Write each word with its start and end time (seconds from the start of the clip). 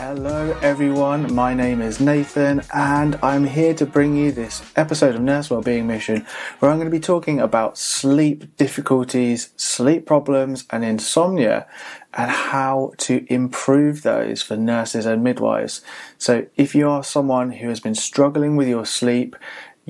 Hello, 0.00 0.58
everyone. 0.62 1.34
My 1.34 1.52
name 1.52 1.82
is 1.82 2.00
Nathan, 2.00 2.62
and 2.72 3.18
I'm 3.22 3.44
here 3.44 3.74
to 3.74 3.84
bring 3.84 4.16
you 4.16 4.32
this 4.32 4.62
episode 4.74 5.14
of 5.14 5.20
Nurse 5.20 5.50
Wellbeing 5.50 5.86
Mission 5.86 6.26
where 6.58 6.70
I'm 6.70 6.78
going 6.78 6.90
to 6.90 6.90
be 6.90 6.98
talking 6.98 7.38
about 7.38 7.76
sleep 7.76 8.56
difficulties, 8.56 9.50
sleep 9.58 10.06
problems, 10.06 10.64
and 10.70 10.86
insomnia, 10.86 11.66
and 12.14 12.30
how 12.30 12.94
to 12.96 13.26
improve 13.28 14.00
those 14.00 14.40
for 14.40 14.56
nurses 14.56 15.04
and 15.04 15.22
midwives. 15.22 15.82
So, 16.16 16.46
if 16.56 16.74
you 16.74 16.88
are 16.88 17.04
someone 17.04 17.52
who 17.52 17.68
has 17.68 17.80
been 17.80 17.94
struggling 17.94 18.56
with 18.56 18.68
your 18.68 18.86
sleep, 18.86 19.36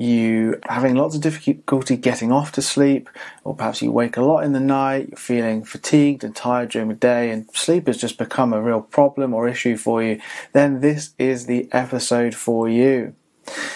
you 0.00 0.58
having 0.66 0.96
lots 0.96 1.14
of 1.14 1.20
difficulty 1.20 1.94
getting 1.94 2.32
off 2.32 2.52
to 2.52 2.62
sleep, 2.62 3.10
or 3.44 3.54
perhaps 3.54 3.82
you 3.82 3.92
wake 3.92 4.16
a 4.16 4.22
lot 4.22 4.44
in 4.44 4.54
the 4.54 4.60
night, 4.60 5.10
you're 5.10 5.18
feeling 5.18 5.62
fatigued 5.62 6.24
and 6.24 6.34
tired 6.34 6.70
during 6.70 6.88
the 6.88 6.94
day, 6.94 7.30
and 7.30 7.50
sleep 7.52 7.86
has 7.86 7.98
just 7.98 8.16
become 8.16 8.54
a 8.54 8.62
real 8.62 8.80
problem 8.80 9.34
or 9.34 9.46
issue 9.46 9.76
for 9.76 10.02
you, 10.02 10.18
then 10.54 10.80
this 10.80 11.12
is 11.18 11.44
the 11.44 11.68
episode 11.72 12.34
for 12.34 12.66
you. 12.66 13.14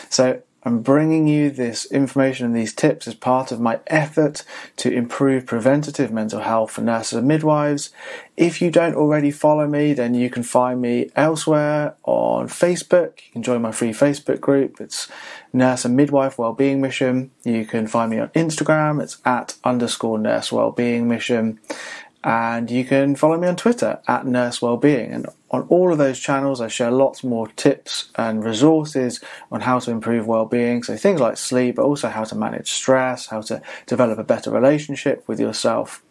So, 0.09 0.41
I'm 0.64 0.80
bringing 0.80 1.28
you 1.28 1.50
this 1.50 1.84
information 1.86 2.46
and 2.46 2.56
these 2.56 2.73
tips 2.73 3.06
as 3.06 3.14
part 3.14 3.52
of 3.52 3.60
my 3.60 3.80
effort 3.86 4.45
to 4.77 4.90
improve 4.90 5.45
preventative 5.45 6.10
mental 6.10 6.40
health 6.40 6.73
for 6.73 6.80
nurses 6.80 7.18
and 7.18 7.28
midwives. 7.28 7.90
If 8.37 8.62
you 8.62 8.70
don't 8.70 8.95
already 8.95 9.30
follow 9.30 9.66
me, 9.66 9.92
then 9.92 10.14
you 10.14 10.30
can 10.30 10.42
find 10.42 10.80
me 10.80 11.10
elsewhere 11.14 11.96
on 12.04 12.48
Facebook. 12.48 13.20
You 13.27 13.32
can 13.32 13.42
join 13.42 13.60
my 13.60 13.73
free 13.73 13.90
Facebook 13.90 14.40
group. 14.40 14.80
It's 14.80 15.09
Nurse 15.52 15.84
and 15.84 15.96
Midwife 15.96 16.38
Wellbeing 16.38 16.80
Mission. 16.80 17.30
You 17.45 17.66
can 17.66 17.87
find 17.87 18.10
me 18.10 18.18
on 18.18 18.28
Instagram. 18.30 19.02
It's 19.02 19.18
at 19.24 19.56
underscore 19.65 20.18
Nurse 20.18 20.51
Wellbeing 20.51 21.09
Mission. 21.09 21.60
And 22.27 22.70
you 22.70 22.87
can 22.87 23.16
follow 23.16 23.37
me 23.37 23.46
on 23.48 23.56
Twitter 23.56 24.01
at 24.09 24.26
Nurse 24.26 24.62
Wellbeing. 24.62 25.12
And 25.12 25.26
on 25.51 25.66
all 25.68 25.93
of 25.93 25.98
those 25.98 26.18
channels, 26.18 26.59
I 26.59 26.68
share 26.68 26.90
lots 26.90 27.23
more 27.23 27.48
tips 27.48 28.10
and 28.16 28.43
resources 28.43 29.21
on 29.52 29.60
how 29.60 29.79
to 29.80 29.90
improve 29.90 30.26
well-being. 30.26 30.82
So 30.82 30.96
things 30.96 31.21
like 31.21 31.37
sleep, 31.37 31.76
but 31.76 31.85
also 31.85 32.09
how 32.09 32.24
to 32.24 32.35
manage 32.35 32.73
stress, 32.73 33.26
how 33.26 33.43
to 33.43 33.60
develop 33.87 34.18
a 34.18 34.24
better 34.24 34.51
relationship 34.51 35.23
with 35.29 35.38
yourself. 35.38 36.02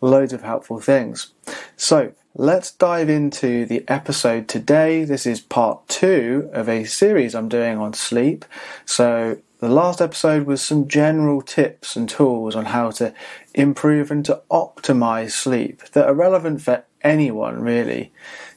Loads 0.00 0.32
of 0.32 0.42
helpful 0.42 0.80
things. 0.80 1.34
So 1.76 2.12
let's 2.34 2.70
dive 2.70 3.10
into 3.10 3.66
the 3.66 3.84
episode 3.88 4.48
today. 4.48 5.04
This 5.04 5.26
is 5.26 5.40
part 5.40 5.86
two 5.86 6.48
of 6.54 6.66
a 6.66 6.84
series 6.84 7.34
I'm 7.34 7.50
doing 7.50 7.76
on 7.76 7.92
sleep. 7.92 8.46
So 8.86 9.36
the 9.62 9.68
last 9.68 10.00
episode 10.00 10.44
was 10.44 10.60
some 10.60 10.88
general 10.88 11.40
tips 11.40 11.94
and 11.94 12.08
tools 12.08 12.56
on 12.56 12.64
how 12.64 12.90
to 12.90 13.14
improve 13.54 14.10
and 14.10 14.24
to 14.24 14.42
optimize 14.50 15.30
sleep 15.30 15.84
that 15.92 16.04
are 16.04 16.14
relevant 16.14 16.60
for 16.60 16.82
anyone 17.02 17.62
really. 17.62 18.10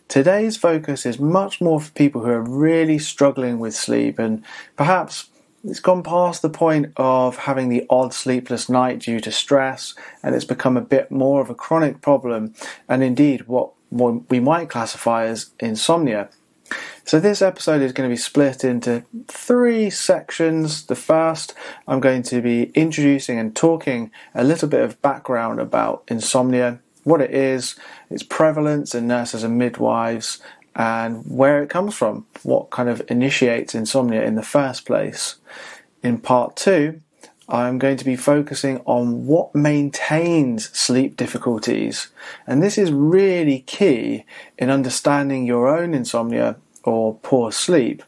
Today's 0.07 0.57
focus 0.57 1.05
is 1.05 1.19
much 1.19 1.61
more 1.61 1.79
for 1.79 1.91
people 1.91 2.23
who 2.23 2.31
are 2.31 2.41
really 2.41 2.97
struggling 2.97 3.59
with 3.59 3.75
sleep 3.75 4.17
and 4.17 4.43
perhaps 4.75 5.29
it's 5.63 5.79
gone 5.79 6.01
past 6.01 6.41
the 6.41 6.49
point 6.49 6.91
of 6.97 7.37
having 7.37 7.69
the 7.69 7.85
odd 7.87 8.11
sleepless 8.11 8.67
night 8.67 8.97
due 8.97 9.19
to 9.19 9.31
stress 9.31 9.93
and 10.23 10.33
it's 10.33 10.43
become 10.43 10.75
a 10.75 10.81
bit 10.81 11.11
more 11.11 11.39
of 11.39 11.51
a 11.51 11.55
chronic 11.55 12.01
problem 12.01 12.55
and 12.89 13.03
indeed 13.03 13.45
what 13.45 13.73
we 13.91 14.39
might 14.39 14.71
classify 14.71 15.25
as 15.25 15.51
insomnia. 15.59 16.29
So, 17.07 17.19
this 17.19 17.43
episode 17.43 17.83
is 17.83 17.93
going 17.93 18.09
to 18.09 18.13
be 18.13 18.17
split 18.17 18.63
into 18.63 19.03
three 19.27 19.91
sections. 19.91 20.87
The 20.87 20.95
first, 20.95 21.53
I'm 21.87 21.99
going 21.99 22.23
to 22.23 22.41
be 22.41 22.71
introducing 22.73 23.37
and 23.37 23.55
talking 23.55 24.09
a 24.33 24.43
little 24.43 24.67
bit 24.67 24.81
of 24.81 24.99
background 25.03 25.59
about 25.59 26.03
insomnia 26.07 26.79
what 27.03 27.21
it 27.21 27.29
is, 27.29 27.75
its 28.09 28.23
prevalence 28.23 28.95
in 28.95 29.05
nurses 29.05 29.43
and 29.43 29.55
midwives, 29.55 30.41
and 30.75 31.23
where 31.27 31.61
it 31.61 31.69
comes 31.69 31.93
from, 31.93 32.25
what 32.41 32.71
kind 32.71 32.89
of 32.89 33.03
initiates 33.07 33.75
insomnia 33.75 34.23
in 34.23 34.33
the 34.33 34.41
first 34.41 34.83
place. 34.83 35.35
In 36.01 36.17
part 36.17 36.55
two, 36.55 37.01
I'm 37.47 37.77
going 37.77 37.97
to 37.97 38.05
be 38.05 38.15
focusing 38.15 38.79
on 38.85 39.27
what 39.27 39.53
maintains 39.53 40.75
sleep 40.75 41.17
difficulties, 41.17 42.07
and 42.47 42.63
this 42.63 42.79
is 42.79 42.91
really 42.91 43.59
key 43.59 44.25
in 44.57 44.71
understanding 44.71 45.45
your 45.45 45.67
own 45.67 45.93
insomnia 45.93 46.55
or 46.85 47.15
poor 47.15 47.51
sleep 47.51 48.03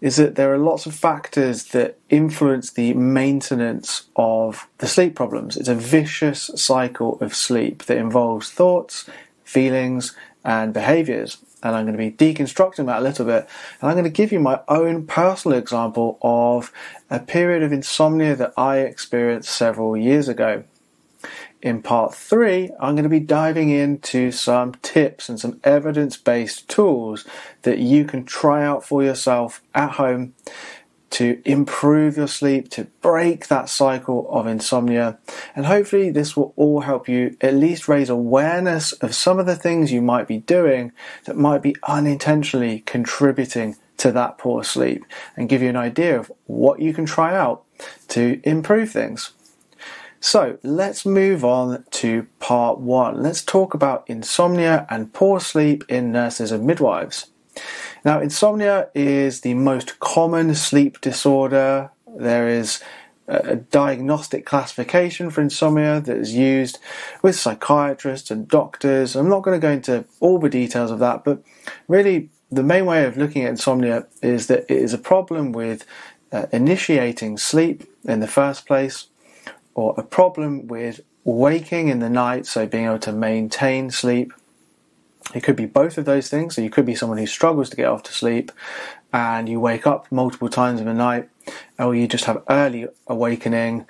is 0.00 0.16
that 0.16 0.34
there 0.34 0.52
are 0.52 0.58
lots 0.58 0.86
of 0.86 0.94
factors 0.94 1.64
that 1.66 1.98
influence 2.08 2.70
the 2.70 2.94
maintenance 2.94 4.04
of 4.16 4.66
the 4.78 4.86
sleep 4.86 5.14
problems. 5.14 5.56
It's 5.56 5.68
a 5.68 5.74
vicious 5.74 6.50
cycle 6.56 7.18
of 7.20 7.34
sleep 7.34 7.84
that 7.84 7.98
involves 7.98 8.50
thoughts, 8.50 9.04
feelings, 9.44 10.16
and 10.42 10.72
behaviors. 10.72 11.38
And 11.62 11.76
I'm 11.76 11.84
going 11.84 11.98
to 11.98 12.10
be 12.10 12.34
deconstructing 12.34 12.86
that 12.86 13.00
a 13.00 13.02
little 13.02 13.26
bit. 13.26 13.46
And 13.80 13.90
I'm 13.90 13.94
going 13.94 14.04
to 14.04 14.10
give 14.10 14.32
you 14.32 14.40
my 14.40 14.60
own 14.68 15.06
personal 15.06 15.58
example 15.58 16.18
of 16.22 16.72
a 17.10 17.20
period 17.20 17.62
of 17.62 17.70
insomnia 17.70 18.34
that 18.36 18.54
I 18.56 18.78
experienced 18.78 19.50
several 19.50 19.96
years 19.98 20.28
ago. 20.28 20.64
In 21.62 21.82
part 21.82 22.14
three, 22.14 22.70
I'm 22.80 22.94
going 22.94 23.02
to 23.04 23.10
be 23.10 23.20
diving 23.20 23.68
into 23.68 24.32
some 24.32 24.72
tips 24.82 25.28
and 25.28 25.38
some 25.38 25.60
evidence 25.62 26.16
based 26.16 26.68
tools 26.68 27.26
that 27.62 27.78
you 27.78 28.06
can 28.06 28.24
try 28.24 28.64
out 28.64 28.82
for 28.82 29.02
yourself 29.02 29.62
at 29.74 29.92
home 29.92 30.34
to 31.10 31.42
improve 31.44 32.16
your 32.16 32.28
sleep, 32.28 32.70
to 32.70 32.84
break 33.02 33.48
that 33.48 33.68
cycle 33.68 34.28
of 34.30 34.46
insomnia. 34.46 35.18
And 35.56 35.66
hopefully, 35.66 36.10
this 36.10 36.36
will 36.36 36.54
all 36.56 36.80
help 36.80 37.08
you 37.08 37.36
at 37.40 37.54
least 37.54 37.88
raise 37.88 38.08
awareness 38.08 38.92
of 38.92 39.14
some 39.14 39.38
of 39.38 39.46
the 39.46 39.56
things 39.56 39.92
you 39.92 40.00
might 40.00 40.28
be 40.28 40.38
doing 40.38 40.92
that 41.24 41.36
might 41.36 41.62
be 41.62 41.76
unintentionally 41.82 42.80
contributing 42.86 43.76
to 43.98 44.12
that 44.12 44.38
poor 44.38 44.64
sleep 44.64 45.04
and 45.36 45.48
give 45.48 45.60
you 45.60 45.68
an 45.68 45.76
idea 45.76 46.18
of 46.18 46.32
what 46.46 46.80
you 46.80 46.94
can 46.94 47.04
try 47.04 47.36
out 47.36 47.64
to 48.08 48.40
improve 48.44 48.90
things. 48.90 49.32
So 50.20 50.58
let's 50.62 51.06
move 51.06 51.44
on 51.46 51.84
to 51.92 52.26
part 52.38 52.78
one. 52.78 53.22
Let's 53.22 53.42
talk 53.42 53.72
about 53.72 54.04
insomnia 54.06 54.86
and 54.90 55.12
poor 55.12 55.40
sleep 55.40 55.82
in 55.88 56.12
nurses 56.12 56.52
and 56.52 56.66
midwives. 56.66 57.30
Now, 58.04 58.20
insomnia 58.20 58.88
is 58.94 59.40
the 59.40 59.54
most 59.54 59.98
common 59.98 60.54
sleep 60.54 61.00
disorder. 61.00 61.90
There 62.06 62.48
is 62.48 62.82
a 63.28 63.56
diagnostic 63.56 64.44
classification 64.44 65.30
for 65.30 65.40
insomnia 65.40 66.00
that 66.00 66.16
is 66.16 66.34
used 66.34 66.78
with 67.22 67.36
psychiatrists 67.36 68.30
and 68.30 68.46
doctors. 68.46 69.16
I'm 69.16 69.28
not 69.28 69.42
going 69.42 69.58
to 69.58 69.64
go 69.64 69.72
into 69.72 70.04
all 70.18 70.38
the 70.38 70.50
details 70.50 70.90
of 70.90 70.98
that, 70.98 71.24
but 71.24 71.42
really 71.88 72.28
the 72.50 72.64
main 72.64 72.86
way 72.86 73.04
of 73.04 73.16
looking 73.16 73.44
at 73.44 73.50
insomnia 73.50 74.06
is 74.20 74.48
that 74.48 74.64
it 74.68 74.78
is 74.78 74.92
a 74.92 74.98
problem 74.98 75.52
with 75.52 75.86
uh, 76.32 76.46
initiating 76.52 77.38
sleep 77.38 77.84
in 78.04 78.20
the 78.20 78.28
first 78.28 78.66
place 78.66 79.06
or 79.80 79.94
a 79.96 80.02
problem 80.02 80.66
with 80.66 81.00
waking 81.24 81.88
in 81.88 82.00
the 82.00 82.10
night, 82.10 82.44
so 82.44 82.66
being 82.66 82.84
able 82.84 82.98
to 82.98 83.12
maintain 83.12 83.90
sleep. 83.90 84.32
It 85.34 85.42
could 85.42 85.56
be 85.56 85.64
both 85.64 85.96
of 85.96 86.04
those 86.04 86.28
things. 86.28 86.54
So 86.54 86.60
you 86.60 86.70
could 86.70 86.84
be 86.84 86.94
someone 86.94 87.18
who 87.18 87.26
struggles 87.26 87.70
to 87.70 87.76
get 87.76 87.86
off 87.86 88.02
to 88.04 88.12
sleep 88.12 88.52
and 89.12 89.48
you 89.48 89.58
wake 89.58 89.86
up 89.86 90.10
multiple 90.12 90.50
times 90.50 90.80
in 90.80 90.86
the 90.86 90.94
night, 90.94 91.28
or 91.78 91.94
you 91.94 92.06
just 92.06 92.26
have 92.26 92.42
early 92.48 92.86
awakening. 93.06 93.86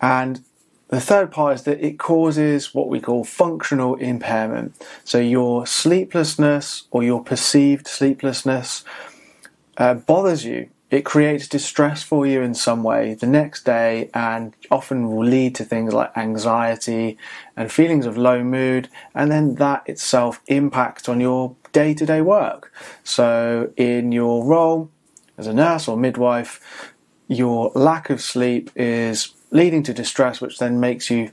And 0.00 0.44
the 0.88 1.00
third 1.00 1.30
part 1.30 1.54
is 1.54 1.62
that 1.62 1.80
it 1.84 1.98
causes 1.98 2.74
what 2.74 2.88
we 2.88 3.00
call 3.00 3.24
functional 3.24 3.94
impairment. 3.96 4.74
So 5.04 5.18
your 5.18 5.66
sleeplessness 5.66 6.84
or 6.90 7.02
your 7.02 7.22
perceived 7.22 7.86
sleeplessness 7.86 8.84
uh, 9.76 9.94
bothers 9.94 10.44
you 10.44 10.68
it 10.90 11.04
creates 11.04 11.46
distress 11.46 12.02
for 12.02 12.26
you 12.26 12.40
in 12.40 12.54
some 12.54 12.82
way 12.82 13.14
the 13.14 13.26
next 13.26 13.64
day 13.64 14.08
and 14.14 14.54
often 14.70 15.08
will 15.08 15.24
lead 15.24 15.54
to 15.54 15.64
things 15.64 15.92
like 15.92 16.16
anxiety 16.16 17.18
and 17.56 17.70
feelings 17.70 18.06
of 18.06 18.16
low 18.16 18.42
mood 18.42 18.88
and 19.14 19.30
then 19.30 19.56
that 19.56 19.86
itself 19.86 20.40
impacts 20.46 21.08
on 21.08 21.20
your 21.20 21.54
day-to-day 21.72 22.22
work. 22.22 22.72
So 23.04 23.70
in 23.76 24.12
your 24.12 24.44
role 24.44 24.90
as 25.36 25.46
a 25.46 25.52
nurse 25.52 25.88
or 25.88 25.96
midwife 25.96 26.94
your 27.26 27.70
lack 27.74 28.08
of 28.08 28.22
sleep 28.22 28.70
is 28.74 29.34
leading 29.50 29.82
to 29.82 29.92
distress 29.92 30.40
which 30.40 30.58
then 30.58 30.80
makes 30.80 31.10
you 31.10 31.30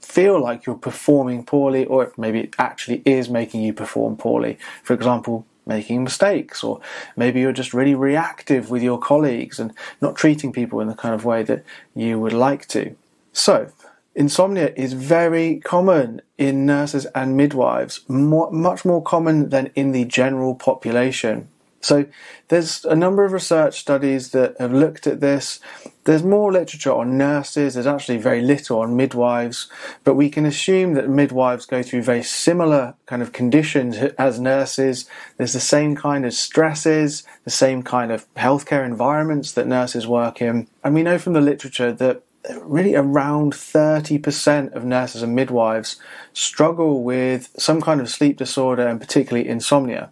feel 0.00 0.40
like 0.40 0.64
you're 0.64 0.76
performing 0.76 1.44
poorly 1.44 1.84
or 1.84 2.10
maybe 2.16 2.40
it 2.40 2.54
actually 2.58 3.02
is 3.04 3.28
making 3.28 3.60
you 3.60 3.72
perform 3.72 4.16
poorly. 4.16 4.56
For 4.82 4.94
example 4.94 5.46
making 5.66 6.04
mistakes, 6.04 6.62
or 6.62 6.80
maybe 7.16 7.40
you're 7.40 7.52
just 7.52 7.74
really 7.74 7.94
reactive 7.94 8.70
with 8.70 8.82
your 8.82 8.98
colleagues 8.98 9.58
and 9.58 9.72
not 10.00 10.16
treating 10.16 10.52
people 10.52 10.80
in 10.80 10.88
the 10.88 10.94
kind 10.94 11.14
of 11.14 11.24
way 11.24 11.42
that 11.42 11.64
you 11.94 12.18
would 12.18 12.32
like 12.32 12.66
to. 12.68 12.94
So, 13.32 13.70
insomnia 14.14 14.72
is 14.76 14.92
very 14.92 15.60
common 15.60 16.20
in 16.38 16.66
nurses 16.66 17.06
and 17.14 17.36
midwives, 17.36 18.00
more, 18.08 18.50
much 18.50 18.84
more 18.84 19.02
common 19.02 19.50
than 19.50 19.70
in 19.74 19.92
the 19.92 20.04
general 20.04 20.54
population. 20.54 21.48
So 21.84 22.06
there's 22.48 22.86
a 22.86 22.96
number 22.96 23.24
of 23.24 23.32
research 23.32 23.78
studies 23.78 24.30
that 24.30 24.56
have 24.58 24.72
looked 24.72 25.06
at 25.06 25.20
this. 25.20 25.60
There's 26.04 26.22
more 26.22 26.50
literature 26.50 26.92
on 26.92 27.18
nurses, 27.18 27.74
there's 27.74 27.86
actually 27.86 28.16
very 28.16 28.40
little 28.40 28.80
on 28.80 28.96
midwives, 28.96 29.68
but 30.02 30.14
we 30.14 30.30
can 30.30 30.46
assume 30.46 30.94
that 30.94 31.10
midwives 31.10 31.66
go 31.66 31.82
through 31.82 32.02
very 32.02 32.22
similar 32.22 32.94
kind 33.04 33.20
of 33.20 33.32
conditions 33.32 33.98
as 34.18 34.40
nurses. 34.40 35.08
There's 35.36 35.52
the 35.52 35.60
same 35.60 35.94
kind 35.94 36.24
of 36.24 36.32
stresses, 36.32 37.22
the 37.44 37.50
same 37.50 37.82
kind 37.82 38.10
of 38.10 38.32
healthcare 38.34 38.86
environments 38.86 39.52
that 39.52 39.66
nurses 39.66 40.06
work 40.06 40.40
in. 40.40 40.68
And 40.82 40.94
we 40.94 41.02
know 41.02 41.18
from 41.18 41.34
the 41.34 41.42
literature 41.42 41.92
that 41.92 42.22
really 42.62 42.94
around 42.94 43.52
30% 43.52 44.72
of 44.72 44.84
nurses 44.84 45.22
and 45.22 45.34
midwives 45.34 45.96
struggle 46.32 47.02
with 47.02 47.50
some 47.58 47.82
kind 47.82 48.00
of 48.00 48.08
sleep 48.08 48.38
disorder 48.38 48.86
and 48.86 49.00
particularly 49.00 49.46
insomnia. 49.46 50.10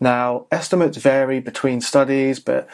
Now, 0.00 0.46
estimates 0.50 0.96
vary 0.96 1.40
between 1.40 1.80
studies, 1.80 2.40
but 2.40 2.68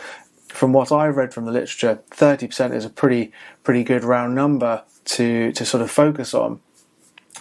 from 0.48 0.72
what 0.72 0.90
I've 0.90 1.16
read 1.16 1.34
from 1.34 1.44
the 1.44 1.52
literature, 1.52 2.00
30% 2.10 2.74
is 2.74 2.84
a 2.84 2.90
pretty 2.90 3.32
pretty 3.62 3.84
good 3.84 4.04
round 4.04 4.34
number 4.34 4.82
to 5.04 5.52
to 5.52 5.64
sort 5.64 5.82
of 5.82 5.90
focus 5.90 6.34
on. 6.34 6.60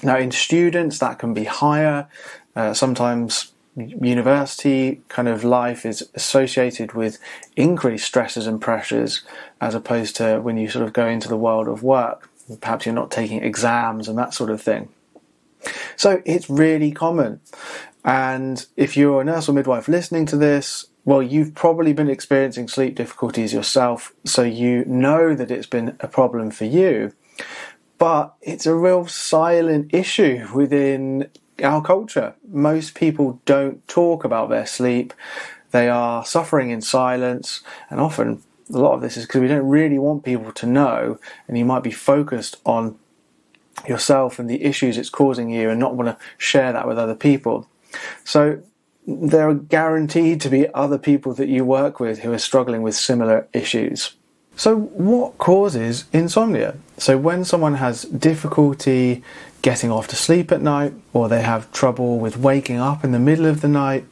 Now, 0.03 0.17
in 0.17 0.31
students, 0.31 0.99
that 0.99 1.19
can 1.19 1.33
be 1.33 1.45
higher. 1.45 2.07
Uh, 2.55 2.73
sometimes 2.73 3.53
university 3.75 5.01
kind 5.09 5.27
of 5.27 5.43
life 5.43 5.85
is 5.85 6.09
associated 6.13 6.93
with 6.93 7.17
increased 7.55 8.05
stresses 8.05 8.47
and 8.47 8.61
pressures 8.61 9.23
as 9.59 9.75
opposed 9.75 10.15
to 10.15 10.39
when 10.39 10.57
you 10.57 10.69
sort 10.69 10.85
of 10.85 10.93
go 10.93 11.07
into 11.07 11.27
the 11.27 11.37
world 11.37 11.67
of 11.67 11.83
work. 11.83 12.29
Perhaps 12.61 12.85
you're 12.85 12.95
not 12.95 13.11
taking 13.11 13.43
exams 13.43 14.07
and 14.07 14.17
that 14.17 14.33
sort 14.33 14.49
of 14.49 14.61
thing. 14.61 14.89
So 15.95 16.21
it's 16.25 16.49
really 16.49 16.91
common. 16.91 17.41
And 18.05 18.63
if 18.77 18.95
you're 18.95 19.21
a 19.21 19.25
nurse 19.25 19.49
or 19.49 19.53
midwife 19.53 19.87
listening 19.87 20.27
to 20.27 20.37
this, 20.37 20.85
well, 21.05 21.23
you've 21.23 21.55
probably 21.55 21.91
been 21.91 22.09
experiencing 22.09 22.67
sleep 22.67 22.95
difficulties 22.95 23.51
yourself, 23.51 24.13
so 24.23 24.43
you 24.43 24.85
know 24.85 25.33
that 25.33 25.49
it's 25.49 25.67
been 25.67 25.97
a 25.99 26.07
problem 26.07 26.51
for 26.51 26.65
you. 26.65 27.13
But 27.97 28.35
it's 28.41 28.67
a 28.67 28.75
real 28.75 29.07
silent 29.07 29.91
issue 29.91 30.47
within 30.53 31.29
our 31.63 31.81
culture. 31.81 32.35
Most 32.47 32.93
people 32.93 33.41
don't 33.45 33.85
talk 33.87 34.23
about 34.23 34.49
their 34.49 34.67
sleep. 34.67 35.13
They 35.71 35.89
are 35.89 36.23
suffering 36.23 36.69
in 36.69 36.81
silence, 36.81 37.61
and 37.89 37.99
often 37.99 38.43
a 38.71 38.77
lot 38.77 38.93
of 38.93 39.01
this 39.01 39.17
is 39.17 39.25
because 39.25 39.41
we 39.41 39.47
don't 39.47 39.67
really 39.67 39.97
want 39.97 40.23
people 40.23 40.51
to 40.51 40.67
know, 40.67 41.19
and 41.47 41.57
you 41.57 41.65
might 41.65 41.83
be 41.83 41.91
focused 41.91 42.57
on 42.65 42.99
yourself 43.87 44.37
and 44.37 44.47
the 44.47 44.63
issues 44.63 44.97
it's 44.97 45.09
causing 45.09 45.49
you 45.49 45.69
and 45.69 45.79
not 45.79 45.95
want 45.95 46.07
to 46.07 46.25
share 46.37 46.71
that 46.71 46.87
with 46.87 46.99
other 46.99 47.15
people. 47.15 47.67
So 48.23 48.61
there 49.07 49.47
are 49.49 49.53
guaranteed 49.53 50.41
to 50.41 50.49
be 50.49 50.67
other 50.73 50.97
people 50.97 51.33
that 51.35 51.47
you 51.47 51.63
work 51.63 51.99
with 51.99 52.19
who 52.19 52.33
are 52.33 52.39
struggling 52.39 52.81
with 52.81 52.95
similar 52.95 53.47
issues. 53.53 54.15
So, 54.57 54.77
what 54.77 55.37
causes 55.37 56.05
insomnia? 56.13 56.77
So, 56.97 57.17
when 57.17 57.43
someone 57.43 57.75
has 57.75 58.03
difficulty 58.03 59.21
getting 59.61 59.91
off 59.91 60.07
to 60.07 60.15
sleep 60.15 60.51
at 60.51 60.61
night, 60.61 60.93
or 61.11 61.27
they 61.27 61.41
have 61.41 61.71
trouble 61.73 62.19
with 62.19 62.37
waking 62.37 62.77
up 62.77 63.03
in 63.03 63.11
the 63.11 63.19
middle 63.19 63.47
of 63.47 63.61
the 63.61 63.67
night, 63.67 64.05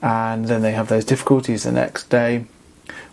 and 0.00 0.46
then 0.46 0.62
they 0.62 0.72
have 0.72 0.88
those 0.88 1.04
difficulties 1.04 1.64
the 1.64 1.72
next 1.72 2.08
day, 2.08 2.44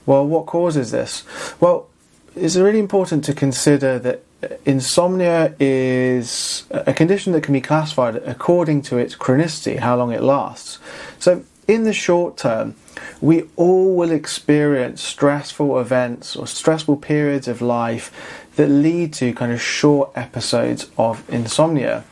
well, 0.05 0.25
what 0.25 0.45
causes 0.45 0.91
this? 0.91 1.23
Well, 1.59 1.87
it's 2.35 2.55
really 2.55 2.79
important 2.79 3.23
to 3.25 3.33
consider 3.33 3.97
that 3.99 4.23
insomnia 4.65 5.55
is 5.59 6.65
a 6.69 6.93
condition 6.93 7.33
that 7.33 7.41
can 7.41 7.53
be 7.53 7.61
classified 7.61 8.17
according 8.17 8.81
to 8.83 8.97
its 8.97 9.15
chronicity, 9.15 9.79
how 9.79 9.95
long 9.95 10.11
it 10.11 10.21
lasts. 10.21 10.79
So, 11.19 11.43
in 11.67 11.83
the 11.83 11.93
short 11.93 12.37
term, 12.37 12.75
we 13.19 13.49
all 13.55 13.95
will 13.95 14.11
experience 14.11 15.01
stressful 15.01 15.79
events 15.79 16.35
or 16.35 16.47
stressful 16.47 16.97
periods 16.97 17.47
of 17.47 17.61
life 17.61 18.47
that 18.55 18.67
lead 18.69 19.13
to 19.13 19.33
kind 19.33 19.51
of 19.51 19.61
short 19.61 20.11
episodes 20.15 20.89
of 20.97 21.27
insomnia. 21.29 22.03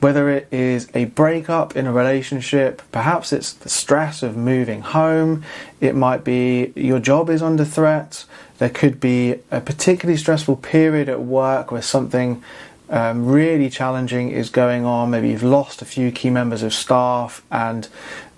Whether 0.00 0.30
it 0.30 0.48
is 0.50 0.88
a 0.94 1.04
breakup 1.06 1.76
in 1.76 1.86
a 1.86 1.92
relationship, 1.92 2.80
perhaps 2.90 3.32
it's 3.32 3.52
the 3.52 3.68
stress 3.68 4.22
of 4.22 4.36
moving 4.36 4.80
home, 4.80 5.44
it 5.80 5.94
might 5.94 6.24
be 6.24 6.72
your 6.74 6.98
job 6.98 7.28
is 7.28 7.42
under 7.42 7.66
threat, 7.66 8.24
there 8.60 8.68
could 8.68 9.00
be 9.00 9.36
a 9.50 9.60
particularly 9.60 10.18
stressful 10.18 10.56
period 10.56 11.08
at 11.08 11.22
work 11.22 11.72
where 11.72 11.80
something 11.80 12.42
um, 12.90 13.24
really 13.24 13.70
challenging 13.70 14.30
is 14.30 14.50
going 14.50 14.84
on. 14.84 15.10
Maybe 15.10 15.30
you've 15.30 15.42
lost 15.42 15.80
a 15.80 15.86
few 15.86 16.12
key 16.12 16.28
members 16.28 16.62
of 16.62 16.74
staff, 16.74 17.42
and 17.50 17.88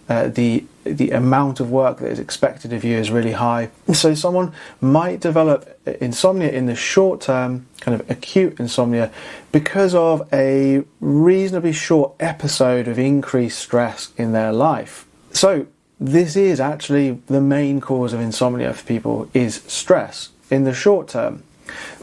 uh, 0.09 0.29
the 0.29 0.65
the 0.85 1.11
amount 1.11 1.59
of 1.59 1.71
work 1.71 1.99
that 1.99 2.11
is 2.11 2.21
expected 2.21 2.73
of 2.73 2.85
you 2.85 2.97
is 2.97 3.11
really 3.11 3.33
high. 3.33 3.71
So 3.93 4.15
someone 4.15 4.53
might 4.81 5.19
develop 5.19 5.77
insomnia 6.01 6.51
in 6.51 6.67
the 6.67 6.77
short 6.77 7.21
term, 7.21 7.67
kind 7.81 8.01
of 8.01 8.09
acute 8.09 8.61
insomnia, 8.61 9.11
because 9.51 9.93
of 9.93 10.29
a 10.33 10.85
reasonably 11.01 11.73
short 11.73 12.13
episode 12.21 12.87
of 12.87 12.97
increased 12.97 13.59
stress 13.59 14.13
in 14.17 14.31
their 14.33 14.53
life. 14.53 15.05
So 15.33 15.67
this 16.03 16.35
is 16.35 16.59
actually 16.59 17.13
the 17.27 17.41
main 17.41 17.81
cause 17.81 18.13
of 18.13 18.21
insomnia 18.21 18.75
for 18.75 18.85
people 18.85 19.29
is 19.33 19.63
stress 19.69 20.31
in 20.51 20.65
the 20.65 20.75
short 20.75 21.09
term. 21.09 21.45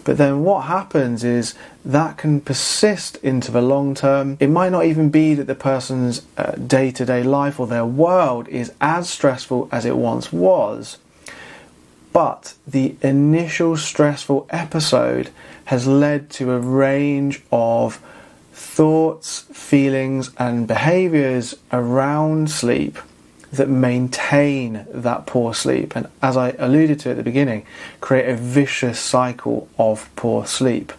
But 0.06 0.18
then 0.18 0.44
what 0.44 0.62
happens 0.62 1.24
is 1.24 1.54
that 1.84 2.18
can 2.18 2.40
persist 2.40 3.18
into 3.18 3.52
the 3.52 3.62
long 3.62 3.94
term. 3.94 4.38
It 4.40 4.50
might 4.50 4.72
not 4.72 4.86
even 4.86 5.10
be 5.10 5.34
that 5.34 5.48
the 5.48 5.56
person's 5.56 6.22
day 6.66 6.92
to 6.92 7.06
day 7.06 7.24
life 7.24 7.60
or 7.60 7.68
their 7.68 7.86
world 7.86 8.48
is 8.48 8.72
as 8.80 9.10
stressful 9.10 9.68
as 9.72 9.86
it 9.86 9.98
once 9.98 10.32
was, 10.32 10.98
but 12.14 12.54
the 12.66 12.96
initial 13.02 13.76
stressful 13.76 14.48
episode 14.50 15.30
has 15.66 15.86
led 15.86 16.30
to 16.32 16.54
a 16.54 16.60
range 16.60 17.44
of 17.52 18.02
thoughts, 18.54 19.42
feelings, 19.52 20.32
and 20.38 20.68
behaviors 20.68 21.54
around 21.72 22.50
sleep 22.50 22.98
that 23.52 23.70
maintain 23.70 24.86
that 24.92 25.26
poor 25.26 25.54
sleep. 25.54 25.96
And 25.96 26.08
as 26.22 26.38
I 26.38 26.52
alluded 26.60 27.00
to 27.02 27.12
at 27.12 27.18
the 27.18 27.24
beginning, 27.24 27.66
create 28.00 28.30
a 28.30 28.36
vicious 28.36 29.00
cycle 29.00 29.68
of 29.78 30.10
poor 30.16 30.46
sleep. 30.46 30.94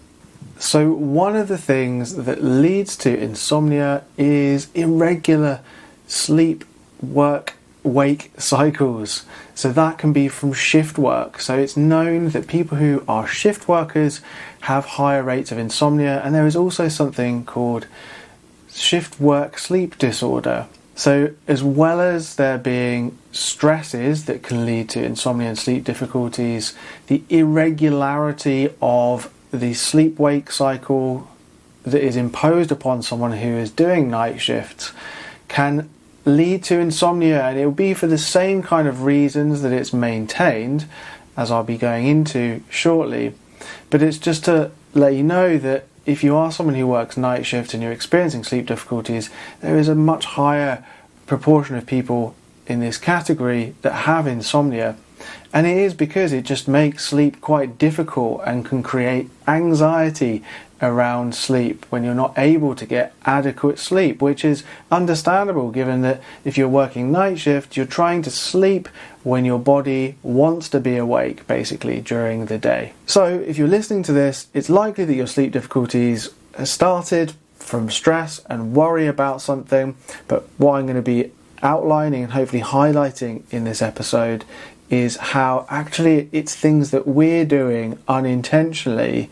So, 0.58 0.92
one 0.92 1.36
of 1.36 1.48
the 1.48 1.56
things 1.56 2.16
that 2.16 2.44
leads 2.44 2.96
to 2.98 3.18
insomnia 3.18 4.04
is 4.18 4.68
irregular 4.74 5.60
sleep 6.06 6.64
work 7.00 7.54
wake 7.82 8.30
cycles. 8.36 9.24
So, 9.54 9.72
that 9.72 9.96
can 9.96 10.12
be 10.12 10.28
from 10.28 10.52
shift 10.52 10.98
work. 10.98 11.40
So, 11.40 11.56
it's 11.56 11.78
known 11.78 12.30
that 12.30 12.46
people 12.46 12.76
who 12.76 13.02
are 13.08 13.26
shift 13.26 13.68
workers 13.68 14.20
have 14.62 14.84
higher 14.84 15.22
rates 15.22 15.50
of 15.50 15.56
insomnia, 15.56 16.20
and 16.22 16.34
there 16.34 16.46
is 16.46 16.56
also 16.56 16.88
something 16.88 17.46
called 17.46 17.86
shift 18.70 19.18
work 19.18 19.56
sleep 19.56 19.96
disorder. 19.96 20.66
So, 21.00 21.30
as 21.48 21.62
well 21.62 21.98
as 21.98 22.36
there 22.36 22.58
being 22.58 23.16
stresses 23.32 24.26
that 24.26 24.42
can 24.42 24.66
lead 24.66 24.90
to 24.90 25.02
insomnia 25.02 25.48
and 25.48 25.58
sleep 25.58 25.82
difficulties, 25.82 26.74
the 27.06 27.22
irregularity 27.30 28.68
of 28.82 29.32
the 29.50 29.72
sleep 29.72 30.18
wake 30.18 30.52
cycle 30.52 31.26
that 31.84 32.04
is 32.04 32.16
imposed 32.16 32.70
upon 32.70 33.00
someone 33.00 33.32
who 33.32 33.48
is 33.48 33.70
doing 33.70 34.10
night 34.10 34.42
shifts 34.42 34.92
can 35.48 35.88
lead 36.26 36.64
to 36.64 36.78
insomnia, 36.78 37.46
and 37.46 37.58
it 37.58 37.64
will 37.64 37.72
be 37.72 37.94
for 37.94 38.06
the 38.06 38.18
same 38.18 38.62
kind 38.62 38.86
of 38.86 39.04
reasons 39.04 39.62
that 39.62 39.72
it's 39.72 39.94
maintained, 39.94 40.84
as 41.34 41.50
I'll 41.50 41.64
be 41.64 41.78
going 41.78 42.08
into 42.08 42.62
shortly. 42.68 43.32
But 43.88 44.02
it's 44.02 44.18
just 44.18 44.44
to 44.44 44.70
let 44.92 45.14
you 45.14 45.22
know 45.22 45.56
that 45.56 45.86
if 46.10 46.24
you 46.24 46.36
are 46.36 46.50
someone 46.50 46.74
who 46.74 46.88
works 46.88 47.16
night 47.16 47.46
shift 47.46 47.72
and 47.72 47.82
you're 47.82 47.92
experiencing 47.92 48.42
sleep 48.42 48.66
difficulties, 48.66 49.30
there 49.60 49.78
is 49.78 49.86
a 49.86 49.94
much 49.94 50.24
higher 50.24 50.84
proportion 51.26 51.76
of 51.76 51.86
people 51.86 52.34
in 52.66 52.80
this 52.80 52.98
category 52.98 53.74
that 53.82 53.92
have 53.92 54.26
insomnia. 54.26 54.96
And 55.52 55.68
it 55.68 55.76
is 55.76 55.94
because 55.94 56.32
it 56.32 56.44
just 56.44 56.66
makes 56.66 57.04
sleep 57.04 57.40
quite 57.40 57.78
difficult 57.78 58.42
and 58.44 58.64
can 58.64 58.82
create 58.82 59.30
anxiety 59.46 60.42
around 60.82 61.34
sleep 61.34 61.84
when 61.90 62.04
you're 62.04 62.14
not 62.14 62.38
able 62.38 62.74
to 62.74 62.86
get 62.86 63.14
adequate 63.24 63.78
sleep, 63.78 64.22
which 64.22 64.44
is 64.44 64.64
understandable 64.90 65.70
given 65.70 66.02
that 66.02 66.20
if 66.44 66.56
you're 66.56 66.68
working 66.68 67.12
night 67.12 67.38
shift, 67.38 67.76
you're 67.76 67.86
trying 67.86 68.22
to 68.22 68.30
sleep 68.30 68.88
when 69.22 69.44
your 69.44 69.58
body 69.58 70.16
wants 70.22 70.68
to 70.68 70.80
be 70.80 70.96
awake 70.96 71.46
basically 71.46 72.00
during 72.00 72.46
the 72.46 72.58
day. 72.58 72.92
So 73.06 73.26
if 73.26 73.58
you're 73.58 73.68
listening 73.68 74.02
to 74.04 74.12
this, 74.12 74.48
it's 74.54 74.70
likely 74.70 75.04
that 75.04 75.14
your 75.14 75.26
sleep 75.26 75.52
difficulties 75.52 76.30
started 76.64 77.34
from 77.56 77.90
stress 77.90 78.40
and 78.46 78.74
worry 78.74 79.06
about 79.06 79.40
something, 79.42 79.96
but 80.28 80.48
what 80.56 80.74
I'm 80.74 80.86
going 80.86 80.96
to 80.96 81.02
be 81.02 81.30
outlining 81.62 82.24
and 82.24 82.32
hopefully 82.32 82.62
highlighting 82.62 83.42
in 83.50 83.64
this 83.64 83.82
episode 83.82 84.44
is 84.88 85.16
how 85.16 85.66
actually 85.68 86.28
it's 86.32 86.54
things 86.54 86.90
that 86.90 87.06
we're 87.06 87.44
doing 87.44 87.98
unintentionally 88.08 89.30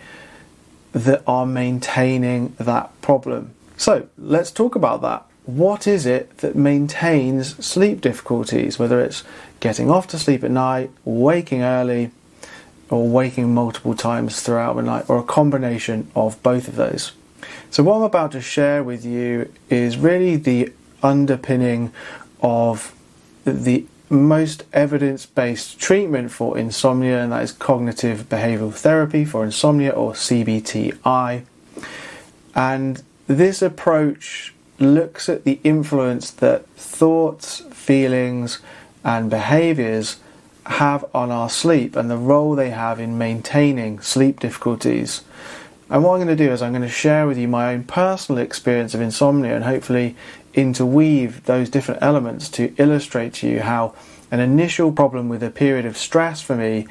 that 0.93 1.23
are 1.27 1.47
maintaining 1.47 2.55
that 2.59 3.01
problem. 3.03 3.55
So 3.77 4.09
let's 4.17 4.51
talk 4.51 4.75
about 4.75 5.03
that. 5.03 5.25
What 5.45 5.87
is 5.87 6.05
it 6.05 6.39
that 6.39 6.57
maintains 6.57 7.65
sleep 7.65 8.01
difficulties, 8.01 8.79
whether 8.79 9.01
it's 9.01 9.25
getting 9.61 9.91
off 9.91 10.07
to 10.09 10.19
sleep 10.19 10.45
at 10.45 10.51
night, 10.51 10.91
waking 11.05 11.63
early, 11.63 12.11
or 12.91 13.09
waking 13.09 13.55
multiple 13.55 13.95
times 13.95 14.41
throughout 14.43 14.77
the 14.77 14.83
night, 14.83 15.09
or 15.09 15.19
a 15.19 15.23
combination 15.23 16.11
of 16.15 16.43
both 16.43 16.69
of 16.69 16.77
those. 16.77 17.13
So, 17.71 17.83
what 17.83 17.97
I'm 17.97 18.03
about 18.03 18.33
to 18.33 18.41
share 18.41 18.83
with 18.83 19.05
you 19.05 19.53
is 19.69 19.97
really 19.97 20.37
the 20.37 20.73
underpinning 21.03 21.93
of 22.41 22.95
the 23.45 23.87
most 24.11 24.65
evidence 24.73 25.27
based 25.27 25.79
treatment 25.79 26.31
for 26.31 26.57
insomnia, 26.57 27.23
and 27.23 27.33
that 27.33 27.43
is 27.43 27.53
cognitive 27.53 28.29
behavioral 28.29 28.73
therapy 28.73 29.25
for 29.25 29.45
insomnia 29.45 29.91
or 29.91 30.13
CBTI. 30.13 31.45
And 32.55 33.03
this 33.27 33.63
approach 33.63 34.55
looks 34.79 35.29
at 35.29 35.45
the 35.45 35.61
influence 35.65 36.31
that 36.31 36.67
thoughts, 36.71 37.61
feelings, 37.73 38.61
and 39.05 39.31
behaviors 39.31 40.19
have 40.67 41.05
on 41.15 41.31
our 41.31 41.49
sleep 41.49 41.97
and 41.97 42.11
the 42.11 42.17
role 42.17 42.55
they 42.55 42.71
have 42.71 43.01
in 43.01 43.17
maintaining 43.17 44.01
sleep 44.01 44.41
difficulties. 44.41 45.23
And 45.91 46.05
what 46.05 46.13
I'm 46.13 46.27
going 46.27 46.37
to 46.37 46.45
do 46.45 46.53
is 46.53 46.61
I'm 46.61 46.73
going 46.73 46.83
to 46.83 46.89
share 46.89 47.27
with 47.27 47.39
you 47.39 47.49
my 47.49 47.73
own 47.73 47.85
personal 47.85 48.43
experience 48.43 48.93
of 48.93 49.01
insomnia 49.01 49.55
and 49.55 49.65
hopefully 49.65 50.17
interweave 50.55 51.45
those 51.45 51.69
different 51.71 52.03
elements 52.03 52.49
to 52.49 52.75
illustrate 52.79 53.35
to 53.35 53.49
you 53.49 53.61
how 53.61 53.95
an 54.31 54.41
initial 54.41 54.93
problem 54.93 55.29
with 55.29 55.43
a 55.43 55.51
period 55.51 55.87
of 55.87 55.97
stress 55.97 56.41
for 56.41 56.57
me 56.57 56.87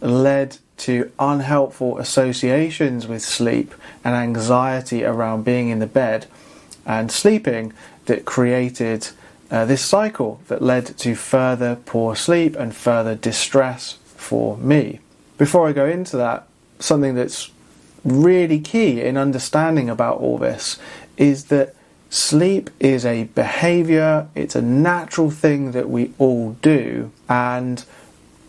led 0.00 0.56
to 0.76 1.10
unhelpful 1.18 1.98
associations 1.98 3.06
with 3.06 3.22
sleep 3.22 3.74
and 4.04 4.14
anxiety 4.14 5.04
around 5.04 5.44
being 5.44 5.68
in 5.68 5.80
the 5.80 5.86
bed 5.86 6.26
and 6.86 7.10
sleeping 7.10 7.72
that 8.06 8.24
created 8.24 9.08
uh, 9.50 9.64
this 9.64 9.84
cycle 9.84 10.40
that 10.48 10.62
led 10.62 10.86
to 10.98 11.14
further 11.14 11.76
poor 11.86 12.14
sleep 12.14 12.54
and 12.56 12.74
further 12.74 13.14
distress 13.14 13.98
for 14.16 14.56
me. 14.58 15.00
Before 15.36 15.68
I 15.68 15.72
go 15.72 15.86
into 15.86 16.16
that, 16.16 16.46
something 16.78 17.14
that's 17.14 17.50
really 18.04 18.60
key 18.60 19.00
in 19.00 19.16
understanding 19.16 19.90
about 19.90 20.18
all 20.18 20.38
this 20.38 20.78
is 21.16 21.46
that 21.46 21.74
sleep 22.10 22.70
is 22.80 23.04
a 23.04 23.24
behavior, 23.24 24.28
it's 24.34 24.56
a 24.56 24.62
natural 24.62 25.30
thing 25.30 25.72
that 25.72 25.88
we 25.88 26.12
all 26.18 26.52
do, 26.62 27.10
and 27.28 27.84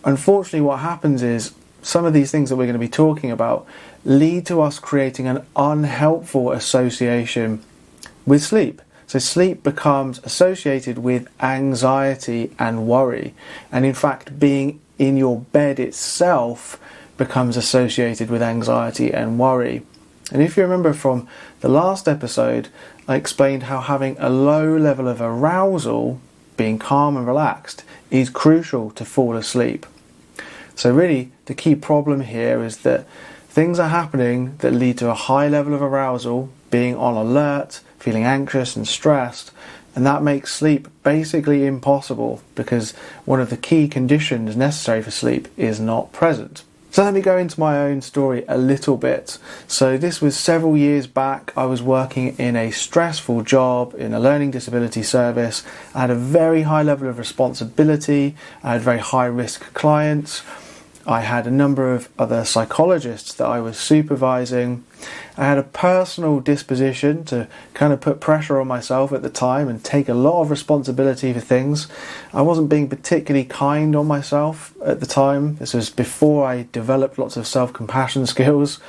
unfortunately, 0.03 0.61
what 0.61 0.79
happens 0.79 1.21
is 1.21 1.53
some 1.81 2.05
of 2.05 2.13
these 2.13 2.31
things 2.31 2.49
that 2.49 2.55
we're 2.55 2.65
going 2.65 2.73
to 2.73 2.79
be 2.79 2.89
talking 2.89 3.31
about 3.31 3.65
lead 4.05 4.45
to 4.45 4.61
us 4.61 4.79
creating 4.79 5.27
an 5.27 5.45
unhelpful 5.55 6.51
association 6.51 7.63
with 8.25 8.43
sleep. 8.43 8.81
So, 9.07 9.19
sleep 9.19 9.63
becomes 9.63 10.19
associated 10.19 10.99
with 10.99 11.27
anxiety 11.41 12.51
and 12.59 12.87
worry. 12.87 13.33
And 13.71 13.85
in 13.85 13.93
fact, 13.93 14.39
being 14.39 14.79
in 14.99 15.17
your 15.17 15.39
bed 15.39 15.79
itself 15.79 16.79
becomes 17.17 17.57
associated 17.57 18.29
with 18.29 18.41
anxiety 18.41 19.11
and 19.11 19.39
worry. 19.39 19.83
And 20.31 20.41
if 20.41 20.55
you 20.55 20.63
remember 20.63 20.93
from 20.93 21.27
the 21.62 21.69
last 21.69 22.07
episode, 22.07 22.69
I 23.07 23.15
explained 23.15 23.63
how 23.63 23.81
having 23.81 24.15
a 24.19 24.29
low 24.29 24.77
level 24.77 25.07
of 25.07 25.21
arousal, 25.21 26.21
being 26.57 26.77
calm 26.77 27.17
and 27.17 27.25
relaxed, 27.25 27.83
is 28.12 28.29
crucial 28.29 28.91
to 28.91 29.05
fall 29.05 29.36
asleep. 29.36 29.86
So, 30.75 30.93
really, 30.93 31.31
the 31.45 31.55
key 31.55 31.75
problem 31.75 32.21
here 32.21 32.63
is 32.63 32.77
that 32.79 33.07
things 33.50 33.79
are 33.79 33.89
happening 33.89 34.55
that 34.59 34.74
lead 34.74 34.98
to 35.00 35.09
a 35.09 35.15
high 35.15 35.48
level 35.48 35.74
of 35.74 35.81
arousal, 35.81 36.50
being 36.69 36.95
on 36.95 37.15
alert, 37.15 37.81
feeling 37.98 38.24
anxious 38.24 38.75
and 38.75 38.88
stressed, 38.88 39.51
and 39.95 40.05
that 40.05 40.24
makes 40.24 40.53
sleep 40.53 40.88
basically 41.03 41.65
impossible 41.65 42.41
because 42.55 42.91
one 43.25 43.41
of 43.41 43.50
the 43.50 43.57
key 43.57 43.88
conditions 43.88 44.55
necessary 44.55 45.01
for 45.01 45.12
sleep 45.12 45.48
is 45.57 45.79
not 45.79 46.13
present. 46.13 46.63
So 46.91 47.03
let 47.03 47.13
me 47.13 47.22
go 47.22 47.38
into 47.38 47.60
my 47.60 47.77
own 47.77 48.01
story 48.01 48.43
a 48.48 48.58
little 48.58 48.98
bit. 48.98 49.38
So 49.67 49.96
this 49.96 50.22
was 50.22 50.36
several 50.36 50.75
years 50.75 51.05
back. 51.05 51.53
I 51.55 51.65
was 51.65 51.84
working 51.84 52.36
in 52.38 52.55
a 52.55 52.72
stressful 52.72 53.43
job 53.43 53.93
in 53.96 54.12
a 54.12 54.19
learning 54.19 54.51
disability 54.51 55.03
service. 55.03 55.63
I 55.93 56.01
had 56.01 56.10
a 56.10 56.15
very 56.15 56.63
high 56.63 56.81
level 56.81 57.08
of 57.08 57.19
responsibility. 57.19 58.36
I 58.63 58.74
had 58.74 58.81
very 58.81 58.98
high 58.98 59.27
risk 59.27 59.72
clients. 59.75 60.41
I 61.09 61.21
had 61.21 61.47
a 61.47 61.51
number 61.51 61.91
of 61.91 62.07
other 62.19 62.45
psychologists 62.45 63.33
that 63.33 63.47
I 63.47 63.59
was 63.61 63.79
supervising. 63.79 64.83
I 65.37 65.45
had 65.45 65.57
a 65.57 65.63
personal 65.63 66.39
disposition 66.39 67.25
to 67.25 67.47
kind 67.73 67.91
of 67.91 67.99
put 67.99 68.19
pressure 68.19 68.61
on 68.61 68.67
myself 68.67 69.11
at 69.11 69.23
the 69.23 69.29
time 69.31 69.67
and 69.69 69.83
take 69.83 70.07
a 70.07 70.13
lot 70.13 70.43
of 70.43 70.51
responsibility 70.51 71.33
for 71.33 71.39
things. 71.39 71.87
I 72.31 72.43
wasn't 72.43 72.69
being 72.69 72.87
particularly 72.87 73.45
kind 73.45 73.95
on 73.95 74.05
myself 74.05 74.75
at 74.85 74.99
the 74.99 75.07
time. 75.07 75.55
This 75.55 75.73
was 75.73 75.89
before 75.89 76.45
I 76.45 76.67
developed 76.71 77.17
lots 77.17 77.37
of 77.37 77.47
self 77.47 77.73
compassion 77.73 78.27
skills. 78.35 78.79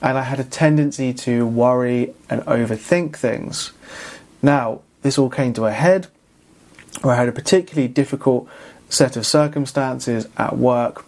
And 0.00 0.16
I 0.16 0.22
had 0.22 0.40
a 0.40 0.44
tendency 0.44 1.12
to 1.12 1.46
worry 1.46 2.14
and 2.30 2.40
overthink 2.46 3.14
things. 3.14 3.72
Now, 4.40 4.80
this 5.02 5.18
all 5.18 5.28
came 5.28 5.52
to 5.52 5.66
a 5.66 5.72
head 5.72 6.06
where 7.02 7.14
I 7.14 7.18
had 7.18 7.28
a 7.28 7.32
particularly 7.32 7.88
difficult 7.88 8.48
set 8.88 9.18
of 9.18 9.26
circumstances 9.26 10.26
at 10.38 10.56
work 10.56 11.04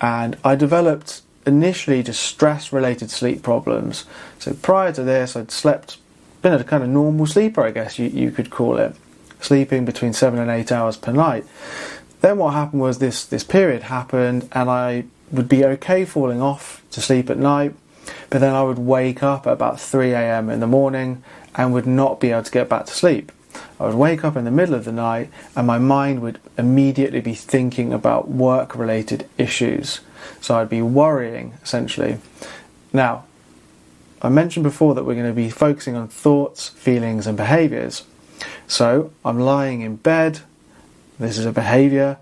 and 0.00 0.36
I 0.44 0.54
developed 0.54 1.22
initially 1.46 2.02
just 2.02 2.22
stress 2.22 2.72
related 2.72 3.10
sleep 3.10 3.42
problems. 3.42 4.04
So 4.38 4.54
prior 4.54 4.92
to 4.92 5.02
this, 5.02 5.36
I'd 5.36 5.50
slept, 5.50 5.98
been 6.42 6.52
a 6.54 6.64
kind 6.64 6.82
of 6.82 6.88
normal 6.88 7.26
sleeper, 7.26 7.62
I 7.62 7.70
guess 7.70 7.98
you, 7.98 8.06
you 8.08 8.30
could 8.30 8.50
call 8.50 8.76
it, 8.78 8.96
sleeping 9.40 9.84
between 9.84 10.12
seven 10.12 10.38
and 10.38 10.50
eight 10.50 10.72
hours 10.72 10.96
per 10.96 11.12
night. 11.12 11.44
Then 12.20 12.38
what 12.38 12.54
happened 12.54 12.80
was 12.80 12.98
this, 12.98 13.24
this 13.24 13.44
period 13.44 13.84
happened, 13.84 14.48
and 14.52 14.70
I 14.70 15.04
would 15.30 15.48
be 15.48 15.64
okay 15.64 16.04
falling 16.04 16.40
off 16.40 16.82
to 16.92 17.00
sleep 17.00 17.28
at 17.28 17.38
night, 17.38 17.74
but 18.30 18.40
then 18.40 18.54
I 18.54 18.62
would 18.62 18.78
wake 18.78 19.22
up 19.22 19.46
at 19.46 19.52
about 19.52 19.80
3 19.80 20.12
a.m. 20.12 20.48
in 20.48 20.60
the 20.60 20.66
morning 20.66 21.22
and 21.54 21.72
would 21.72 21.86
not 21.86 22.20
be 22.20 22.30
able 22.30 22.42
to 22.42 22.50
get 22.50 22.68
back 22.68 22.86
to 22.86 22.92
sleep. 22.92 23.30
I 23.78 23.86
would 23.86 23.94
wake 23.94 24.24
up 24.24 24.36
in 24.36 24.44
the 24.44 24.50
middle 24.50 24.74
of 24.74 24.84
the 24.84 24.92
night 24.92 25.30
and 25.56 25.66
my 25.66 25.78
mind 25.78 26.20
would 26.22 26.40
immediately 26.56 27.20
be 27.20 27.34
thinking 27.34 27.92
about 27.92 28.28
work 28.28 28.74
related 28.74 29.28
issues. 29.38 30.00
So 30.40 30.56
I'd 30.56 30.68
be 30.68 30.82
worrying 30.82 31.54
essentially. 31.62 32.18
Now, 32.92 33.24
I 34.22 34.28
mentioned 34.28 34.64
before 34.64 34.94
that 34.94 35.04
we're 35.04 35.14
going 35.14 35.26
to 35.26 35.32
be 35.32 35.50
focusing 35.50 35.96
on 35.96 36.08
thoughts, 36.08 36.68
feelings, 36.70 37.26
and 37.26 37.36
behaviors. 37.36 38.04
So 38.66 39.12
I'm 39.24 39.38
lying 39.38 39.82
in 39.82 39.96
bed. 39.96 40.40
This 41.18 41.36
is 41.36 41.44
a 41.44 41.52
behavior. 41.52 42.16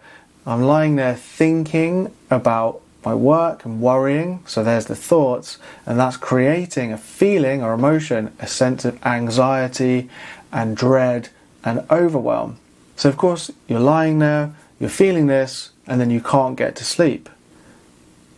I'm 0.45 0.63
lying 0.63 0.97
there 0.97 1.15
thinking 1.15 2.13
about 2.29 2.81
my 3.05 3.15
work 3.15 3.65
and 3.65 3.81
worrying. 3.81 4.43
So 4.47 4.65
there's 4.65 4.87
the 4.87 4.97
thoughts, 4.97 5.59
and 5.87 5.99
that's 5.99 6.17
creating 6.17 6.93
a 6.93 6.99
feeling 6.99 7.63
or 7.63 7.73
emotion, 7.73 8.35
a 8.41 8.47
sense 8.47 8.85
of 8.85 9.05
anxiety 9.07 10.09
and 10.53 10.77
dread 10.77 11.31
and 11.65 11.85
overwhelm. 11.91 12.59
So, 12.97 13.09
of 13.09 13.17
course, 13.17 13.51
you're 13.67 13.81
lying 13.81 14.19
there, 14.19 14.55
you're 14.79 14.91
feeling 14.91 15.27
this, 15.27 15.71
and 15.87 16.01
then 16.01 16.11
you 16.11 16.21
can't 16.21 16.57
get 16.57 16.77
to 16.77 16.85
sleep. 16.85 17.29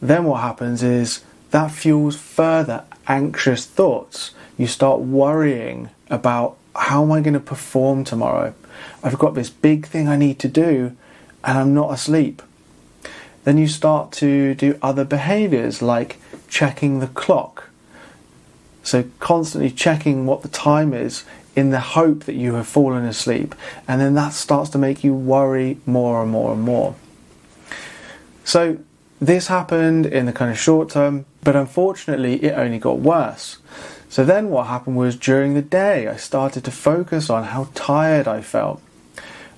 Then 0.00 0.24
what 0.24 0.40
happens 0.40 0.82
is 0.82 1.22
that 1.50 1.70
fuels 1.70 2.16
further 2.16 2.84
anxious 3.06 3.66
thoughts. 3.66 4.32
You 4.56 4.66
start 4.66 5.00
worrying 5.00 5.90
about 6.08 6.56
how 6.76 7.02
am 7.02 7.12
I 7.12 7.20
going 7.20 7.34
to 7.34 7.40
perform 7.40 8.04
tomorrow? 8.04 8.54
I've 9.02 9.18
got 9.18 9.34
this 9.34 9.50
big 9.50 9.86
thing 9.86 10.08
I 10.08 10.16
need 10.16 10.38
to 10.40 10.48
do, 10.48 10.96
and 11.42 11.58
I'm 11.58 11.74
not 11.74 11.92
asleep. 11.92 12.42
Then 13.44 13.58
you 13.58 13.68
start 13.68 14.12
to 14.12 14.54
do 14.54 14.78
other 14.82 15.04
behaviors 15.04 15.82
like 15.82 16.18
checking 16.48 17.00
the 17.00 17.06
clock. 17.06 17.68
So, 18.82 19.04
constantly 19.18 19.70
checking 19.70 20.26
what 20.26 20.42
the 20.42 20.48
time 20.48 20.92
is 20.92 21.24
in 21.56 21.70
the 21.70 21.80
hope 21.80 22.24
that 22.24 22.34
you 22.34 22.54
have 22.54 22.66
fallen 22.66 23.04
asleep. 23.04 23.54
And 23.86 24.00
then 24.00 24.14
that 24.14 24.32
starts 24.32 24.70
to 24.70 24.78
make 24.78 25.04
you 25.04 25.14
worry 25.14 25.78
more 25.86 26.22
and 26.22 26.30
more 26.30 26.52
and 26.52 26.62
more. 26.62 26.94
So, 28.44 28.78
this 29.20 29.46
happened 29.46 30.06
in 30.06 30.26
the 30.26 30.32
kind 30.32 30.50
of 30.50 30.58
short 30.58 30.90
term, 30.90 31.24
but 31.42 31.56
unfortunately, 31.56 32.42
it 32.44 32.52
only 32.52 32.78
got 32.78 32.98
worse. 32.98 33.58
So, 34.08 34.24
then 34.24 34.50
what 34.50 34.66
happened 34.66 34.96
was 34.96 35.16
during 35.16 35.54
the 35.54 35.62
day, 35.62 36.08
I 36.08 36.16
started 36.16 36.64
to 36.64 36.70
focus 36.70 37.30
on 37.30 37.44
how 37.44 37.68
tired 37.74 38.28
I 38.28 38.42
felt. 38.42 38.82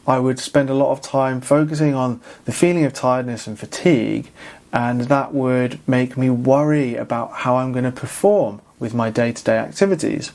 I 0.06 0.20
would 0.20 0.38
spend 0.38 0.70
a 0.70 0.74
lot 0.74 0.92
of 0.92 1.00
time 1.02 1.40
focusing 1.40 1.94
on 1.94 2.20
the 2.44 2.52
feeling 2.52 2.84
of 2.84 2.92
tiredness 2.92 3.48
and 3.48 3.58
fatigue, 3.58 4.30
and 4.72 5.02
that 5.02 5.34
would 5.34 5.80
make 5.88 6.16
me 6.16 6.30
worry 6.30 6.94
about 6.94 7.32
how 7.32 7.56
I'm 7.56 7.72
going 7.72 7.84
to 7.84 7.92
perform 7.92 8.60
with 8.78 8.94
my 8.94 9.10
day 9.10 9.32
to 9.32 9.42
day 9.42 9.58
activities. 9.58 10.32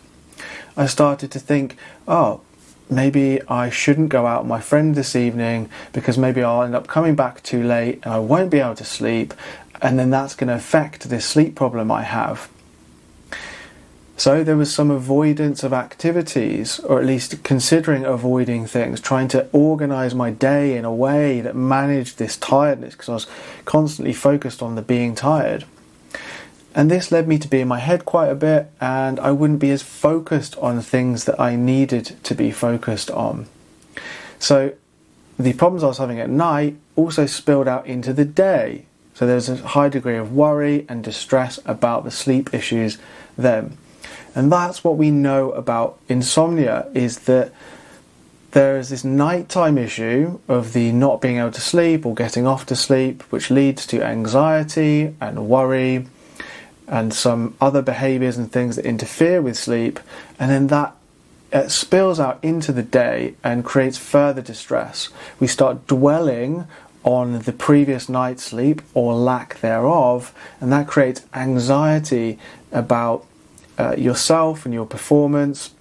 I 0.76 0.86
started 0.86 1.32
to 1.32 1.40
think, 1.40 1.78
oh, 2.08 2.42
maybe 2.90 3.42
I 3.48 3.70
shouldn't 3.70 4.10
go 4.10 4.26
out 4.26 4.44
with 4.44 4.50
my 4.50 4.60
friend 4.60 4.96
this 4.96 5.16
evening 5.16 5.70
because 5.94 6.18
maybe 6.18 6.44
I'll 6.44 6.64
end 6.64 6.76
up 6.76 6.88
coming 6.88 7.16
back 7.16 7.42
too 7.44 7.64
late 7.64 8.00
and 8.04 8.14
I 8.14 8.20
won't 8.20 8.52
be 8.52 8.60
able 8.60 8.76
to 8.76 8.86
sleep, 8.86 9.34
and 9.82 9.98
then 9.98 10.10
that's 10.10 10.36
going 10.36 10.50
to 10.50 10.56
affect 10.56 11.10
this 11.10 11.26
sleep 11.26 11.56
problem 11.56 11.92
I 11.92 12.04
have. 12.04 12.50
So 14.18 14.44
there 14.44 14.56
was 14.56 14.72
some 14.72 14.92
avoidance 14.92 15.64
of 15.64 15.74
activities, 15.74 16.80
or 16.82 17.00
at 17.00 17.08
least 17.08 17.44
considering 17.44 18.06
avoiding 18.06 18.68
things, 18.68 19.02
trying 19.02 19.28
to 19.30 19.48
organize 19.52 20.14
my 20.14 20.30
day 20.30 20.78
in 20.78 20.86
a 20.86 20.94
way 20.94 21.42
that 21.42 21.56
managed 21.56 22.20
this 22.20 22.38
tiredness 22.38 22.94
because 22.94 23.10
I 23.10 23.14
was 23.14 23.28
constantly 23.66 24.14
focused 24.14 24.62
on 24.62 24.76
the 24.76 24.84
being 24.84 25.16
tired. 25.16 25.66
And 26.74 26.90
this 26.90 27.12
led 27.12 27.28
me 27.28 27.38
to 27.40 27.48
be 27.48 27.60
in 27.60 27.68
my 27.68 27.80
head 27.80 28.06
quite 28.06 28.30
a 28.30 28.36
bit, 28.36 28.72
and 28.80 29.20
I 29.20 29.32
wouldn't 29.32 29.60
be 29.60 29.72
as 29.72 29.82
focused 29.82 30.58
on 30.58 30.82
things 30.82 31.26
that 31.26 31.40
I 31.40 31.56
needed 31.56 32.16
to 32.24 32.34
be 32.34 32.52
focused 32.52 33.12
on. 33.12 33.48
So 34.40 34.74
the 35.38 35.54
problems 35.54 35.84
I 35.84 35.88
was 35.88 35.98
having 35.98 36.20
at 36.20 36.30
night 36.30 36.78
also 36.96 37.26
spilled 37.26 37.68
out 37.68 37.86
into 37.88 38.14
the 38.14 38.26
day. 38.26 38.86
So 39.14 39.28
there's 39.28 39.50
a 39.50 39.58
high 39.58 39.90
degree 39.90 40.18
of 40.18 40.34
worry 40.34 40.86
and 40.88 41.04
distress 41.04 41.60
about 41.66 42.06
the 42.06 42.12
sleep 42.12 42.54
issues 42.54 42.98
then. 43.38 43.78
And 44.34 44.52
that's 44.52 44.84
what 44.84 44.98
we 44.98 45.12
know 45.12 45.52
about 45.52 46.00
insomnia 46.08 46.88
is 46.94 47.20
that 47.20 47.52
there 48.52 48.78
is 48.78 48.90
this 48.90 49.04
nighttime 49.04 49.78
issue 49.78 50.40
of 50.48 50.74
the 50.74 50.92
not 50.92 51.22
being 51.22 51.38
able 51.38 51.52
to 51.52 51.62
sleep 51.62 52.06
or 52.06 52.16
getting 52.16 52.48
off 52.48 52.66
to 52.68 52.76
sleep, 52.76 53.24
which 53.24 53.50
leads 53.50 53.86
to 53.88 54.04
anxiety 54.04 55.16
and 55.20 55.48
worry 55.48 56.08
and 56.92 57.14
some 57.14 57.56
other 57.62 57.82
behaviors 57.82 58.38
and 58.38 58.52
things 58.52 58.76
that 58.76 58.86
interfere 58.86 59.42
with 59.42 59.58
sleep. 59.58 60.00
And 60.38 60.52
then 60.52 60.68
that 60.68 60.94
it 61.52 61.70
spills 61.70 62.20
out 62.20 62.38
into 62.44 62.72
the 62.72 62.84
day 62.84 63.36
and 63.44 63.66
creates 63.66 63.98
further 63.98 64.42
distress. 64.42 65.10
We 65.40 65.48
start 65.48 65.88
dwelling 65.88 66.68
on 67.04 67.40
the 67.40 67.54
previous 67.54 68.10
night's 68.10 68.44
sleep 68.44 68.82
or 68.94 69.16
lack 69.16 69.60
thereof, 69.62 70.34
and 70.60 70.72
that 70.72 70.88
creates 70.88 71.26
anxiety 71.34 72.38
about 72.72 73.26
uh, 73.80 73.96
yourself 73.98 74.66
and 74.66 74.74
your 74.74 74.86
performance 74.86 75.72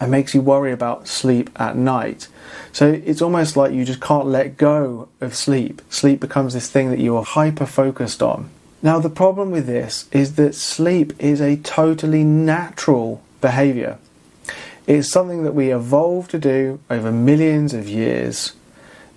and 0.00 0.10
makes 0.10 0.34
you 0.34 0.40
worry 0.40 0.72
about 0.72 1.06
sleep 1.06 1.50
at 1.56 1.76
night. 1.76 2.28
So 2.72 2.88
it's 3.04 3.20
almost 3.20 3.56
like 3.56 3.72
you 3.72 3.84
just 3.84 4.00
can't 4.00 4.26
let 4.26 4.56
go 4.56 5.08
of 5.20 5.34
sleep. 5.34 5.82
Sleep 5.90 6.18
becomes 6.18 6.54
this 6.54 6.70
thing 6.70 6.90
that 6.90 6.98
you 6.98 7.16
are 7.16 7.24
hyper 7.24 7.66
focused 7.66 8.22
on. 8.22 8.50
Now, 8.82 8.98
the 8.98 9.10
problem 9.10 9.52
with 9.52 9.66
this 9.66 10.08
is 10.10 10.34
that 10.34 10.56
sleep 10.56 11.12
is 11.20 11.40
a 11.40 11.56
totally 11.56 12.24
natural 12.24 13.22
behavior. 13.40 13.98
It's 14.88 15.08
something 15.08 15.44
that 15.44 15.54
we 15.54 15.72
evolved 15.72 16.32
to 16.32 16.38
do 16.38 16.80
over 16.90 17.12
millions 17.12 17.74
of 17.74 17.88
years. 17.88 18.54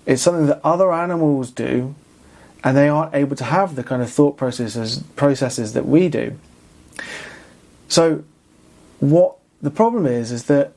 It's 0.06 0.22
something 0.22 0.46
that 0.46 0.60
other 0.62 0.92
animals 0.92 1.50
do, 1.50 1.96
and 2.62 2.76
they 2.76 2.88
aren't 2.88 3.14
able 3.14 3.34
to 3.36 3.44
have 3.44 3.74
the 3.74 3.82
kind 3.82 4.02
of 4.02 4.10
thought 4.10 4.36
processes 4.36 5.02
processes 5.16 5.72
that 5.72 5.86
we 5.86 6.08
do. 6.08 6.38
So, 7.88 8.22
what 9.00 9.36
the 9.60 9.70
problem 9.70 10.06
is 10.06 10.30
is 10.30 10.44
that 10.44 10.72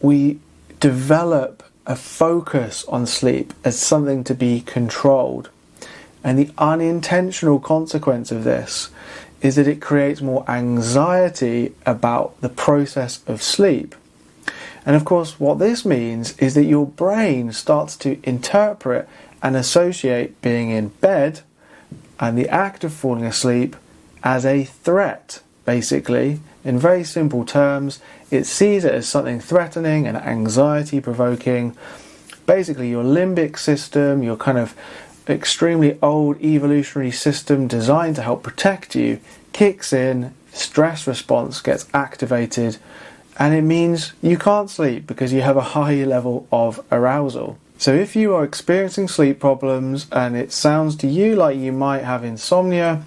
we 0.00 0.40
develop 0.80 1.62
a 1.86 1.94
focus 1.94 2.84
on 2.86 3.06
sleep 3.06 3.52
as 3.64 3.78
something 3.78 4.24
to 4.24 4.34
be 4.34 4.62
controlled. 4.62 5.50
And 6.22 6.38
the 6.38 6.50
unintentional 6.58 7.60
consequence 7.60 8.30
of 8.30 8.44
this 8.44 8.90
is 9.40 9.56
that 9.56 9.66
it 9.66 9.80
creates 9.80 10.20
more 10.20 10.48
anxiety 10.50 11.74
about 11.86 12.38
the 12.40 12.48
process 12.48 13.20
of 13.26 13.42
sleep. 13.42 13.94
And 14.84 14.96
of 14.96 15.04
course, 15.04 15.38
what 15.38 15.58
this 15.58 15.84
means 15.84 16.36
is 16.38 16.54
that 16.54 16.64
your 16.64 16.86
brain 16.86 17.52
starts 17.52 17.96
to 17.98 18.18
interpret 18.22 19.08
and 19.42 19.56
associate 19.56 20.40
being 20.42 20.70
in 20.70 20.88
bed 20.88 21.40
and 22.18 22.36
the 22.36 22.48
act 22.48 22.84
of 22.84 22.92
falling 22.92 23.24
asleep 23.24 23.76
as 24.22 24.44
a 24.44 24.64
threat, 24.64 25.40
basically. 25.64 26.40
In 26.62 26.78
very 26.78 27.04
simple 27.04 27.44
terms, 27.44 28.00
it 28.30 28.44
sees 28.44 28.84
it 28.84 28.94
as 28.94 29.08
something 29.08 29.40
threatening 29.40 30.06
and 30.06 30.16
anxiety 30.18 31.00
provoking. 31.00 31.74
Basically, 32.44 32.90
your 32.90 33.04
limbic 33.04 33.58
system, 33.58 34.22
your 34.22 34.36
kind 34.36 34.58
of 34.58 34.74
extremely 35.30 35.98
old 36.02 36.40
evolutionary 36.42 37.10
system 37.10 37.68
designed 37.68 38.16
to 38.16 38.22
help 38.22 38.42
protect 38.42 38.94
you, 38.94 39.20
kicks 39.52 39.92
in, 39.92 40.34
stress 40.52 41.06
response 41.06 41.60
gets 41.60 41.86
activated, 41.94 42.78
and 43.38 43.54
it 43.54 43.62
means 43.62 44.12
you 44.20 44.36
can't 44.36 44.68
sleep 44.70 45.06
because 45.06 45.32
you 45.32 45.40
have 45.40 45.56
a 45.56 45.72
high 45.72 46.04
level 46.04 46.46
of 46.52 46.84
arousal. 46.92 47.58
So, 47.78 47.94
if 47.94 48.14
you 48.14 48.34
are 48.34 48.44
experiencing 48.44 49.08
sleep 49.08 49.40
problems 49.40 50.06
and 50.12 50.36
it 50.36 50.52
sounds 50.52 50.96
to 50.96 51.06
you 51.06 51.34
like 51.34 51.56
you 51.56 51.72
might 51.72 52.04
have 52.04 52.22
insomnia, 52.22 53.04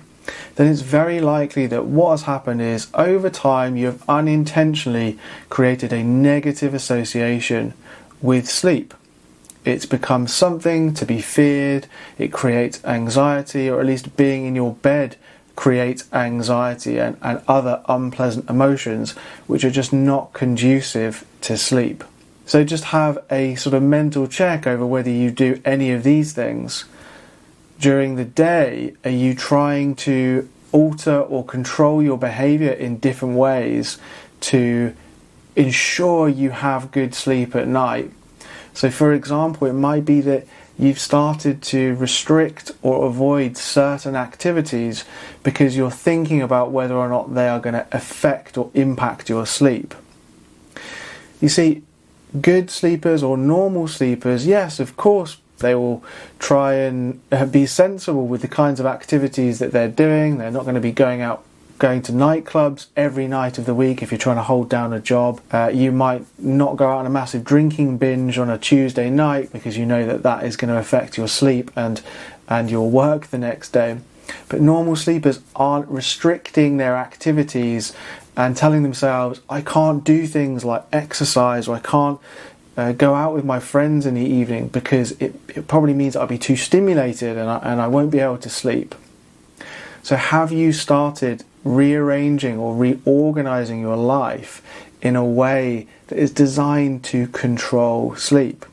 then 0.56 0.68
it's 0.68 0.82
very 0.82 1.20
likely 1.20 1.68
that 1.68 1.86
what 1.86 2.12
has 2.12 2.24
happened 2.24 2.62
is 2.62 2.88
over 2.94 3.30
time 3.30 3.78
you 3.78 3.86
have 3.88 4.04
unintentionally 4.10 5.20
created 5.50 5.94
a 5.94 6.04
negative 6.04 6.74
association 6.74 7.74
with 8.22 8.50
sleep. 8.50 8.94
It's 9.66 9.86
become 9.86 10.28
something 10.28 10.94
to 10.96 11.06
be 11.06 11.22
feared, 11.22 11.88
it 12.18 12.34
creates 12.34 12.84
anxiety, 12.84 13.70
or 13.70 13.80
at 13.80 13.86
least 13.86 14.18
being 14.18 14.46
in 14.46 14.56
your 14.56 14.74
bed 14.74 15.16
creates 15.56 16.12
anxiety 16.12 16.98
and, 16.98 17.18
and 17.22 17.42
other 17.48 17.82
unpleasant 17.88 18.50
emotions 18.50 19.12
which 19.48 19.64
are 19.64 19.72
just 19.72 19.94
not 19.94 20.34
conducive 20.34 21.26
to 21.42 21.58
sleep. 21.58 22.04
So 22.46 22.64
just 22.64 22.86
have 22.86 23.20
a 23.32 23.56
sort 23.56 23.74
of 23.74 23.84
mental 23.84 24.28
check 24.28 24.68
over 24.68 24.86
whether 24.86 25.10
you 25.10 25.32
do 25.32 25.62
any 25.64 25.92
of 25.92 26.04
these 26.04 26.34
things. 26.34 26.86
During 27.80 28.16
the 28.16 28.26
day, 28.26 28.96
are 29.06 29.12
you 29.12 29.34
trying 29.34 29.96
to 29.96 30.50
alter 30.72 31.20
or 31.20 31.46
control 31.46 32.02
your 32.02 32.18
behavior 32.18 32.72
in 32.72 32.98
different 32.98 33.36
ways 33.36 33.98
to 34.42 34.96
ensure 35.56 36.28
you 36.28 36.50
have 36.50 36.92
good 36.92 37.14
sleep 37.14 37.56
at 37.56 37.68
night? 37.68 38.12
So, 38.74 38.90
for 38.90 39.14
example, 39.14 39.68
it 39.68 39.74
might 39.74 40.06
be 40.06 40.22
that 40.22 40.48
you've 40.78 41.00
started 41.00 41.62
to 41.62 41.96
restrict 41.96 42.72
or 42.82 43.06
avoid 43.06 43.56
certain 43.58 44.16
activities 44.16 45.06
because 45.44 45.78
you're 45.78 45.92
thinking 45.92 46.42
about 46.42 46.72
whether 46.72 46.96
or 46.96 47.08
not 47.08 47.36
they 47.36 47.48
are 47.48 47.60
going 47.60 47.74
to 47.76 47.88
affect 47.92 48.58
or 48.58 48.72
impact 48.74 49.30
your 49.30 49.46
sleep. 49.46 49.94
You 51.40 51.50
see, 51.50 51.84
good 52.42 52.72
sleepers 52.72 53.22
or 53.22 53.38
normal 53.38 53.88
sleepers, 53.88 54.48
yes, 54.48 54.80
of 54.80 54.98
course, 54.98 55.38
they 55.60 55.76
will 55.76 56.04
try 56.40 56.74
and 56.74 57.22
uh, 57.32 57.46
be 57.46 57.66
sensible 57.66 58.28
with 58.28 58.42
the 58.42 58.48
kinds 58.48 58.80
of 58.80 58.86
activities 58.86 59.60
that 59.60 59.72
they're 59.72 59.88
doing. 59.88 60.38
They're 60.38 60.52
not 60.52 60.64
going 60.64 60.76
to 60.76 60.82
be 60.82 60.92
going 60.92 61.22
out 61.22 61.46
going 61.84 62.02
to 62.02 62.14
nightclubs 62.14 62.86
every 62.96 63.28
night 63.28 63.58
of 63.58 63.66
the 63.66 63.76
week 63.76 64.02
if 64.02 64.10
you're 64.10 64.18
trying 64.18 64.38
to 64.38 64.42
hold 64.42 64.70
down 64.70 64.94
a 64.94 65.02
job. 65.02 65.42
Uh, 65.52 65.70
you 65.74 65.92
might 65.92 66.26
not 66.40 66.78
go 66.78 66.88
out 66.88 67.00
on 67.00 67.06
a 67.06 67.10
massive 67.10 67.44
drinking 67.44 67.98
binge 67.98 68.38
on 68.38 68.50
a 68.50 68.58
Tuesday 68.58 69.10
night 69.10 69.52
because 69.52 69.78
you 69.78 69.86
know 69.86 70.06
that 70.06 70.24
that 70.24 70.46
is 70.46 70.56
going 70.56 70.74
to 70.74 70.80
affect 70.80 71.18
your 71.18 71.28
sleep 71.28 71.70
and 71.76 72.02
and 72.48 72.72
your 72.72 72.90
work 72.90 73.28
the 73.28 73.38
next 73.38 73.72
day. 73.72 73.98
But 74.48 74.62
normal 74.62 74.96
sleepers 74.96 75.42
aren't 75.58 75.90
restricting 75.90 76.78
their 76.78 76.96
activities 76.96 77.92
and 78.38 78.56
telling 78.56 78.84
themselves, 78.84 79.42
I 79.50 79.60
can't 79.60 80.06
do 80.06 80.26
things 80.26 80.64
like 80.64 80.86
exercise 80.94 81.68
or 81.68 81.76
I 81.76 81.80
can't 81.80 82.18
uh, 82.78 82.94
go 82.94 83.14
out 83.14 83.34
with 83.34 83.44
my 83.44 83.60
friends 83.60 84.06
in 84.06 84.14
the 84.14 84.26
evening 84.26 84.70
because 84.70 85.12
it, 85.20 85.36
it 85.50 85.68
probably 85.68 85.94
means 85.94 86.16
I'll 86.16 86.28
be 86.28 86.38
too 86.38 86.56
stimulated 86.56 87.38
and 87.38 87.50
I, 87.50 87.58
and 87.58 87.82
I 87.82 87.88
won't 87.88 88.10
be 88.10 88.20
able 88.20 88.38
to 88.38 88.50
sleep. 88.50 88.96
So, 90.02 90.16
have 90.16 90.54
you 90.54 90.72
started 90.72 91.44
rearranging 91.64 92.58
or 92.58 92.76
reorganizing 92.76 93.82
your 93.82 93.98
life 93.98 94.62
in 95.02 95.16
a 95.16 95.26
way 95.26 95.88
that 96.08 96.18
is 96.18 96.32
designed 96.32 97.04
to 97.04 97.28
control 97.28 98.16
sleep. 98.16 98.66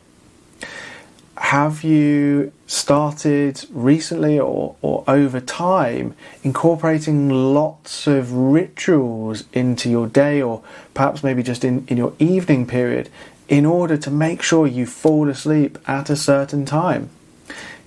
Have 1.37 1.83
you 1.83 2.53
started 2.67 3.65
recently 3.71 4.39
or, 4.39 4.77
or 4.83 5.03
over 5.09 5.41
time 5.41 6.15
incorporating 6.45 7.29
lots 7.29 8.07
of 8.07 8.33
rituals 8.33 9.45
into 9.53 9.91
your 9.91 10.07
day 10.07 10.41
or 10.41 10.63
perhaps 10.95 11.25
maybe 11.25 11.43
just 11.43 11.65
in, 11.65 11.85
in 11.89 11.97
your 11.97 12.13
evening 12.19 12.67
period 12.67 13.09
in 13.49 13.67
order 13.67 13.97
to 13.97 14.11
make 14.11 14.43
sure 14.43 14.67
you 14.67 14.87
fall 14.87 15.29
asleep 15.29 15.79
at 15.89 16.09
a 16.11 16.15
certain 16.15 16.65
time? 16.65 17.11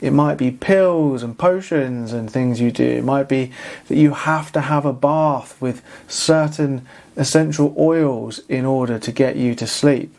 It 0.03 0.11
might 0.11 0.37
be 0.37 0.51
pills 0.51 1.23
and 1.23 1.37
potions 1.37 2.11
and 2.11 2.29
things 2.29 2.59
you 2.59 2.71
do. 2.71 2.83
It 2.83 3.05
might 3.05 3.29
be 3.29 3.53
that 3.87 3.95
you 3.95 4.11
have 4.13 4.51
to 4.51 4.59
have 4.59 4.85
a 4.85 4.91
bath 4.91 5.55
with 5.61 5.81
certain 6.09 6.85
essential 7.15 7.73
oils 7.77 8.41
in 8.49 8.65
order 8.65 8.99
to 8.99 9.11
get 9.13 9.37
you 9.37 9.55
to 9.55 9.65
sleep. 9.65 10.13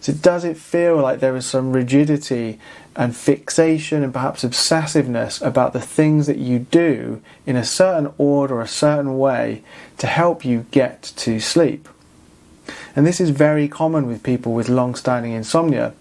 So, 0.00 0.12
does 0.12 0.44
it 0.44 0.56
feel 0.56 0.98
like 0.98 1.18
there 1.18 1.34
is 1.34 1.46
some 1.46 1.72
rigidity 1.72 2.60
and 2.94 3.16
fixation 3.16 4.04
and 4.04 4.12
perhaps 4.12 4.44
obsessiveness 4.44 5.44
about 5.44 5.72
the 5.72 5.80
things 5.80 6.28
that 6.28 6.38
you 6.38 6.60
do 6.60 7.20
in 7.44 7.56
a 7.56 7.64
certain 7.64 8.12
order, 8.18 8.60
a 8.60 8.68
certain 8.68 9.18
way 9.18 9.64
to 9.98 10.06
help 10.06 10.44
you 10.44 10.64
get 10.70 11.02
to 11.16 11.40
sleep? 11.40 11.88
And 12.94 13.04
this 13.04 13.20
is 13.20 13.30
very 13.30 13.66
common 13.66 14.06
with 14.06 14.22
people 14.22 14.54
with 14.54 14.68
long 14.68 14.94
standing 14.94 15.32
insomnia 15.32 15.92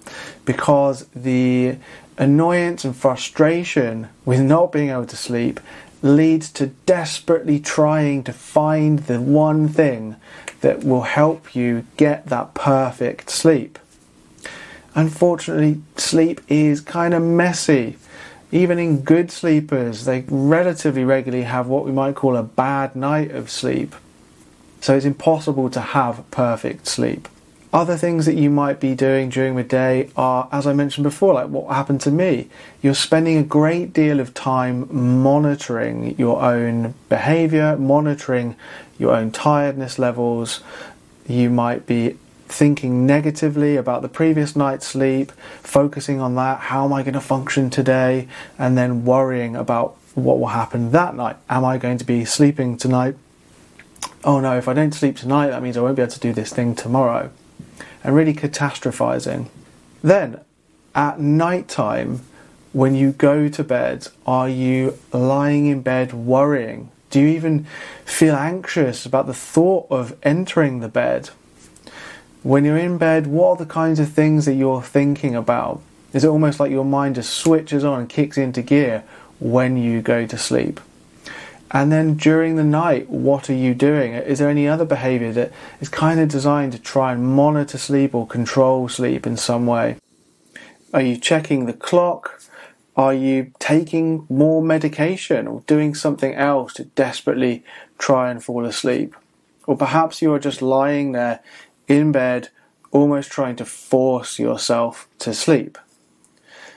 because 0.46 1.08
the 1.16 1.78
annoyance 2.18 2.86
and 2.86 2.96
frustration 2.96 4.10
with 4.26 4.42
not 4.42 4.72
being 4.72 4.90
able 4.90 5.06
to 5.06 5.18
sleep 5.18 5.60
leads 6.02 6.52
to 6.52 6.68
desperately 6.86 7.60
trying 7.60 8.24
to 8.24 8.34
find 8.34 9.00
the 9.00 9.22
one 9.22 9.68
thing 9.68 10.16
that 10.62 10.84
will 10.84 11.02
help 11.02 11.56
you 11.56 11.86
get 11.98 12.26
that 12.28 12.54
perfect 12.54 13.30
sleep. 13.30 13.80
Unfortunately, 14.96 15.82
sleep 15.98 16.42
is 16.48 16.82
kind 16.82 17.14
of 17.14 17.24
messy. 17.24 17.98
Even 18.52 18.78
in 18.78 19.02
good 19.02 19.32
sleepers, 19.32 20.06
they 20.06 20.24
relatively 20.28 21.04
regularly 21.04 21.46
have 21.46 21.68
what 21.68 21.86
we 21.86 21.92
might 21.92 22.16
call 22.16 22.36
a 22.36 22.44
bad 22.44 22.96
night 22.96 23.32
of 23.32 23.50
sleep. 23.50 23.96
So 24.82 24.96
it's 24.96 25.06
impossible 25.06 25.70
to 25.72 25.80
have 25.80 26.30
perfect 26.30 26.86
sleep. 26.86 27.28
Other 27.74 27.98
things 27.98 28.28
that 28.28 28.36
you 28.36 28.52
might 28.52 28.80
be 28.80 28.94
doing 28.94 29.30
during 29.30 29.56
the 29.56 29.64
day 29.64 30.12
are, 30.16 30.48
as 30.52 30.68
I 30.68 30.74
mentioned 30.74 31.06
before, 31.06 31.34
like 31.34 31.48
what 31.48 31.74
happened 31.74 32.02
to 32.02 32.12
me. 32.12 32.48
You're 32.84 32.94
spending 32.94 33.36
a 33.36 33.44
great 33.44 33.94
deal 33.94 34.20
of 34.20 34.36
time 34.36 34.88
monitoring 35.24 36.16
your 36.16 36.40
own 36.44 36.94
behavior, 37.10 37.76
monitoring 37.76 38.56
your 39.00 39.16
own 39.16 39.32
tiredness 39.32 39.98
levels. 39.98 40.62
You 41.28 41.50
might 41.50 41.88
be 41.88 42.16
thinking 42.48 43.08
negatively 43.08 43.76
about 43.76 44.04
the 44.04 44.10
previous 44.10 44.56
night's 44.56 44.86
sleep, 44.86 45.32
focusing 45.64 46.22
on 46.22 46.36
that, 46.36 46.60
how 46.60 46.86
am 46.86 46.94
I 46.94 47.02
going 47.02 47.16
to 47.16 47.22
function 47.22 47.72
today, 47.72 48.28
and 48.60 48.78
then 48.78 49.04
worrying 49.04 49.56
about 49.56 49.98
what 50.14 50.40
will 50.40 50.50
happen 50.50 50.92
that 50.92 51.16
night. 51.16 51.38
Am 51.50 51.66
I 51.66 51.80
going 51.80 51.98
to 51.98 52.06
be 52.06 52.24
sleeping 52.24 52.78
tonight? 52.78 53.16
Oh 54.24 54.40
no, 54.40 54.56
if 54.56 54.68
I 54.68 54.74
don't 54.74 54.94
sleep 54.94 55.18
tonight, 55.18 55.48
that 55.48 55.64
means 55.64 55.76
I 55.76 55.82
won't 55.82 55.96
be 55.96 56.04
able 56.04 56.12
to 56.12 56.20
do 56.20 56.34
this 56.34 56.54
thing 56.54 56.76
tomorrow 56.76 57.32
and 58.04 58.16
really 58.16 58.34
catastrophizing. 58.34 59.48
Then, 60.02 60.42
at 60.94 61.20
night 61.20 61.68
time, 61.68 62.22
when 62.74 62.96
you 62.96 63.12
go 63.12 63.48
to 63.48 63.64
bed, 63.64 64.08
are 64.26 64.50
you 64.50 64.98
lying 65.12 65.68
in 65.68 65.82
bed 65.82 66.14
worrying? 66.14 66.90
Do 67.10 67.20
you 67.20 67.28
even 67.28 67.66
feel 68.06 68.36
anxious 68.36 69.06
about 69.06 69.28
the 69.28 69.34
thought 69.34 69.88
of 69.90 70.18
entering 70.24 70.80
the 70.80 70.90
bed? 70.90 71.30
When 72.42 72.66
you're 72.66 72.78
in 72.78 72.98
bed, 72.98 73.28
what 73.28 73.50
are 73.50 73.56
the 73.58 73.66
kinds 73.66 74.00
of 74.00 74.12
things 74.12 74.46
that 74.46 74.56
you're 74.56 74.82
thinking 74.82 75.36
about? 75.36 75.82
Is 76.12 76.24
it 76.24 76.28
almost 76.28 76.60
like 76.60 76.72
your 76.72 76.84
mind 76.84 77.16
just 77.16 77.34
switches 77.34 77.86
on 77.86 78.02
and 78.02 78.10
kicks 78.10 78.38
into 78.38 78.62
gear 78.62 79.04
when 79.40 79.78
you 79.78 80.02
go 80.02 80.26
to 80.26 80.38
sleep? 80.38 80.80
And 81.74 81.92
then 81.92 82.14
during 82.14 82.56
the 82.56 82.64
night, 82.64 83.10
what 83.10 83.50
are 83.50 83.56
you 83.56 83.74
doing? 83.74 84.14
Is 84.14 84.38
there 84.38 84.48
any 84.48 84.68
other 84.68 84.86
behavior 84.86 85.32
that 85.32 85.52
is 85.82 85.90
kind 85.90 86.20
of 86.20 86.30
designed 86.30 86.72
to 86.74 86.80
try 86.80 87.12
and 87.12 87.26
monitor 87.26 87.80
sleep 87.80 88.14
or 88.14 88.28
control 88.28 88.88
sleep 88.88 89.26
in 89.26 89.38
some 89.38 89.66
way? 89.66 89.98
Are 90.94 91.02
you 91.02 91.18
checking 91.18 91.66
the 91.66 91.74
clock? 91.74 92.40
Are 92.96 93.14
you 93.14 93.52
taking 93.58 94.28
more 94.30 94.62
medication 94.62 95.48
or 95.48 95.62
doing 95.62 95.96
something 95.96 96.36
else 96.36 96.74
to 96.76 96.86
desperately 96.86 97.64
try 97.98 98.30
and 98.30 98.44
fall 98.44 98.66
asleep? 98.66 99.16
Or 99.66 99.76
perhaps 99.76 100.22
you 100.22 100.32
are 100.32 100.40
just 100.40 100.62
lying 100.62 101.14
there 101.14 101.40
in 101.88 102.12
bed, 102.12 102.50
almost 102.92 103.32
trying 103.32 103.56
to 103.56 103.66
force 103.66 104.38
yourself 104.38 105.08
to 105.20 105.34
sleep. 105.34 105.80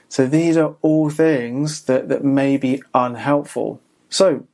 So 0.09 0.27
these 0.27 0.57
are 0.57 0.77
all 0.81 1.11
things 1.11 1.83
that, 1.83 2.09
that 2.09 2.25
may 2.25 2.57
be 2.57 2.83
unhelpful. 2.95 3.83
So 4.09 4.47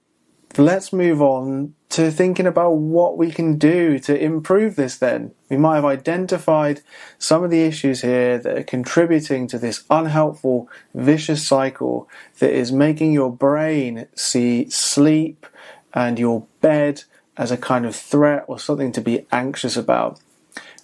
let's 0.59 0.93
move 0.93 1.23
on 1.23 1.75
to 1.91 2.11
thinking 2.11 2.47
about 2.47 2.71
what 2.71 3.19
we 3.19 3.31
can 3.31 3.59
do 3.59 3.99
to 3.99 4.19
improve 4.19 4.77
this 4.77 4.97
then. 4.97 5.33
We 5.51 5.57
might 5.59 5.77
have 5.77 5.85
identified 5.85 6.81
some 7.19 7.45
of 7.45 7.51
the 7.51 7.65
issues 7.65 8.01
here 8.01 8.39
that 8.39 8.59
are 8.59 8.63
contributing 8.63 9.47
to 9.49 9.59
this 9.59 9.85
unhelpful, 9.91 10.69
vicious 10.95 11.47
cycle 11.47 12.09
that 12.39 12.51
is 12.51 12.73
making 12.73 13.13
your 13.13 13.31
brain 13.31 14.07
see 14.15 14.71
sleep 14.71 15.47
and 15.93 16.19
your 16.19 16.47
bed 16.61 17.05
as 17.37 17.51
a 17.51 17.57
kind 17.57 17.85
of 17.85 17.95
threat 17.95 18.45
or 18.47 18.59
something 18.59 18.93
to 18.93 19.01
be 19.01 19.27
anxious 19.31 19.77
about. 19.77 20.19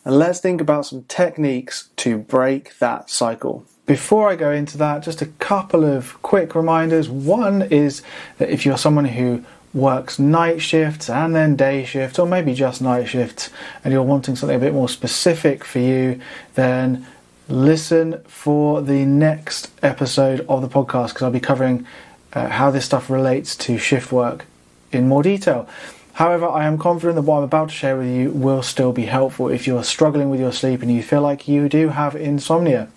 And 0.04 0.18
let's 0.18 0.40
think 0.40 0.60
about 0.60 0.86
some 0.86 1.04
techniques 1.04 1.90
to 1.96 2.18
break 2.18 2.78
that 2.78 3.10
cycle. 3.10 3.66
Before 3.86 4.28
I 4.28 4.36
go 4.36 4.52
into 4.52 4.76
that, 4.78 5.02
just 5.02 5.22
a 5.22 5.26
couple 5.26 5.84
of 5.84 6.20
quick 6.22 6.54
reminders. 6.54 7.08
One 7.08 7.62
is 7.62 8.02
that 8.36 8.50
if 8.50 8.66
you're 8.66 8.76
someone 8.76 9.06
who 9.06 9.44
works 9.74 10.18
night 10.18 10.62
shifts 10.62 11.10
and 11.10 11.34
then 11.34 11.56
day 11.56 11.84
shifts, 11.84 12.18
or 12.18 12.26
maybe 12.26 12.54
just 12.54 12.80
night 12.80 13.08
shifts, 13.08 13.50
and 13.84 13.92
you're 13.92 14.02
wanting 14.02 14.36
something 14.36 14.56
a 14.56 14.60
bit 14.60 14.72
more 14.72 14.88
specific 14.88 15.64
for 15.64 15.78
you, 15.78 16.20
then 16.54 17.06
listen 17.48 18.22
for 18.24 18.82
the 18.82 19.04
next 19.04 19.70
episode 19.82 20.44
of 20.48 20.60
the 20.60 20.68
podcast 20.68 21.08
because 21.08 21.22
I'll 21.22 21.30
be 21.30 21.40
covering 21.40 21.86
uh, 22.32 22.48
how 22.48 22.70
this 22.70 22.84
stuff 22.84 23.08
relates 23.08 23.56
to 23.56 23.78
shift 23.78 24.12
work 24.12 24.44
in 24.92 25.08
more 25.08 25.22
detail. 25.22 25.68
However, 26.14 26.48
I 26.48 26.64
am 26.64 26.78
confident 26.78 27.14
that 27.14 27.22
what 27.22 27.38
I'm 27.38 27.44
about 27.44 27.68
to 27.68 27.74
share 27.74 27.96
with 27.96 28.08
you 28.08 28.30
will 28.32 28.62
still 28.62 28.92
be 28.92 29.04
helpful 29.04 29.48
if 29.48 29.66
you're 29.66 29.84
struggling 29.84 30.30
with 30.30 30.40
your 30.40 30.52
sleep 30.52 30.82
and 30.82 30.90
you 30.90 31.02
feel 31.02 31.22
like 31.22 31.46
you 31.46 31.68
do 31.68 31.90
have 31.90 32.16
insomnia. 32.16 32.88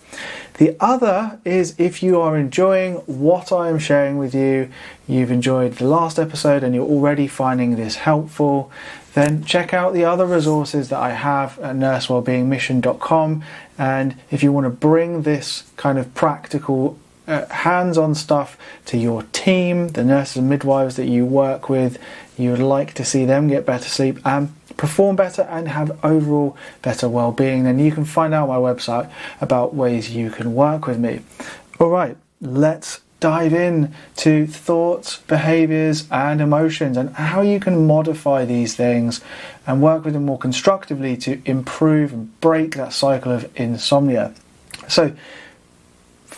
The 0.62 0.78
other 0.80 1.40
is 1.44 1.74
if 1.80 2.04
you 2.04 2.22
are 2.22 2.38
enjoying 2.38 2.98
what 3.08 3.52
I 3.52 3.70
am 3.70 3.80
sharing 3.80 4.20
with 4.20 4.36
you, 4.36 4.70
you've 5.08 5.32
enjoyed 5.32 5.78
the 5.78 5.88
last 5.88 6.20
episode 6.20 6.62
and 6.62 6.76
you're 6.76 6.88
already 6.88 7.26
finding 7.26 7.78
this 7.78 7.96
helpful, 7.96 8.72
then 9.16 9.44
check 9.44 9.74
out 9.74 9.96
the 9.96 10.06
other 10.06 10.28
resources 10.28 10.90
that 10.90 11.00
I 11.00 11.14
have 11.14 11.58
at 11.58 11.76
nursewellbeingmission.com. 11.78 13.44
And 13.80 14.16
if 14.30 14.44
you 14.44 14.52
want 14.52 14.66
to 14.66 14.70
bring 14.70 15.24
this 15.24 15.64
kind 15.78 15.98
of 15.98 16.14
practical 16.14 17.00
uh, 17.26 17.48
hands 17.48 17.98
on 17.98 18.14
stuff 18.14 18.56
to 18.86 19.00
your 19.00 19.24
team, 19.34 19.88
the 19.88 20.04
nurses 20.04 20.38
and 20.38 20.48
midwives 20.48 20.96
that 20.98 21.08
you 21.08 21.26
work 21.26 21.70
with, 21.70 21.98
you 22.38 22.52
would 22.52 22.60
like 22.60 22.94
to 22.94 23.04
see 23.04 23.26
them 23.26 23.48
get 23.48 23.66
better 23.66 23.90
sleep 23.90 24.20
and 24.24 24.54
perform 24.78 25.16
better 25.16 25.44
and 25.44 25.68
have 25.68 26.04
overall 26.04 26.56
better 26.82 27.08
well-being 27.08 27.64
then 27.64 27.80
you 27.80 27.92
can 27.92 28.06
find 28.06 28.34
out 28.34 28.48
my 28.48 28.56
website 28.56 29.10
about 29.40 29.74
ways 29.74 30.12
you 30.16 30.30
can 30.30 30.54
work 30.54 30.88
with 30.88 31.00
me. 31.00 31.22
All 31.80 31.90
right 31.90 32.18
let's 32.42 33.02
dive 33.20 33.54
in 33.54 33.94
to 34.16 34.48
thoughts 34.48 35.18
behaviors 35.28 36.08
and 36.12 36.42
emotions 36.42 36.98
and 36.98 37.16
how 37.16 37.42
you 37.42 37.60
can 37.60 37.86
modify 37.86 38.44
these 38.44 38.76
things 38.76 39.22
and 39.68 39.82
work 39.82 40.04
with 40.04 40.16
them 40.16 40.26
more 40.26 40.40
constructively 40.40 41.16
to 41.16 41.40
improve 41.46 42.12
and 42.12 42.42
break 42.42 42.76
that 42.76 42.92
cycle 42.92 43.32
of 43.32 43.50
insomnia. 43.56 44.34
So 44.88 45.16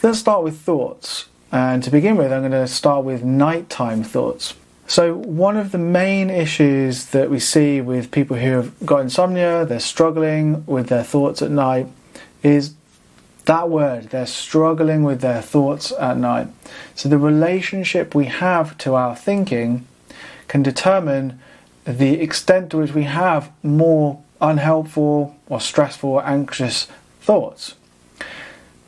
let's 0.03 0.19
start 0.19 0.43
with 0.43 0.59
thoughts. 0.59 1.29
And 1.53 1.83
to 1.83 1.91
begin 1.91 2.15
with 2.17 2.33
i'm 2.33 2.41
going 2.41 2.51
to 2.51 2.67
start 2.67 3.05
with 3.05 3.23
nighttime 3.23 4.03
thoughts 4.03 4.55
so, 4.85 5.15
one 5.15 5.57
of 5.57 5.71
the 5.71 5.77
main 5.77 6.29
issues 6.29 7.07
that 7.07 7.29
we 7.29 7.39
see 7.39 7.79
with 7.79 8.11
people 8.11 8.37
who 8.37 8.51
have 8.51 8.85
got 8.85 8.99
insomnia, 8.99 9.65
they're 9.65 9.79
struggling 9.79 10.65
with 10.65 10.87
their 10.87 11.03
thoughts 11.03 11.41
at 11.41 11.51
night, 11.51 11.87
is 12.43 12.73
that 13.45 13.69
word. 13.69 14.09
They're 14.09 14.25
struggling 14.25 15.03
with 15.03 15.21
their 15.21 15.41
thoughts 15.41 15.93
at 15.99 16.17
night. 16.17 16.47
So, 16.95 17.07
the 17.07 17.17
relationship 17.17 18.13
we 18.13 18.25
have 18.25 18.77
to 18.79 18.95
our 18.95 19.15
thinking 19.15 19.87
can 20.47 20.63
determine 20.63 21.39
the 21.85 22.21
extent 22.21 22.69
to 22.71 22.77
which 22.77 22.93
we 22.93 23.03
have 23.03 23.51
more 23.63 24.21
unhelpful 24.41 25.35
or 25.47 25.61
stressful 25.61 26.09
or 26.09 26.25
anxious 26.25 26.87
thoughts. 27.21 27.75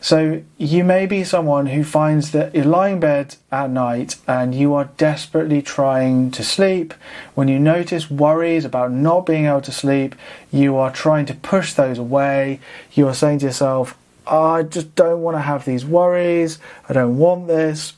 So 0.05 0.43
you 0.59 0.83
may 0.83 1.07
be 1.07 1.23
someone 1.23 1.65
who 1.65 1.83
finds 1.83 2.29
that 2.29 2.53
you're 2.53 2.63
lying 2.63 2.93
in 2.93 2.99
bed 2.99 3.37
at 3.51 3.71
night 3.71 4.17
and 4.27 4.53
you 4.53 4.75
are 4.75 4.91
desperately 4.97 5.63
trying 5.63 6.29
to 6.29 6.43
sleep. 6.43 6.93
When 7.33 7.47
you 7.47 7.57
notice 7.57 8.11
worries 8.11 8.65
about 8.65 8.91
not 8.91 9.25
being 9.25 9.45
able 9.45 9.61
to 9.61 9.71
sleep, 9.71 10.13
you 10.51 10.75
are 10.75 10.91
trying 10.91 11.25
to 11.25 11.33
push 11.33 11.73
those 11.73 11.97
away. 11.97 12.59
You 12.93 13.07
are 13.07 13.15
saying 13.15 13.39
to 13.39 13.47
yourself, 13.47 13.97
I 14.27 14.61
just 14.61 14.93
don't 14.93 15.23
want 15.23 15.37
to 15.37 15.41
have 15.41 15.65
these 15.65 15.83
worries. 15.83 16.59
I 16.87 16.93
don't 16.93 17.17
want 17.17 17.47
this. 17.47 17.93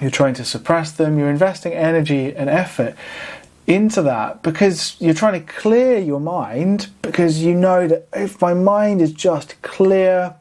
You're 0.00 0.12
trying 0.12 0.34
to 0.34 0.44
suppress 0.44 0.92
them. 0.92 1.18
You're 1.18 1.28
investing 1.28 1.72
energy 1.72 2.32
and 2.32 2.48
effort 2.48 2.94
into 3.66 4.00
that 4.02 4.44
because 4.44 4.94
you're 5.00 5.14
trying 5.14 5.44
to 5.44 5.52
clear 5.52 5.98
your 5.98 6.20
mind 6.20 6.86
because 7.02 7.42
you 7.42 7.52
know 7.52 7.88
that 7.88 8.06
if 8.12 8.40
my 8.40 8.54
mind 8.54 9.02
is 9.02 9.10
just 9.12 9.60
clear, 9.62 10.36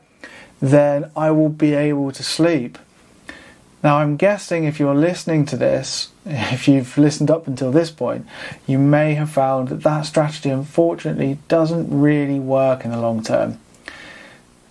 then 0.62 1.12
I 1.15 1.32
will 1.32 1.50
be 1.50 1.74
able 1.74 2.12
to 2.12 2.24
sleep. 2.24 2.78
Now, 3.82 4.00
I'm 4.00 4.17
guessing 4.17 4.65
if 4.65 4.80
you're 4.80 4.95
listening 4.95 5.45
to 5.48 5.58
this, 5.58 6.10
if 6.26 6.67
you've 6.67 6.98
listened 6.98 7.32
up 7.32 7.48
until 7.48 7.72
this 7.72 7.91
point, 7.91 8.26
you 8.67 8.78
may 8.78 9.13
have 9.13 9.30
found 9.30 9.69
that 9.69 9.84
that 9.84 10.06
strategy 10.06 10.50
unfortunately 10.50 11.39
doesn't 11.48 11.88
really 11.89 12.39
work 12.39 12.84
in 12.84 12.91
the 12.91 13.00
long 13.00 13.24
term. 13.24 13.60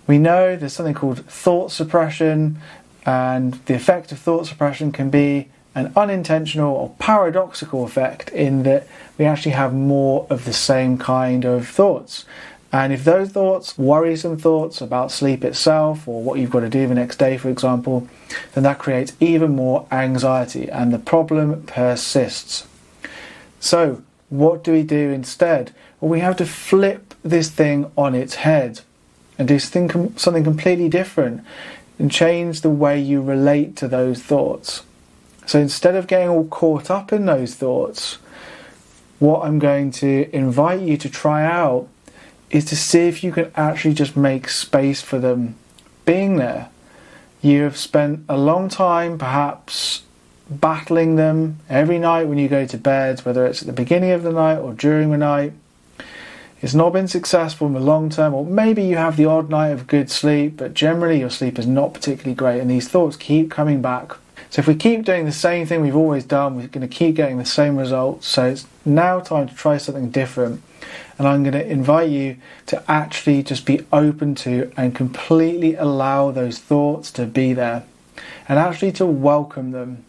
We 0.07 0.19
know 0.19 0.57
there's 0.57 0.73
something 0.73 0.95
called 0.95 1.25
thought 1.27 1.71
suppression, 1.71 2.59
and 3.05 3.55
the 3.67 3.75
effect 3.75 4.13
of 4.13 4.19
thought 4.19 4.47
suppression 4.47 4.93
can 4.93 5.11
be 5.11 5.49
an 5.75 5.93
unintentional 5.97 6.75
or 6.75 6.95
paradoxical 6.99 7.85
effect 7.85 8.31
in 8.31 8.65
that 8.65 8.87
we 9.17 9.25
actually 9.25 9.53
have 9.53 9.73
more 9.73 10.27
of 10.29 10.45
the 10.45 10.53
same 10.53 10.99
kind 10.99 11.45
of 11.45 11.69
thoughts. 11.69 12.25
And 12.71 12.93
if 12.93 13.05
those 13.05 13.31
thoughts, 13.31 13.79
worrisome 13.79 14.37
thoughts 14.37 14.81
about 14.81 15.11
sleep 15.11 15.43
itself 15.43 16.07
or 16.07 16.23
what 16.23 16.39
you've 16.39 16.51
got 16.51 16.61
to 16.61 16.69
do 16.69 16.87
the 16.87 16.95
next 16.95 17.19
day, 17.19 17.39
for 17.39 17.49
example, 17.49 18.07
then 18.53 18.65
that 18.65 18.79
creates 18.79 19.15
even 19.21 19.57
more 19.57 19.87
anxiety 19.91 20.71
and 20.71 20.93
the 20.93 20.99
problem 20.99 21.63
persists. 21.63 22.67
So, 23.59 24.03
what 24.29 24.63
do 24.63 24.73
we 24.73 24.83
do 24.83 25.11
instead? 25.11 25.75
Well, 26.01 26.11
we 26.11 26.21
have 26.21 26.37
to 26.37 26.47
flip 26.47 27.15
this 27.23 27.51
thing 27.51 27.91
on 27.97 28.15
its 28.15 28.37
head 28.37 28.81
and 29.39 29.49
do 29.49 29.59
something 29.59 30.45
completely 30.45 30.89
different 30.89 31.45
and 31.99 32.11
change 32.11 32.61
the 32.61 32.71
way 32.71 33.01
you 33.01 33.23
relate 33.23 33.77
to 33.77 33.89
those 33.89 34.23
thoughts. 34.23 34.83
So 35.47 35.59
instead 35.59 35.95
of 35.95 36.07
getting 36.07 36.29
all 36.29 36.47
caught 36.47 36.91
up 36.91 37.13
in 37.13 37.25
those 37.25 37.55
thoughts, 37.55 38.19
what 39.19 39.45
I'm 39.45 39.59
going 39.59 39.91
to 39.93 40.29
invite 40.35 40.81
you 40.81 40.97
to 40.99 41.09
try 41.09 41.45
out 41.45 41.89
is 42.51 42.65
to 42.67 42.77
see 42.77 43.01
if 43.01 43.23
you 43.23 43.33
can 43.33 43.51
actually 43.55 43.95
just 43.95 44.17
make 44.17 44.49
space 44.49 45.03
for 45.03 45.19
them 45.19 45.57
being 46.05 46.37
there. 46.37 46.71
You 47.43 47.63
have 47.63 47.77
spent 47.77 48.25
a 48.29 48.37
long 48.37 48.69
time 48.69 49.19
perhaps 49.19 50.03
battling 50.51 51.17
them 51.17 51.59
every 51.69 51.99
night 51.99 52.25
when 52.27 52.39
you 52.39 52.49
go 52.49 52.67
to 52.67 52.79
bed, 52.79 53.21
whether 53.21 53.47
it's 53.47 53.61
at 53.61 53.67
the 53.67 53.73
beginning 53.73 54.11
of 54.13 54.23
the 54.23 54.33
night 54.33 54.59
or 54.59 54.73
during 54.73 55.11
the 55.11 55.19
night. 55.19 55.53
It's 56.61 56.75
not 56.75 56.93
been 56.93 57.07
successful 57.07 57.69
in 57.69 57.75
the 57.75 57.81
long 57.81 58.11
term, 58.11 58.35
or 58.35 58.45
maybe 58.45 58.83
you 58.83 58.97
have 58.97 59.17
the 59.17 59.27
odd 59.27 59.49
night 59.49 59.69
of 59.69 59.87
good 59.87 60.11
sleep, 60.11 60.57
but 60.57 60.75
generally 60.75 61.21
your 61.21 61.31
sleep 61.31 61.59
is 61.59 61.67
not 61.67 61.95
particularly 61.95 62.35
great, 62.35 62.61
and 62.61 62.69
these 62.69 62.89
thoughts 62.89 63.17
keep 63.17 63.51
coming 63.51 63.81
back. 63.81 64.15
So, 64.51 64.61
if 64.61 64.67
we 64.67 64.75
keep 64.75 65.05
doing 65.05 65.25
the 65.25 65.33
same 65.33 65.67
thing 65.67 65.83
we've 65.83 65.95
always 65.95 66.25
done, 66.25 66.57
we're 66.57 66.69
going 66.69 66.89
to 66.89 66.93
keep 66.93 67.15
getting 67.15 67.39
the 67.39 67.45
same 67.45 67.77
results. 67.77 68.27
So, 68.27 68.47
it's 68.47 68.67
now 68.89 69.21
time 69.21 69.49
to 69.49 69.55
try 69.55 69.77
something 69.77 70.11
different. 70.11 70.63
And 71.19 71.27
I'm 71.27 71.43
going 71.43 71.53
to 71.53 71.67
invite 71.67 72.11
you 72.11 72.37
to 72.67 72.83
actually 72.91 73.43
just 73.43 73.67
be 73.67 73.85
open 73.93 74.35
to 74.37 74.73
and 74.77 74.95
completely 74.95 75.75
allow 75.75 76.31
those 76.31 76.59
thoughts 76.59 77.11
to 77.13 77.27
be 77.27 77.53
there 77.53 77.85
and 78.49 78.59
actually 78.59 78.93
to 78.93 79.07
welcome 79.07 79.73
them. 79.73 80.05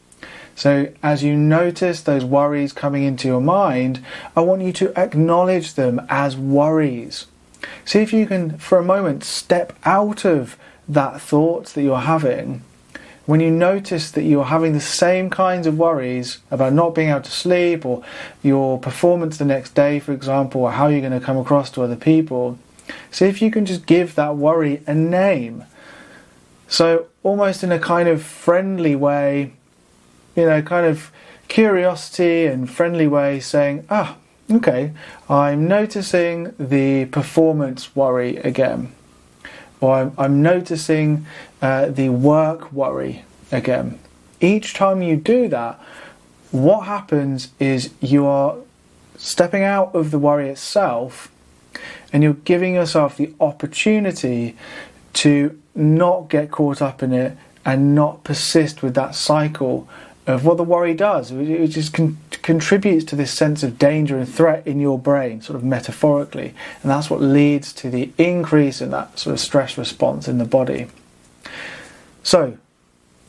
So, 0.55 0.91
as 1.01 1.23
you 1.23 1.37
notice 1.37 2.01
those 2.01 2.25
worries 2.25 2.73
coming 2.73 3.03
into 3.03 3.27
your 3.27 3.41
mind, 3.41 4.03
I 4.35 4.41
want 4.41 4.61
you 4.61 4.73
to 4.73 4.99
acknowledge 4.99 5.75
them 5.75 6.05
as 6.09 6.35
worries. 6.35 7.27
See 7.85 7.99
if 7.99 8.11
you 8.11 8.25
can, 8.25 8.57
for 8.57 8.77
a 8.77 8.83
moment, 8.83 9.23
step 9.23 9.73
out 9.85 10.25
of 10.25 10.57
that 10.87 11.21
thought 11.21 11.67
that 11.67 11.81
you're 11.81 11.99
having 11.99 12.63
when 13.29 13.39
you 13.39 13.51
notice 13.51 14.09
that 14.09 14.23
you're 14.23 14.45
having 14.45 14.73
the 14.73 14.79
same 14.79 15.29
kinds 15.29 15.67
of 15.67 15.77
worries 15.77 16.39
about 16.49 16.73
not 16.73 16.95
being 16.95 17.09
able 17.09 17.21
to 17.21 17.29
sleep 17.29 17.85
or 17.85 18.03
your 18.41 18.79
performance 18.79 19.37
the 19.37 19.45
next 19.45 19.75
day, 19.75 19.99
for 19.99 20.13
example, 20.13 20.61
or 20.61 20.71
how 20.71 20.87
you're 20.87 20.99
going 20.99 21.13
to 21.13 21.23
come 21.23 21.37
across 21.37 21.69
to 21.69 21.83
other 21.83 21.95
people, 21.95 22.57
see 23.11 23.25
if 23.25 23.39
you 23.39 23.51
can 23.51 23.67
just 23.67 23.85
give 23.85 24.15
that 24.15 24.35
worry 24.35 24.81
a 24.87 24.95
name. 24.95 25.63
So, 26.67 27.05
almost 27.21 27.63
in 27.63 27.71
a 27.71 27.77
kind 27.77 28.09
of 28.09 28.23
friendly 28.23 28.95
way, 28.95 29.53
you 30.35 30.45
know, 30.47 30.63
kind 30.63 30.87
of 30.87 31.11
curiosity 31.49 32.47
and 32.47 32.67
friendly 32.67 33.05
way, 33.05 33.39
saying, 33.41 33.85
ah, 33.91 34.17
okay, 34.49 34.91
I'm 35.29 35.67
noticing 35.67 36.55
the 36.57 37.05
performance 37.05 37.95
worry 37.95 38.37
again 38.37 38.91
or 39.81 39.95
I'm, 39.95 40.13
I'm 40.17 40.41
noticing 40.41 41.25
uh, 41.61 41.87
the 41.87 42.09
work 42.09 42.71
worry 42.71 43.23
again. 43.51 43.99
Each 44.41 44.73
time 44.73 45.01
you 45.01 45.15
do 45.15 45.47
that, 45.49 45.79
what 46.51 46.81
happens 46.85 47.49
is 47.59 47.91
you 48.01 48.25
are 48.25 48.55
stepping 49.17 49.63
out 49.63 49.93
of 49.93 50.11
the 50.11 50.19
worry 50.19 50.49
itself 50.49 51.31
and 52.11 52.23
you're 52.23 52.33
giving 52.33 52.75
yourself 52.75 53.17
the 53.17 53.33
opportunity 53.39 54.55
to 55.13 55.59
not 55.75 56.29
get 56.29 56.49
caught 56.51 56.81
up 56.81 57.03
in 57.03 57.13
it 57.13 57.37
and 57.65 57.93
not 57.93 58.23
persist 58.23 58.81
with 58.81 58.95
that 58.95 59.13
cycle 59.13 59.87
of 60.29 60.45
what 60.45 60.57
the 60.57 60.63
worry 60.63 60.93
does. 60.93 61.31
It 61.31 61.67
just 61.69 61.93
con- 61.93 62.17
contributes 62.43 63.03
to 63.05 63.15
this 63.15 63.31
sense 63.31 63.63
of 63.63 63.79
danger 63.79 64.17
and 64.17 64.29
threat 64.29 64.65
in 64.67 64.79
your 64.79 64.99
brain, 64.99 65.41
sort 65.41 65.55
of 65.55 65.63
metaphorically, 65.63 66.53
and 66.81 66.91
that's 66.91 67.09
what 67.09 67.19
leads 67.19 67.73
to 67.73 67.89
the 67.89 68.11
increase 68.17 68.79
in 68.79 68.91
that 68.91 69.17
sort 69.17 69.33
of 69.33 69.39
stress 69.39 69.77
response 69.77 70.27
in 70.27 70.37
the 70.37 70.45
body. 70.45 70.87
So, 72.21 72.57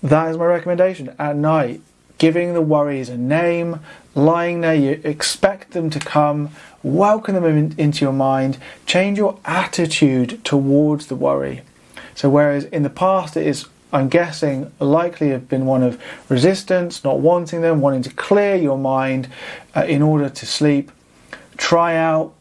that 0.03 0.31
is 0.31 0.37
my 0.37 0.45
recommendation. 0.45 1.15
At 1.19 1.37
night, 1.37 1.81
giving 2.19 2.53
the 2.53 2.61
worries 2.61 3.09
a 3.09 3.17
name, 3.17 3.81
lying 4.15 4.61
there, 4.61 4.75
you 4.75 5.01
expect 5.03 5.71
them 5.71 5.89
to 5.91 5.99
come, 5.99 6.51
welcome 6.83 7.35
them 7.35 7.45
in, 7.45 7.75
into 7.79 8.05
your 8.05 8.13
mind, 8.13 8.59
change 8.85 9.17
your 9.17 9.39
attitude 9.47 10.45
towards 10.45 11.07
the 11.07 11.17
worry. 11.17 11.63
So, 12.15 12.29
whereas 12.29 12.65
in 12.65 12.83
the 12.83 12.91
past 12.91 13.39
it 13.39 13.47
is 13.47 13.67
I'm 13.93 14.09
guessing 14.09 14.73
likely 14.79 15.31
have 15.31 15.49
been 15.49 15.67
one 15.67 15.83
of 15.83 16.01
resistance, 16.29 17.03
not 17.03 17.21
wanting 17.21 17.61
them, 17.61 17.81
wanting 17.81 18.03
to 18.03 18.11
clear 18.11 18.55
your 18.55 18.79
mind 18.79 19.29
uh, 19.75 19.85
in 19.85 20.03
order 20.03 20.29
to 20.29 20.47
sleep. 20.47 20.93
Try 21.57 21.97
out 21.97 22.33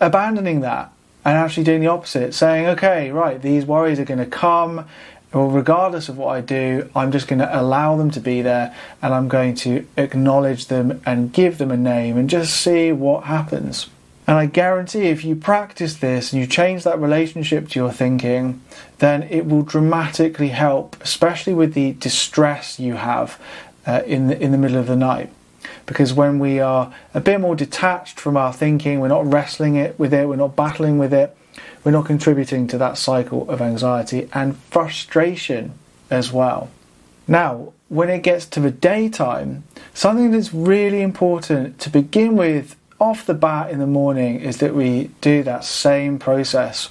abandoning 0.00 0.60
that 0.60 0.92
and 1.24 1.36
actually 1.36 1.64
doing 1.64 1.80
the 1.80 1.86
opposite, 1.88 2.34
saying, 2.34 2.66
okay, 2.66 3.10
right, 3.10 3.40
these 3.40 3.64
worries 3.64 3.98
are 3.98 4.04
going 4.04 4.18
to 4.18 4.26
come. 4.26 4.86
Well, 5.32 5.48
regardless 5.48 6.08
of 6.08 6.16
what 6.16 6.28
I 6.28 6.40
do, 6.40 6.88
I'm 6.94 7.10
just 7.10 7.26
going 7.26 7.40
to 7.40 7.60
allow 7.60 7.96
them 7.96 8.10
to 8.12 8.20
be 8.20 8.42
there 8.42 8.74
and 9.02 9.12
I'm 9.12 9.26
going 9.26 9.54
to 9.56 9.86
acknowledge 9.96 10.66
them 10.66 11.02
and 11.04 11.32
give 11.32 11.58
them 11.58 11.72
a 11.72 11.76
name 11.76 12.16
and 12.16 12.30
just 12.30 12.54
see 12.54 12.92
what 12.92 13.24
happens. 13.24 13.88
And 14.26 14.38
I 14.38 14.46
guarantee 14.46 15.08
if 15.08 15.24
you 15.24 15.36
practice 15.36 15.96
this 15.96 16.32
and 16.32 16.40
you 16.40 16.46
change 16.46 16.84
that 16.84 16.98
relationship 16.98 17.68
to 17.70 17.78
your 17.78 17.92
thinking, 17.92 18.62
then 18.98 19.24
it 19.24 19.46
will 19.46 19.62
dramatically 19.62 20.48
help, 20.48 20.96
especially 21.02 21.52
with 21.52 21.74
the 21.74 21.92
distress 21.92 22.80
you 22.80 22.94
have 22.94 23.38
uh, 23.86 24.02
in, 24.06 24.28
the, 24.28 24.42
in 24.42 24.50
the 24.50 24.58
middle 24.58 24.78
of 24.78 24.86
the 24.86 24.96
night. 24.96 25.30
Because 25.86 26.14
when 26.14 26.38
we 26.38 26.58
are 26.58 26.94
a 27.12 27.20
bit 27.20 27.40
more 27.40 27.54
detached 27.54 28.18
from 28.18 28.36
our 28.36 28.52
thinking, 28.52 29.00
we're 29.00 29.08
not 29.08 29.30
wrestling 29.30 29.76
it 29.76 29.98
with 29.98 30.14
it, 30.14 30.26
we're 30.26 30.36
not 30.36 30.56
battling 30.56 30.96
with 30.96 31.12
it, 31.12 31.36
we're 31.84 31.92
not 31.92 32.06
contributing 32.06 32.66
to 32.68 32.78
that 32.78 32.96
cycle 32.96 33.48
of 33.50 33.60
anxiety 33.60 34.28
and 34.32 34.56
frustration 34.56 35.72
as 36.10 36.32
well. 36.32 36.70
Now, 37.28 37.72
when 37.88 38.08
it 38.08 38.22
gets 38.22 38.46
to 38.46 38.60
the 38.60 38.70
daytime, 38.70 39.64
something 39.92 40.30
that's 40.30 40.52
really 40.54 41.02
important 41.02 41.78
to 41.80 41.90
begin 41.90 42.36
with 42.36 42.76
off 43.04 43.26
the 43.26 43.34
bat 43.34 43.70
in 43.70 43.78
the 43.80 43.86
morning 43.86 44.40
is 44.40 44.56
that 44.56 44.74
we 44.74 45.10
do 45.20 45.42
that 45.42 45.62
same 45.62 46.18
process. 46.18 46.88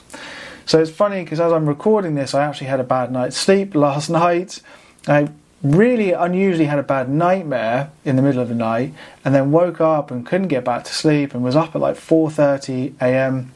So 0.68 0.80
it's 0.80 0.92
funny 0.92 1.24
because 1.24 1.40
as 1.40 1.52
I'm 1.52 1.68
recording 1.68 2.14
this, 2.14 2.36
I 2.36 2.44
actually 2.46 2.68
had 2.68 2.80
a 2.80 2.84
bad 2.84 3.12
night's 3.12 3.36
sleep 3.36 3.74
last 3.88 4.12
night. 4.12 4.62
I 5.08 5.30
really 5.64 6.12
unusually 6.12 6.66
had 6.66 6.78
a 6.78 6.84
bad 6.84 7.10
nightmare 7.10 7.90
in 8.06 8.16
the 8.16 8.22
middle 8.22 8.42
of 8.42 8.48
the 8.48 8.54
night 8.54 8.94
and 9.26 9.34
then 9.34 9.52
woke 9.52 9.82
up 9.82 10.12
and 10.12 10.24
couldn't 10.24 10.50
get 10.50 10.64
back 10.64 10.84
to 10.84 10.94
sleep 10.94 11.34
and 11.34 11.44
was 11.44 11.56
up 11.56 11.74
at 11.74 11.82
like 11.82 11.96
4:30 11.96 12.94
a.m. 13.02 13.52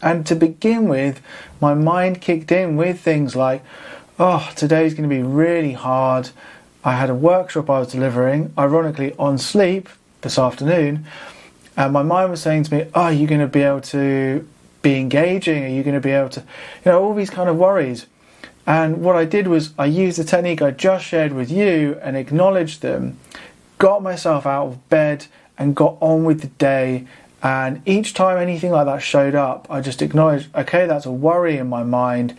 And 0.00 0.24
to 0.26 0.36
begin 0.36 0.86
with, 0.88 1.20
my 1.60 1.74
mind 1.74 2.20
kicked 2.20 2.52
in 2.52 2.76
with 2.76 3.00
things 3.00 3.34
like, 3.34 3.64
oh, 4.18 4.48
today's 4.54 4.94
going 4.94 5.08
to 5.08 5.14
be 5.14 5.22
really 5.22 5.72
hard. 5.72 6.30
I 6.84 6.92
had 6.92 7.10
a 7.10 7.14
workshop 7.14 7.68
I 7.68 7.80
was 7.80 7.92
delivering, 7.92 8.52
ironically 8.56 9.14
on 9.18 9.38
sleep, 9.38 9.88
this 10.22 10.38
afternoon, 10.38 11.04
and 11.76 11.92
my 11.92 12.02
mind 12.02 12.30
was 12.30 12.42
saying 12.42 12.64
to 12.64 12.74
me, 12.74 12.86
"Oh, 12.94 13.02
are 13.02 13.12
you 13.12 13.26
going 13.26 13.40
to 13.40 13.46
be 13.46 13.62
able 13.62 13.80
to 13.82 14.46
be 14.82 14.96
engaging? 14.96 15.64
Are 15.64 15.68
you 15.68 15.82
going 15.82 15.94
to 15.94 16.00
be 16.00 16.10
able 16.10 16.30
to, 16.30 16.40
you 16.40 16.92
know, 16.92 17.02
all 17.02 17.14
these 17.14 17.30
kind 17.30 17.48
of 17.48 17.56
worries?" 17.56 18.06
And 18.66 19.02
what 19.02 19.16
I 19.16 19.24
did 19.24 19.48
was 19.48 19.72
I 19.78 19.86
used 19.86 20.18
the 20.18 20.24
technique 20.24 20.62
I 20.62 20.70
just 20.70 21.04
shared 21.04 21.32
with 21.32 21.50
you 21.50 21.98
and 22.02 22.16
acknowledged 22.16 22.80
them, 22.80 23.18
got 23.78 24.02
myself 24.02 24.46
out 24.46 24.66
of 24.66 24.88
bed 24.88 25.26
and 25.58 25.74
got 25.74 25.96
on 26.00 26.24
with 26.24 26.40
the 26.40 26.46
day. 26.48 27.06
And 27.42 27.82
each 27.84 28.14
time 28.14 28.38
anything 28.38 28.70
like 28.70 28.86
that 28.86 29.02
showed 29.02 29.34
up, 29.34 29.66
I 29.68 29.80
just 29.80 30.00
acknowledged, 30.00 30.54
okay, 30.54 30.86
that's 30.86 31.06
a 31.06 31.10
worry 31.10 31.58
in 31.58 31.68
my 31.68 31.82
mind, 31.82 32.36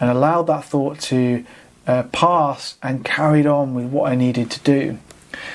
and 0.00 0.10
allowed 0.10 0.48
that 0.48 0.64
thought 0.64 0.98
to 1.00 1.44
uh, 1.86 2.02
pass 2.04 2.76
and 2.82 3.04
carried 3.04 3.46
on 3.46 3.74
with 3.74 3.86
what 3.86 4.10
I 4.10 4.16
needed 4.16 4.50
to 4.50 4.60
do. 4.60 4.98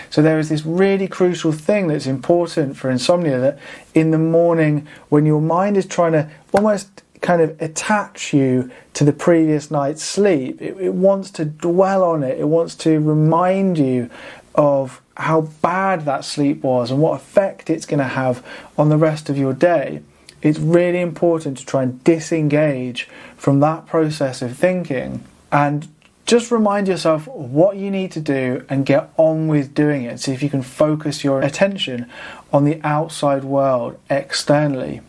So 0.09 0.21
there 0.21 0.39
is 0.39 0.49
this 0.49 0.65
really 0.65 1.07
crucial 1.07 1.51
thing 1.51 1.87
that's 1.87 2.07
important 2.07 2.77
for 2.77 2.89
insomnia 2.89 3.39
that 3.39 3.59
in 3.93 4.11
the 4.11 4.17
morning, 4.17 4.87
when 5.09 5.25
your 5.25 5.41
mind 5.41 5.77
is 5.77 5.85
trying 5.85 6.13
to 6.13 6.29
almost 6.53 7.03
kind 7.21 7.41
of 7.41 7.59
attach 7.61 8.33
you 8.33 8.69
to 8.93 9.03
the 9.03 9.13
previous 9.13 9.71
night's 9.71 10.03
sleep, 10.03 10.61
it, 10.61 10.77
it 10.77 10.93
wants 10.93 11.31
to 11.31 11.45
dwell 11.45 12.03
on 12.03 12.23
it, 12.23 12.39
it 12.39 12.47
wants 12.47 12.75
to 12.75 12.99
remind 12.99 13.77
you 13.77 14.09
of 14.53 15.01
how 15.17 15.41
bad 15.61 16.05
that 16.05 16.25
sleep 16.25 16.61
was 16.61 16.91
and 16.91 17.01
what 17.01 17.15
effect 17.15 17.69
it's 17.69 17.85
going 17.85 17.99
to 17.99 18.03
have 18.03 18.45
on 18.77 18.89
the 18.89 18.97
rest 18.97 19.29
of 19.29 19.37
your 19.37 19.53
day. 19.53 20.01
It's 20.41 20.59
really 20.59 20.99
important 20.99 21.57
to 21.57 21.65
try 21.65 21.83
and 21.83 22.03
disengage 22.03 23.09
from 23.37 23.59
that 23.61 23.87
process 23.87 24.41
of 24.41 24.57
thinking 24.57 25.23
and 25.51 25.87
just 26.25 26.51
remind 26.51 26.87
yourself 26.87 27.27
what 27.27 27.77
you 27.77 27.91
need 27.91 28.11
to 28.13 28.19
do 28.19 28.65
and 28.67 28.85
get 28.85 29.11
on 29.17 29.47
with 29.47 29.75
doing 29.75 30.03
it. 30.03 30.19
See 30.19 30.31
if 30.31 30.41
you 30.41 30.49
can 30.49 30.63
focus 30.63 31.23
your 31.23 31.41
attention 31.41 32.09
on 32.51 32.65
the 32.65 32.81
outside 32.83 33.43
world 33.43 33.99
externally. 34.09 35.01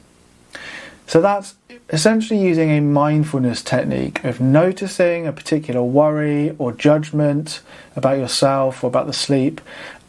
So 1.07 1.23
that's 1.23 1.55
essentially 1.91 2.41
using 2.41 2.71
a 2.71 2.81
mindfulness 2.81 3.63
technique 3.63 4.25
of 4.25 4.41
noticing 4.41 5.27
a 5.27 5.33
particular 5.33 5.83
worry 5.83 6.55
or 6.59 6.73
judgment 6.73 7.61
about 7.95 8.19
yourself 8.19 8.83
or 8.85 8.89
about 8.89 9.07
the 9.07 9.13
sleep 9.13 9.61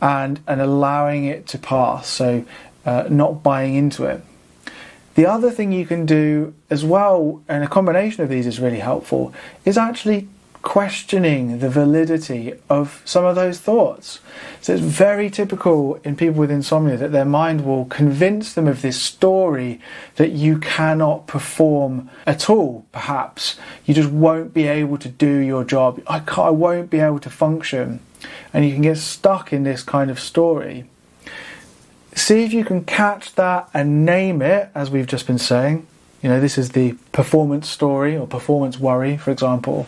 and, 0.02 0.40
and 0.48 0.60
allowing 0.60 1.26
it 1.26 1.48
to 1.48 1.58
pass. 1.58 2.08
So 2.08 2.44
uh, 2.86 3.06
not 3.10 3.44
buying 3.44 3.76
into 3.76 4.06
it. 4.06 4.24
The 5.16 5.26
other 5.26 5.52
thing 5.52 5.72
you 5.72 5.86
can 5.86 6.06
do 6.06 6.54
as 6.70 6.84
well, 6.84 7.42
and 7.48 7.64
a 7.64 7.68
combination 7.68 8.24
of 8.24 8.30
these 8.30 8.46
is 8.46 8.60
really 8.60 8.80
helpful, 8.80 9.34
is 9.66 9.78
actually 9.78 10.28
questioning 10.68 11.60
the 11.60 11.70
validity 11.70 12.54
of 12.70 13.02
some 13.06 13.24
of 13.24 13.36
those 13.36 13.58
thoughts. 13.58 14.20
So 14.60 14.74
it's 14.74 14.82
very 14.82 15.30
typical 15.30 15.96
in 16.04 16.18
people 16.18 16.42
with 16.42 16.52
insomnia 16.52 16.98
that 16.98 17.14
their 17.14 17.24
mind 17.24 17.66
will 17.66 17.86
convince 17.86 18.54
them 18.54 18.68
of 18.68 18.82
this 18.82 19.02
story 19.02 19.80
that 20.18 20.32
you 20.32 20.58
cannot 20.58 21.26
perform 21.26 22.10
at 22.26 22.50
all, 22.50 22.86
perhaps. 22.92 23.56
You 23.86 23.94
just 23.94 24.10
won't 24.10 24.54
be 24.54 24.68
able 24.68 24.98
to 24.98 25.08
do 25.08 25.38
your 25.38 25.64
job. 25.64 26.02
I, 26.06 26.22
I 26.36 26.50
won't 26.50 26.90
be 26.90 27.00
able 27.00 27.20
to 27.20 27.30
function. 27.30 28.02
And 28.52 28.66
you 28.66 28.74
can 28.74 28.82
get 28.82 28.98
stuck 28.98 29.54
in 29.54 29.64
this 29.64 29.84
kind 29.84 30.12
of 30.12 30.20
story. 30.20 30.84
See 32.14 32.44
if 32.44 32.52
you 32.52 32.66
can 32.66 32.84
catch 32.84 33.36
that 33.36 33.70
and 33.74 34.06
name 34.06 34.42
it, 34.42 34.70
as 34.76 34.92
we've 34.92 35.08
just 35.08 35.28
been 35.28 35.40
saying. 35.40 35.88
You 36.22 36.28
know, 36.28 36.42
this 36.42 36.58
is 36.58 36.72
the 36.72 36.98
performance 37.14 37.70
story 37.70 38.18
or 38.18 38.28
performance 38.28 38.78
worry, 38.78 39.16
for 39.16 39.32
example 39.32 39.88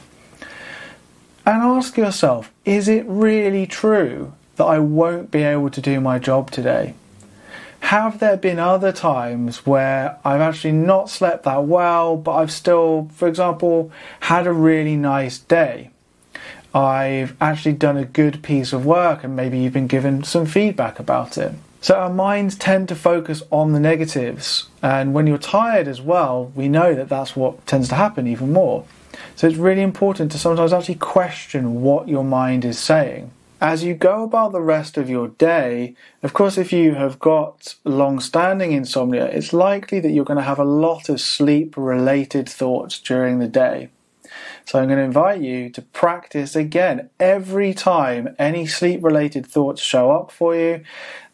and 1.50 1.64
ask 1.64 1.98
yourself 1.98 2.52
is 2.64 2.88
it 2.88 3.04
really 3.08 3.66
true 3.66 4.34
that 4.58 4.66
I 4.66 4.78
won't 4.78 5.32
be 5.32 5.42
able 5.42 5.72
to 5.72 5.82
do 5.82 6.00
my 6.00 6.20
job 6.20 6.52
today? 6.52 6.94
Have 7.80 8.20
there 8.20 8.38
been 8.38 8.60
other 8.60 8.92
times 8.92 9.66
where 9.66 10.20
I've 10.24 10.42
actually 10.42 10.74
not 10.74 11.10
slept 11.10 11.46
that 11.46 11.64
well, 11.64 12.18
but 12.18 12.34
I've 12.34 12.52
still, 12.52 13.10
for 13.16 13.28
example, 13.28 13.92
had 14.20 14.46
a 14.46 14.54
really 14.54 14.96
nice 14.96 15.40
day? 15.40 15.90
I've 16.76 17.36
actually 17.42 17.74
done 17.74 17.98
a 17.98 18.06
good 18.06 18.44
piece 18.44 18.72
of 18.72 18.86
work 18.86 19.24
and 19.24 19.36
maybe 19.36 19.58
you've 19.58 19.74
been 19.74 19.88
given 19.88 20.24
some 20.24 20.46
feedback 20.46 21.00
about 21.00 21.36
it. 21.36 21.54
So 21.82 21.96
our 21.96 22.14
minds 22.14 22.56
tend 22.56 22.90
to 22.90 22.96
focus 22.96 23.42
on 23.50 23.72
the 23.72 23.80
negatives, 23.80 24.68
and 24.84 25.14
when 25.14 25.26
you're 25.26 25.38
tired 25.38 25.88
as 25.88 26.02
well, 26.02 26.52
we 26.54 26.68
know 26.68 26.94
that 26.94 27.08
that's 27.08 27.38
what 27.38 27.66
tends 27.66 27.88
to 27.90 27.96
happen 27.96 28.28
even 28.28 28.52
more. 28.52 28.86
So 29.39 29.47
it's 29.47 29.56
really 29.56 29.84
important 29.84 30.34
to 30.34 30.38
sometimes 30.38 30.73
actually 30.73 30.95
question 30.95 31.82
what 31.82 32.10
your 32.10 32.25
mind 32.25 32.65
is 32.65 32.78
saying. 32.78 33.32
As 33.62 33.86
you 33.86 33.93
go 33.93 34.23
about 34.25 34.52
the 34.52 34.60
rest 34.60 34.97
of 34.97 35.10
your 35.10 35.30
day, 35.30 35.95
of 36.21 36.34
course, 36.34 36.58
if 36.58 36.73
you 36.73 36.95
have 36.95 37.19
got 37.19 37.75
long 37.86 38.19
standing 38.19 38.73
insomnia, 38.73 39.28
it's 39.28 39.54
likely 39.54 40.02
that 40.02 40.12
you're 40.12 40.25
going 40.25 40.36
to 40.36 40.43
have 40.43 40.60
a 40.60 40.65
lot 40.65 41.08
of 41.08 41.21
sleep 41.21 41.78
related 41.78 42.49
thoughts 42.49 42.99
during 42.99 43.39
the 43.39 43.47
day. 43.47 43.88
So 44.65 44.78
I'm 44.78 44.89
going 44.89 44.99
to 44.99 45.06
invite 45.06 45.39
you 45.39 45.69
to 45.69 45.84
practice 45.84 46.54
again 46.54 47.10
every 47.17 47.73
time 47.73 48.36
any 48.38 48.67
sleep 48.67 49.02
related 49.02 49.45
thoughts 49.45 49.82
show 49.82 50.12
up 50.12 50.32
for 50.32 50.54
you 50.54 50.84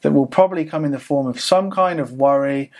that 0.01 0.11
will 0.11 0.27
probably 0.27 0.63
come 0.63 0.85
in 0.85 0.91
the 0.91 0.99
form 0.99 1.25
of 1.25 1.39
some 1.39 1.71
kind 1.71 1.99
of 1.99 2.11
worry. 2.11 2.71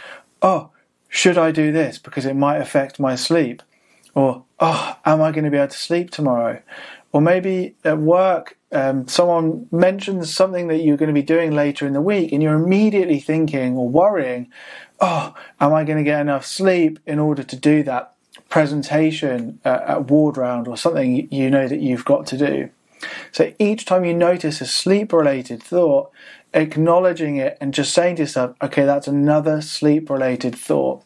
Oh, 0.44 0.70
should 1.10 1.40
I 1.40 1.50
do 1.50 1.72
this 1.72 1.98
because 1.98 2.28
it 2.28 2.36
might 2.36 2.58
affect 2.58 3.00
my 3.00 3.16
sleep? 3.16 3.64
Or, 4.16 4.46
oh, 4.60 4.98
am 5.06 5.22
I 5.22 5.32
going 5.32 5.44
to 5.44 5.52
be 5.52 5.58
able 5.58 5.68
to 5.68 5.78
sleep 5.78 6.10
tomorrow? 6.10 6.62
Or 7.12 7.22
maybe 7.22 7.76
at 7.84 8.00
work, 8.00 8.58
um, 8.72 9.08
someone 9.08 9.68
mentions 9.72 10.34
something 10.34 10.68
that 10.68 10.80
you're 10.80 10.98
going 10.98 11.08
to 11.08 11.14
be 11.14 11.22
doing 11.22 11.52
later 11.52 11.86
in 11.86 11.94
the 11.94 12.02
week, 12.02 12.32
and 12.32 12.42
you're 12.42 12.56
immediately 12.56 13.20
thinking 13.20 13.76
or 13.76 13.88
worrying, 13.88 14.52
oh, 15.00 15.34
am 15.60 15.74
I 15.74 15.84
going 15.84 15.98
to 15.98 16.04
get 16.04 16.22
enough 16.22 16.46
sleep 16.46 17.00
in 17.06 17.20
order 17.20 17.44
to 17.44 17.56
do 17.56 17.84
that 17.84 18.14
presentation 18.50 19.60
uh, 19.66 19.82
at 19.86 20.10
ward 20.10 20.38
round 20.38 20.68
or 20.68 20.78
something 20.78 21.32
you 21.32 21.50
know 21.50 21.68
that 21.68 21.82
you've 21.82 22.06
got 22.06 22.26
to 22.28 22.38
do? 22.38 22.70
So 23.32 23.54
each 23.60 23.86
time 23.86 24.06
you 24.06 24.14
notice 24.14 24.62
a 24.62 24.66
sleep 24.66 25.14
related 25.14 25.62
thought, 25.62 26.12
acknowledging 26.54 27.36
it 27.36 27.58
and 27.60 27.74
just 27.74 27.94
saying 27.94 28.16
to 28.16 28.24
yourself, 28.24 28.56
okay, 28.62 28.86
that's 28.86 29.08
another 29.08 29.62
sleep 29.62 30.10
related 30.10 30.56
thought 30.56 31.04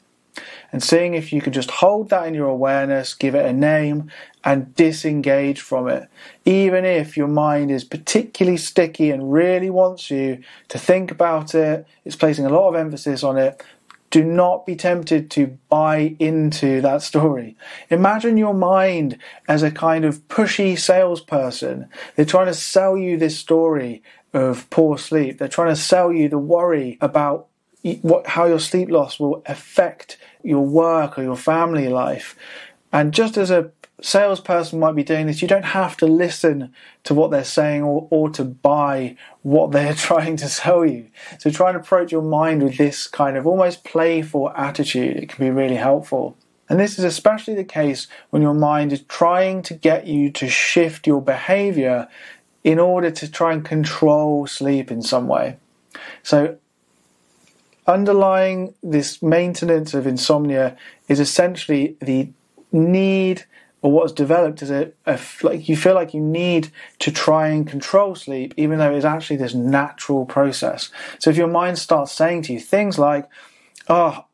and 0.71 0.84
seeing 0.84 1.13
if 1.13 1.34
you 1.34 1.41
can 1.41 1.53
just 1.53 1.71
hold 1.71 2.10
that 2.10 2.27
in 2.27 2.34
your 2.34 2.47
awareness, 2.47 3.13
give 3.13 3.36
it 3.36 3.45
a 3.45 3.53
name, 3.53 4.12
and 4.43 4.75
disengage 4.75 5.62
from 5.62 5.88
it. 5.88 6.10
Even 6.45 6.86
if 6.86 7.17
your 7.17 7.27
mind 7.27 7.71
is 7.71 7.84
particularly 7.84 8.58
sticky 8.58 9.12
and 9.12 9.34
really 9.34 9.69
wants 9.69 10.10
you 10.10 10.41
to 10.69 10.77
think 10.77 11.12
about 11.12 11.55
it, 11.55 11.88
it's 12.05 12.15
placing 12.15 12.45
a 12.45 12.49
lot 12.49 12.69
of 12.69 12.75
emphasis 12.75 13.23
on 13.23 13.38
it. 13.38 13.63
Do 14.12 14.23
not 14.23 14.65
be 14.65 14.75
tempted 14.75 15.29
to 15.32 15.58
buy 15.69 16.15
into 16.17 16.82
that 16.82 17.03
story. 17.03 17.55
Imagine 17.91 18.38
your 18.38 18.55
mind 18.55 19.19
as 19.47 19.62
a 19.62 19.69
kind 19.69 20.03
of 20.03 20.27
pushy 20.27 20.79
salesperson. 20.79 21.89
They're 22.15 22.25
trying 22.25 22.47
to 22.47 22.55
sell 22.55 22.97
you 22.97 23.17
this 23.17 23.38
story 23.38 24.01
of 24.34 24.67
poor 24.71 24.97
sleep. 24.97 25.38
They're 25.38 25.47
trying 25.47 25.69
to 25.69 25.75
sell 25.75 26.12
you 26.12 26.27
the 26.27 26.39
worry 26.39 26.97
about 27.01 27.47
what, 28.01 28.27
how 28.27 28.45
your 28.45 28.60
sleep 28.60 28.89
loss 28.89 29.19
will 29.19 29.43
affect 29.45 30.17
your 30.43 30.65
work 30.65 31.17
or 31.17 31.23
your 31.23 31.36
family 31.36 31.89
life. 31.89 32.36
And 32.91 33.13
just 33.13 33.38
as 33.38 33.52
a 33.52 33.71
salesperson 34.02 34.80
might 34.80 34.95
be 34.95 35.04
doing 35.04 35.28
this, 35.28 35.41
you 35.41 35.47
don't 35.47 35.65
have 35.65 35.97
to 35.97 36.06
listen 36.06 36.73
to 37.04 37.13
what 37.13 37.32
they're 37.32 37.43
saying 37.43 37.84
or, 37.84 38.08
or 38.10 38.30
to 38.32 38.43
buy 38.43 39.15
what 39.41 39.71
they're 39.71 39.93
trying 39.93 40.38
to 40.38 40.49
sell 40.49 40.86
you. 40.86 41.08
So 41.39 41.49
try 41.49 41.69
and 41.69 41.78
approach 41.78 42.12
your 42.12 42.21
mind 42.21 42.63
with 42.63 42.78
this 42.78 43.08
kind 43.08 43.38
of 43.38 43.45
almost 43.45 43.84
playful 43.84 44.52
attitude. 44.52 45.17
It 45.17 45.30
can 45.30 45.45
be 45.45 45.52
really 45.52 45.75
helpful. 45.75 46.38
And 46.69 46.80
this 46.80 46.99
is 46.99 47.06
especially 47.06 47.56
the 47.56 47.63
case 47.63 48.08
when 48.30 48.43
your 48.43 48.54
mind 48.54 48.93
is 48.93 49.02
trying 49.04 49.63
to 49.63 49.73
get 49.73 50.06
you 50.06 50.32
to 50.34 50.47
shift 50.47 51.08
your 51.08 51.21
behavior 51.21 52.08
in 52.63 52.78
order 52.78 53.10
to 53.10 53.32
try 53.32 53.54
and 53.54 53.65
control 53.65 54.45
sleep 54.45 54.91
in 54.91 55.02
some 55.02 55.28
way. 55.28 55.58
So 56.21 56.58
underlying 57.89 58.73
this 58.84 59.21
maintenance 59.21 59.93
of 59.93 60.06
insomnia 60.06 60.78
is 61.08 61.19
essentially 61.19 61.97
the 62.02 62.30
need 62.71 63.45
or 63.82 63.91
what's 63.91 64.12
developed 64.12 64.62
is 64.62 64.69
a, 64.69 64.91
a, 65.06 65.19
like 65.41 65.67
you 65.69 65.75
feel 65.75 65.95
like 65.95 66.13
you 66.13 66.21
need 66.21 66.71
to 66.99 67.12
try 67.12 67.47
and 67.47 67.67
control 67.67 68.13
sleep 68.13 68.54
even 68.58 68.78
though 68.78 68.93
it's 68.93 69.06
actually 69.06 69.38
this 69.38 69.54
natural 69.54 70.25
process. 70.25 70.89
So 71.17 71.30
if 71.30 71.38
your 71.38 71.47
mind 71.47 71.80
starts 71.80 72.12
saying 72.12 72.43
to 72.43 72.54
you 72.54 72.60
things 72.60 72.99
like 72.99 73.28
oh 73.88 74.25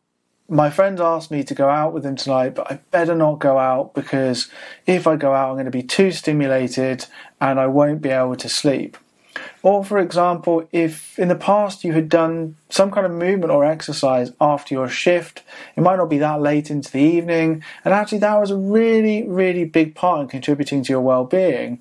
my 0.47 0.69
friend 0.69 0.99
asked 0.99 1.31
me 1.31 1.43
to 1.43 1.55
go 1.55 1.69
out 1.69 1.93
with 1.93 2.05
him 2.05 2.15
tonight 2.15 2.53
but 2.53 2.71
i 2.71 2.75
better 2.91 3.15
not 3.15 3.39
go 3.39 3.57
out 3.57 3.95
because 3.95 4.47
if 4.85 5.07
i 5.07 5.15
go 5.15 5.33
out 5.33 5.49
i'm 5.49 5.55
going 5.55 5.65
to 5.65 5.71
be 5.71 5.81
too 5.81 6.11
stimulated 6.11 7.05
and 7.41 7.59
i 7.59 7.65
won't 7.65 8.01
be 8.01 8.09
able 8.09 8.35
to 8.35 8.47
sleep 8.47 8.95
or, 9.65 9.83
for 9.83 9.97
example, 9.97 10.69
if 10.71 11.17
in 11.17 11.27
the 11.27 11.33
past 11.35 11.83
you 11.83 11.93
had 11.93 12.07
done 12.07 12.55
some 12.69 12.91
kind 12.91 13.03
of 13.03 13.11
movement 13.11 13.51
or 13.51 13.65
exercise 13.65 14.31
after 14.39 14.75
your 14.75 14.87
shift, 14.87 15.41
it 15.75 15.81
might 15.81 15.95
not 15.95 16.07
be 16.07 16.19
that 16.19 16.39
late 16.39 16.69
into 16.69 16.91
the 16.91 16.99
evening, 16.99 17.63
and 17.83 17.91
actually 17.91 18.19
that 18.19 18.39
was 18.39 18.51
a 18.51 18.55
really, 18.55 19.27
really 19.27 19.65
big 19.65 19.95
part 19.95 20.21
in 20.21 20.27
contributing 20.27 20.83
to 20.83 20.93
your 20.93 21.01
well 21.01 21.25
being. 21.25 21.79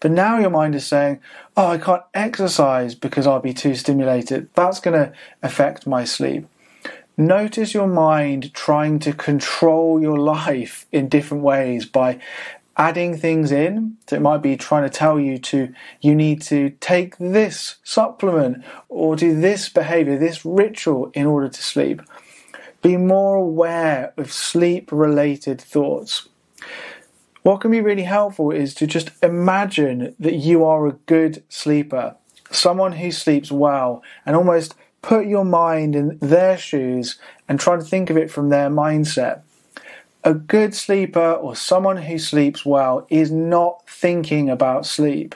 But 0.00 0.10
now 0.10 0.40
your 0.40 0.50
mind 0.50 0.74
is 0.74 0.86
saying, 0.86 1.20
oh, 1.56 1.68
I 1.68 1.78
can't 1.78 2.02
exercise 2.12 2.94
because 2.94 3.26
I'll 3.26 3.40
be 3.40 3.54
too 3.54 3.76
stimulated. 3.76 4.50
That's 4.52 4.78
going 4.78 5.02
to 5.02 5.14
affect 5.42 5.86
my 5.86 6.04
sleep. 6.04 6.46
Notice 7.16 7.72
your 7.72 7.88
mind 7.88 8.52
trying 8.52 8.98
to 8.98 9.14
control 9.14 10.02
your 10.02 10.18
life 10.34 10.84
in 10.92 11.08
different 11.08 11.44
ways 11.44 11.86
by 11.86 12.20
adding 12.76 13.16
things 13.16 13.52
in. 13.52 13.96
So 14.06 14.16
it 14.16 14.22
might 14.22 14.42
be 14.42 14.56
trying 14.56 14.84
to 14.84 14.90
tell 14.90 15.18
you 15.18 15.38
to 15.38 15.72
you 16.00 16.14
need 16.14 16.42
to 16.42 16.70
take 16.80 17.16
this 17.18 17.76
supplement 17.84 18.64
or 18.88 19.16
do 19.16 19.38
this 19.38 19.68
behavior, 19.68 20.18
this 20.18 20.44
ritual 20.44 21.10
in 21.14 21.26
order 21.26 21.48
to 21.48 21.62
sleep. 21.62 22.02
Be 22.82 22.96
more 22.96 23.36
aware 23.36 24.12
of 24.16 24.32
sleep 24.32 24.90
related 24.90 25.60
thoughts. 25.60 26.28
What 27.42 27.60
can 27.60 27.70
be 27.70 27.80
really 27.80 28.02
helpful 28.02 28.50
is 28.50 28.74
to 28.74 28.86
just 28.86 29.10
imagine 29.22 30.14
that 30.18 30.34
you 30.34 30.64
are 30.64 30.86
a 30.86 30.92
good 31.06 31.42
sleeper, 31.48 32.16
someone 32.50 32.92
who 32.92 33.10
sleeps 33.10 33.50
well, 33.50 34.02
and 34.24 34.36
almost 34.36 34.74
put 35.02 35.26
your 35.26 35.44
mind 35.44 35.96
in 35.96 36.18
their 36.18 36.56
shoes 36.56 37.18
and 37.48 37.58
try 37.58 37.76
to 37.76 37.82
think 37.82 38.10
of 38.10 38.16
it 38.16 38.30
from 38.30 38.48
their 38.48 38.70
mindset. 38.70 39.42
A 40.24 40.34
good 40.34 40.72
sleeper 40.72 41.32
or 41.32 41.56
someone 41.56 41.96
who 41.96 42.16
sleeps 42.16 42.64
well 42.64 43.06
is 43.10 43.32
not 43.32 43.88
thinking 43.88 44.48
about 44.48 44.86
sleep. 44.86 45.34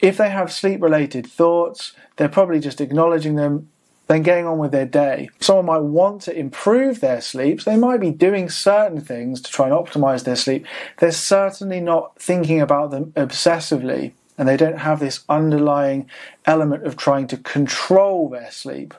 If 0.00 0.16
they 0.16 0.28
have 0.30 0.52
sleep 0.52 0.82
related 0.82 1.24
thoughts, 1.24 1.92
they're 2.16 2.28
probably 2.28 2.58
just 2.58 2.80
acknowledging 2.80 3.36
them, 3.36 3.68
then 4.08 4.22
getting 4.22 4.44
on 4.44 4.58
with 4.58 4.72
their 4.72 4.86
day. 4.86 5.30
Someone 5.38 5.66
might 5.66 5.78
want 5.78 6.22
to 6.22 6.36
improve 6.36 6.98
their 6.98 7.20
sleep, 7.20 7.60
so 7.60 7.70
they 7.70 7.76
might 7.76 8.00
be 8.00 8.10
doing 8.10 8.48
certain 8.48 9.00
things 9.00 9.40
to 9.40 9.52
try 9.52 9.66
and 9.66 9.74
optimize 9.74 10.24
their 10.24 10.34
sleep. 10.34 10.66
They're 10.98 11.12
certainly 11.12 11.80
not 11.80 12.20
thinking 12.20 12.60
about 12.60 12.90
them 12.90 13.12
obsessively, 13.12 14.14
and 14.36 14.48
they 14.48 14.56
don't 14.56 14.78
have 14.78 14.98
this 14.98 15.24
underlying 15.28 16.10
element 16.44 16.84
of 16.84 16.96
trying 16.96 17.28
to 17.28 17.36
control 17.36 18.28
their 18.28 18.50
sleep. 18.50 18.94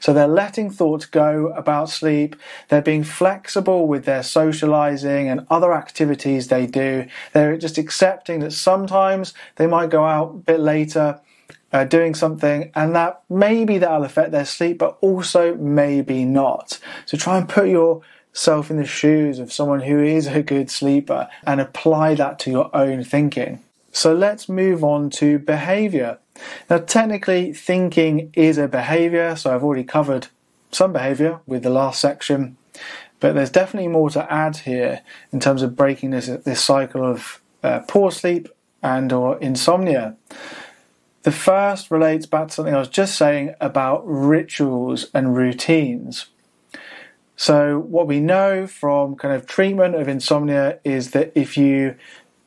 So 0.00 0.12
they're 0.12 0.26
letting 0.26 0.70
thoughts 0.70 1.06
go 1.06 1.48
about 1.48 1.90
sleep. 1.90 2.36
They're 2.68 2.82
being 2.82 3.04
flexible 3.04 3.86
with 3.86 4.04
their 4.04 4.22
socializing 4.22 5.28
and 5.28 5.46
other 5.50 5.72
activities 5.74 6.48
they 6.48 6.66
do. 6.66 7.06
They're 7.32 7.56
just 7.56 7.78
accepting 7.78 8.40
that 8.40 8.52
sometimes 8.52 9.34
they 9.56 9.66
might 9.66 9.90
go 9.90 10.04
out 10.04 10.30
a 10.30 10.38
bit 10.38 10.60
later 10.60 11.20
uh, 11.74 11.84
doing 11.84 12.14
something, 12.14 12.70
and 12.76 12.94
that 12.94 13.20
maybe 13.28 13.78
that'll 13.78 14.04
affect 14.04 14.30
their 14.30 14.44
sleep, 14.44 14.78
but 14.78 14.96
also 15.00 15.56
maybe 15.56 16.24
not. 16.24 16.78
So 17.04 17.18
try 17.18 17.36
and 17.36 17.48
put 17.48 17.68
yourself 17.68 18.70
in 18.70 18.76
the 18.76 18.86
shoes 18.86 19.40
of 19.40 19.52
someone 19.52 19.80
who 19.80 20.00
is 20.00 20.28
a 20.28 20.40
good 20.40 20.70
sleeper 20.70 21.28
and 21.44 21.60
apply 21.60 22.14
that 22.14 22.38
to 22.40 22.50
your 22.50 22.70
own 22.74 23.02
thinking. 23.02 23.58
So 23.90 24.14
let's 24.14 24.48
move 24.48 24.84
on 24.84 25.10
to 25.10 25.40
behavior. 25.40 26.18
Now, 26.68 26.78
technically, 26.78 27.52
thinking 27.52 28.30
is 28.34 28.58
a 28.58 28.68
behavior, 28.68 29.36
so 29.36 29.54
I've 29.54 29.64
already 29.64 29.84
covered 29.84 30.28
some 30.70 30.92
behavior 30.92 31.40
with 31.46 31.62
the 31.62 31.70
last 31.70 32.00
section, 32.00 32.56
but 33.20 33.34
there's 33.34 33.50
definitely 33.50 33.88
more 33.88 34.10
to 34.10 34.32
add 34.32 34.58
here 34.58 35.02
in 35.32 35.40
terms 35.40 35.62
of 35.62 35.76
breaking 35.76 36.10
this, 36.10 36.26
this 36.26 36.62
cycle 36.62 37.04
of 37.04 37.40
uh, 37.62 37.80
poor 37.86 38.10
sleep 38.10 38.48
and 38.82 39.12
or 39.12 39.38
insomnia. 39.38 40.16
The 41.22 41.32
first 41.32 41.90
relates 41.90 42.26
back 42.26 42.48
to 42.48 42.54
something 42.54 42.74
I 42.74 42.78
was 42.78 42.88
just 42.88 43.16
saying 43.16 43.54
about 43.60 44.02
rituals 44.06 45.06
and 45.14 45.34
routines. 45.34 46.26
So, 47.36 47.78
what 47.78 48.06
we 48.06 48.20
know 48.20 48.66
from 48.66 49.16
kind 49.16 49.34
of 49.34 49.46
treatment 49.46 49.94
of 49.94 50.06
insomnia 50.06 50.78
is 50.84 51.12
that 51.12 51.32
if 51.34 51.56
you 51.56 51.96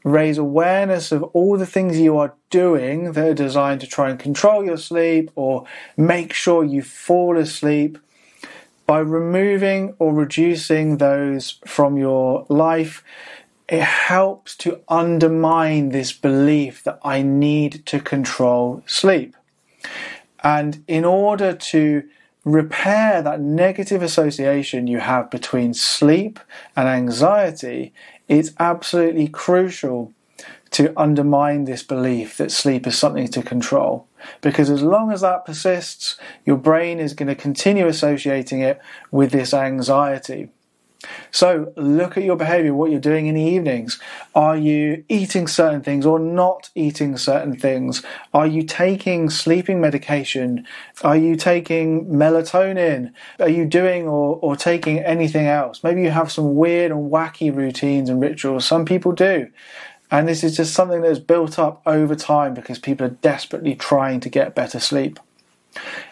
raise 0.07 0.37
awareness 0.37 1.11
of 1.11 1.23
all 1.23 1.57
the 1.57 1.65
things 1.65 1.99
you 1.99 2.17
are 2.17 2.33
doing 2.49 3.11
that 3.11 3.29
are 3.29 3.33
designed 3.33 3.81
to 3.81 3.87
try 3.87 4.09
and 4.09 4.19
control 4.19 4.63
your 4.63 4.77
sleep 4.77 5.29
or 5.35 5.65
make 5.97 6.33
sure 6.33 6.63
you 6.63 6.81
fall 6.81 7.37
asleep, 7.37 7.97
by 8.85 8.99
removing 8.99 9.93
or 9.99 10.13
reducing 10.13 10.97
those 10.97 11.59
from 11.65 11.97
your 11.97 12.45
life, 12.47 13.03
it 13.67 13.81
helps 13.81 14.55
to 14.55 14.79
undermine 14.87 15.89
this 15.89 16.13
belief 16.13 16.83
that 16.85 16.97
I 17.03 17.21
need 17.21 17.85
to 17.87 17.99
control 17.99 18.81
sleep. 18.85 19.35
And 20.41 20.85
in 20.87 21.03
order 21.03 21.51
to 21.51 22.07
repair 22.45 23.21
that 23.21 23.41
negative 23.41 24.01
association 24.01 24.87
you 24.87 24.99
have 24.99 25.29
between 25.29 25.73
sleep 25.73 26.39
and 26.77 26.87
anxiety, 26.87 27.91
it's 28.27 28.51
absolutely 28.59 29.27
crucial 29.27 30.13
to 30.71 30.93
undermine 30.99 31.63
this 31.63 31.83
belief 31.83 32.37
that 32.37 32.51
sleep 32.51 32.85
is 32.85 32.97
something 32.97 33.27
to 33.29 33.41
control. 33.41 34.07
Because 34.41 34.69
as 34.69 34.81
long 34.81 35.11
as 35.11 35.21
that 35.21 35.45
persists, 35.45 36.17
your 36.45 36.57
brain 36.57 36.99
is 36.99 37.13
going 37.13 37.27
to 37.27 37.35
continue 37.35 37.87
associating 37.87 38.61
it 38.61 38.81
with 39.11 39.31
this 39.31 39.53
anxiety. 39.53 40.49
So 41.31 41.73
look 41.75 42.17
at 42.17 42.23
your 42.23 42.35
behavior, 42.35 42.73
what 42.73 42.91
you're 42.91 42.99
doing 42.99 43.27
in 43.27 43.35
the 43.35 43.41
evenings. 43.41 43.99
Are 44.35 44.57
you 44.57 45.03
eating 45.09 45.47
certain 45.47 45.81
things 45.81 46.05
or 46.05 46.19
not 46.19 46.69
eating 46.75 47.17
certain 47.17 47.55
things? 47.57 48.03
Are 48.33 48.47
you 48.47 48.63
taking 48.63 49.29
sleeping 49.29 49.81
medication? 49.81 50.65
Are 51.03 51.17
you 51.17 51.35
taking 51.35 52.05
melatonin? 52.05 53.11
Are 53.39 53.49
you 53.49 53.65
doing 53.65 54.07
or, 54.07 54.39
or 54.41 54.55
taking 54.55 54.99
anything 54.99 55.47
else? 55.47 55.83
Maybe 55.83 56.01
you 56.01 56.11
have 56.11 56.31
some 56.31 56.55
weird 56.55 56.91
and 56.91 57.11
wacky 57.11 57.53
routines 57.55 58.09
and 58.09 58.21
rituals. 58.21 58.65
Some 58.65 58.85
people 58.85 59.11
do. 59.11 59.47
And 60.09 60.27
this 60.27 60.43
is 60.43 60.55
just 60.55 60.73
something 60.73 61.01
that 61.01 61.11
is 61.11 61.19
built 61.19 61.59
up 61.59 61.81
over 61.85 62.15
time 62.15 62.53
because 62.53 62.79
people 62.79 63.05
are 63.05 63.17
desperately 63.21 63.75
trying 63.75 64.21
to 64.21 64.29
get 64.29 64.55
better 64.55 64.79
sleep. 64.79 65.19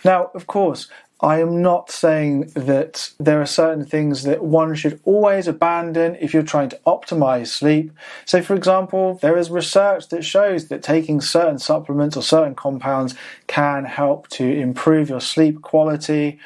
Now, 0.03 0.31
of 0.35 0.47
course, 0.47 0.87
I 1.21 1.39
am 1.39 1.61
not 1.61 1.89
saying 1.89 2.51
that 2.55 3.11
there 3.19 3.41
are 3.41 3.45
certain 3.45 3.85
things 3.85 4.23
that 4.23 4.43
one 4.43 4.75
should 4.75 4.99
always 5.05 5.47
abandon 5.47 6.17
if 6.19 6.33
you're 6.33 6.43
trying 6.43 6.69
to 6.69 6.79
optimize 6.85 7.47
sleep. 7.47 7.91
So, 8.25 8.41
for 8.41 8.53
example, 8.53 9.17
there 9.21 9.37
is 9.37 9.49
research 9.49 10.09
that 10.09 10.25
shows 10.25 10.67
that 10.67 10.83
taking 10.83 11.21
certain 11.21 11.57
supplements 11.57 12.17
or 12.17 12.21
certain 12.21 12.53
compounds 12.53 13.15
can 13.47 13.85
help 13.85 14.27
to 14.29 14.45
improve 14.45 15.09
your 15.09 15.21
sleep 15.21 15.61
quality, 15.61 16.37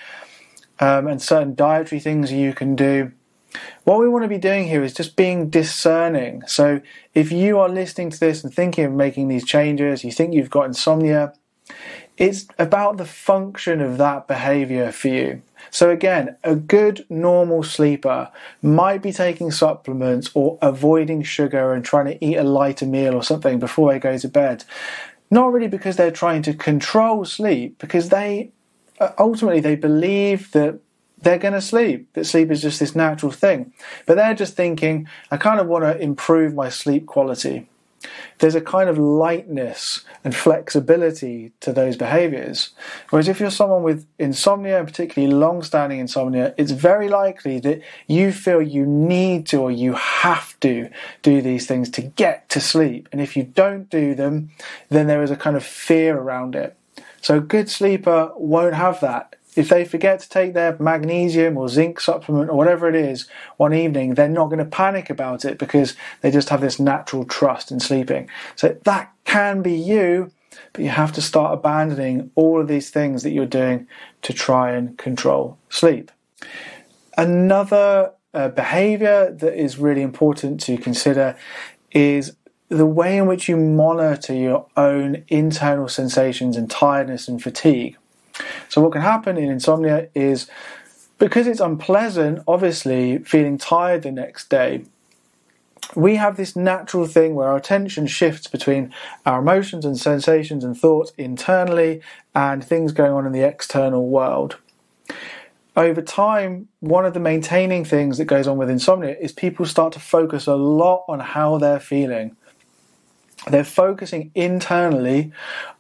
um, 0.80 1.08
and 1.08 1.22
certain 1.22 1.56
dietary 1.56 2.00
things 2.00 2.32
you 2.32 2.54
can 2.54 2.76
do. 2.76 3.12
What 3.84 4.00
we 4.00 4.08
want 4.08 4.24
to 4.24 4.30
be 4.30 4.38
doing 4.38 4.68
here 4.68 4.84
is 4.84 4.94
just 4.94 5.16
being 5.16 5.50
discerning. 5.50 6.44
So, 6.46 6.82
if 7.16 7.32
you 7.32 7.58
are 7.58 7.70
listening 7.70 8.12
to 8.12 8.20
this 8.20 8.44
and 8.44 8.54
thinking 8.54 8.86
of 8.86 8.94
making 8.94 9.30
these 9.30 9.46
changes, 9.46 10.04
you 10.04 10.12
think 10.12 10.36
you've 10.36 10.52
got 10.52 10.68
insomnia, 10.68 11.34
it's 12.20 12.48
about 12.60 12.98
the 12.98 13.06
function 13.06 13.80
of 13.80 13.98
that 13.98 14.28
behavior 14.28 14.92
for 14.92 15.08
you. 15.08 15.42
So, 15.72 15.90
again, 15.90 16.36
a 16.44 16.54
good 16.54 17.06
normal 17.10 17.64
sleeper 17.64 18.30
might 18.62 19.02
be 19.02 19.14
taking 19.14 19.52
supplements 19.52 20.30
or 20.34 20.58
avoiding 20.62 21.24
sugar 21.24 21.74
and 21.74 21.84
trying 21.84 22.06
to 22.08 22.24
eat 22.24 22.36
a 22.36 22.44
lighter 22.44 22.86
meal 22.86 23.16
or 23.16 23.24
something 23.24 23.58
before 23.58 23.92
they 23.92 24.00
go 24.00 24.18
to 24.18 24.28
bed. 24.28 24.66
Not 25.32 25.54
really 25.54 25.70
because 25.70 25.96
they're 25.96 26.12
trying 26.12 26.42
to 26.44 26.54
control 26.54 27.24
sleep, 27.24 27.78
because 27.80 28.10
they 28.10 28.52
uh, 29.00 29.12
ultimately 29.18 29.62
they 29.62 29.76
believe 29.76 30.52
that 30.52 30.80
they're 31.22 31.38
going 31.38 31.54
to 31.54 31.62
sleep, 31.62 32.12
that 32.14 32.26
sleep 32.26 32.52
is 32.52 32.62
just 32.62 32.80
this 32.80 32.96
natural 32.96 33.32
thing. 33.32 33.74
But 34.06 34.16
they're 34.16 34.34
just 34.34 34.56
thinking, 34.56 35.08
I 35.32 35.38
kind 35.38 35.60
of 35.60 35.68
want 35.68 35.84
to 35.84 35.98
improve 35.98 36.54
my 36.54 36.70
sleep 36.70 37.06
quality 37.06 37.68
there's 38.40 38.56
a 38.56 38.62
kind 38.62 38.90
of 38.90 38.98
lightness 38.98 40.04
and 40.24 40.36
flexibility 40.36 41.52
to 41.60 41.74
those 41.74 41.98
behaviors. 41.98 42.72
Whereas 43.10 43.28
if 43.28 43.40
you're 43.40 43.52
someone 43.52 43.84
with 43.84 44.06
insomnia, 44.18 44.80
and 44.80 44.88
particularly 44.88 45.34
long 45.34 45.64
standing 45.64 46.00
insomnia, 46.00 46.54
it's 46.58 46.72
very 46.72 47.10
likely 47.10 47.60
that 47.60 47.82
you 48.08 48.32
feel 48.32 48.62
you 48.62 48.86
need 48.86 49.46
to 49.48 49.62
or 49.62 49.72
you 49.72 49.94
have 49.94 50.60
to 50.62 50.90
do 51.22 51.42
these 51.42 51.68
things 51.68 51.90
to 51.92 52.02
get 52.02 52.50
to 52.50 52.60
sleep. 52.60 53.10
And 53.12 53.22
if 53.22 53.36
you 53.36 53.44
don't 53.44 53.90
do 53.90 54.16
them, 54.16 54.52
then 54.90 55.08
there 55.08 55.24
is 55.24 55.32
a 55.32 55.36
kind 55.36 55.58
of 55.58 55.64
fear 55.64 56.18
around 56.18 56.56
it. 56.56 56.76
So 57.22 57.38
a 57.38 57.42
good 57.42 57.70
sleeper 57.70 58.32
won't 58.36 58.76
have 58.76 59.02
that 59.02 59.36
if 59.60 59.68
they 59.68 59.84
forget 59.84 60.22
to 60.22 60.30
take 60.30 60.54
their 60.54 60.78
magnesium 60.80 61.58
or 61.58 61.68
zinc 61.68 62.00
supplement 62.00 62.50
or 62.50 62.56
whatever 62.56 62.88
it 62.88 62.96
is 62.96 63.28
one 63.58 63.74
evening, 63.74 64.14
they're 64.14 64.30
not 64.30 64.46
going 64.46 64.60
to 64.60 64.66
panic 64.66 65.10
about 65.10 65.44
it 65.44 65.58
because 65.58 65.96
they 66.22 66.32
just 66.32 66.48
have 66.48 66.62
this 66.62 66.80
natural 66.80 67.26
trust 67.26 67.70
in 67.70 67.82
sleeping. 67.82 68.30
So 68.56 68.78
that 68.86 69.12
can 69.26 69.62
be 69.62 69.74
you, 69.74 70.32
but 70.72 70.86
you 70.86 70.90
have 70.90 71.12
to 71.12 71.22
start 71.22 71.54
abandoning 71.54 72.32
all 72.36 72.62
of 72.62 72.70
these 72.70 72.90
things 72.90 73.24
that 73.24 73.32
you're 73.32 73.46
doing 73.46 73.86
to 74.22 74.32
try 74.32 74.72
and 74.72 74.98
control 74.98 75.58
sleep. 75.70 76.10
Another 77.18 78.14
uh, 78.34 78.48
behavior 78.48 79.30
that 79.30 79.62
is 79.62 79.78
really 79.78 80.02
important 80.02 80.62
to 80.62 80.78
consider 80.78 81.36
is 81.92 82.34
the 82.70 82.86
way 82.86 83.18
in 83.18 83.26
which 83.26 83.50
you 83.50 83.58
monitor 83.58 84.34
your 84.34 84.68
own 84.78 85.26
internal 85.28 85.90
sensations 85.90 86.56
and 86.56 86.72
tiredness 86.72 87.28
and 87.28 87.44
fatigue. 87.44 87.98
So, 88.68 88.82
what 88.82 88.92
can 88.92 89.02
happen 89.02 89.38
in 89.38 89.50
insomnia 89.50 90.10
is 90.14 90.48
because 91.18 91.48
it's 91.48 91.60
unpleasant, 91.60 92.44
obviously, 92.48 93.20
feeling 93.20 93.58
tired 93.58 94.04
the 94.04 94.12
next 94.12 94.50
day, 94.50 94.86
we 95.96 96.16
have 96.16 96.38
this 96.38 96.56
natural 96.56 97.06
thing 97.06 97.36
where 97.36 97.48
our 97.48 97.58
attention 97.58 98.08
shifts 98.08 98.48
between 98.48 98.94
our 99.26 99.40
emotions 99.40 99.86
and 99.86 99.98
sensations 99.98 100.64
and 100.64 100.78
thoughts 100.78 101.12
internally 101.18 102.02
and 102.36 102.64
things 102.64 102.92
going 102.92 103.12
on 103.12 103.26
in 103.26 103.32
the 103.32 103.42
external 103.42 104.08
world. 104.08 104.58
Over 105.76 106.02
time, 106.02 106.68
one 106.80 107.06
of 107.06 107.14
the 107.14 107.20
maintaining 107.20 107.86
things 107.86 108.18
that 108.18 108.26
goes 108.26 108.48
on 108.48 108.58
with 108.58 108.70
insomnia 108.70 109.16
is 109.20 109.32
people 109.32 109.66
start 109.66 109.94
to 109.94 110.00
focus 110.00 110.46
a 110.46 110.56
lot 110.56 111.06
on 111.08 111.20
how 111.20 111.58
they're 111.58 111.80
feeling. 111.80 112.36
They're 113.48 113.64
focusing 113.64 114.32
internally 114.36 115.32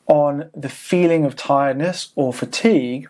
on 0.07 0.49
the 0.55 0.69
feeling 0.69 1.25
of 1.25 1.35
tiredness 1.35 2.11
or 2.15 2.33
fatigue. 2.33 3.09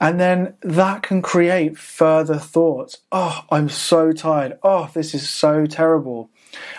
And 0.00 0.20
then 0.20 0.54
that 0.60 1.02
can 1.02 1.22
create 1.22 1.76
further 1.76 2.38
thoughts. 2.38 2.98
Oh, 3.10 3.44
I'm 3.50 3.68
so 3.68 4.12
tired. 4.12 4.58
Oh, 4.62 4.90
this 4.94 5.12
is 5.14 5.28
so 5.28 5.66
terrible. 5.66 6.30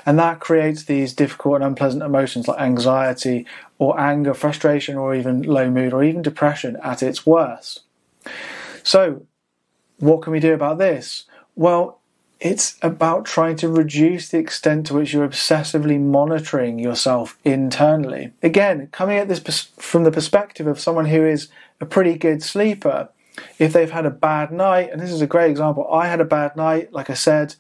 And 0.05 0.17
that 0.17 0.39
creates 0.39 0.85
these 0.85 1.13
difficult 1.13 1.55
and 1.55 1.65
unpleasant 1.65 2.01
emotions 2.01 2.47
like 2.47 2.59
anxiety 2.59 3.45
or 3.77 3.99
anger, 3.99 4.33
frustration, 4.33 4.97
or 4.97 5.13
even 5.13 5.43
low 5.43 5.69
mood 5.69 5.93
or 5.93 6.03
even 6.03 6.21
depression 6.21 6.77
at 6.81 7.03
its 7.03 7.25
worst. 7.25 7.81
So, 8.83 9.25
what 9.99 10.21
can 10.21 10.31
we 10.31 10.39
do 10.39 10.53
about 10.53 10.77
this? 10.77 11.25
Well, 11.55 11.98
it's 12.39 12.77
about 12.81 13.25
trying 13.25 13.57
to 13.57 13.67
reduce 13.67 14.29
the 14.29 14.37
extent 14.37 14.87
to 14.87 14.93
which 14.93 15.13
you're 15.13 15.27
obsessively 15.27 15.99
monitoring 15.99 16.79
yourself 16.79 17.37
internally. 17.43 18.31
Again, 18.41 18.87
coming 18.91 19.17
at 19.17 19.27
this 19.27 19.39
from 19.77 20.05
the 20.05 20.11
perspective 20.11 20.65
of 20.65 20.79
someone 20.79 21.07
who 21.07 21.25
is 21.25 21.49
a 21.81 21.85
pretty 21.85 22.17
good 22.17 22.41
sleeper, 22.41 23.09
if 23.57 23.73
they've 23.73 23.91
had 23.91 24.05
a 24.05 24.11
bad 24.11 24.51
night, 24.51 24.89
and 24.91 25.01
this 25.01 25.11
is 25.11 25.21
a 25.21 25.27
great 25.27 25.51
example, 25.51 25.91
I 25.91 26.07
had 26.07 26.21
a 26.21 26.25
bad 26.25 26.55
night, 26.55 26.93
like 26.93 27.09
I 27.09 27.13
said, 27.13 27.55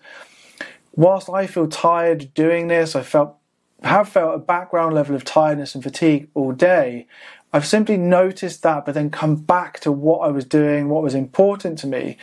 whilst 0.95 1.29
I 1.29 1.47
feel 1.47 1.67
tired 1.67 2.33
doing 2.33 2.67
this, 2.67 2.95
I 2.95 3.03
felt 3.03 3.35
have 3.81 4.09
felt 4.09 4.35
a 4.35 4.39
background 4.39 4.93
level 4.93 5.15
of 5.15 5.23
tiredness 5.23 5.73
and 5.73 5.81
fatigue 5.81 6.27
all 6.33 6.51
day. 6.51 7.07
I've 7.53 7.65
simply 7.65 7.95
noticed 7.95 8.61
that, 8.63 8.85
but 8.85 8.93
then 8.93 9.09
come 9.09 9.37
back 9.37 9.79
to 9.81 9.91
what 9.91 10.19
I 10.19 10.27
was 10.27 10.43
doing, 10.43 10.89
what 10.89 11.01
was 11.01 11.15
important 11.15 11.79
to 11.79 11.87
me. 11.87 12.17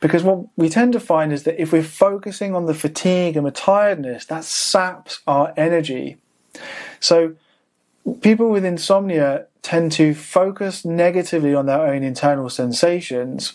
Because 0.00 0.22
what 0.22 0.46
we 0.56 0.68
tend 0.68 0.92
to 0.94 1.00
find 1.00 1.32
is 1.32 1.42
that 1.44 1.60
if 1.60 1.72
we're 1.72 1.82
focusing 1.82 2.54
on 2.54 2.66
the 2.66 2.74
fatigue 2.74 3.36
and 3.36 3.46
the 3.46 3.50
tiredness, 3.50 4.24
that 4.26 4.44
saps 4.44 5.20
our 5.26 5.52
energy. 5.56 6.16
So 7.00 7.34
people 8.20 8.50
with 8.50 8.64
insomnia 8.64 9.46
tend 9.62 9.92
to 9.92 10.14
focus 10.14 10.84
negatively 10.84 11.54
on 11.54 11.66
their 11.66 11.80
own 11.80 12.02
internal 12.02 12.48
sensations 12.50 13.54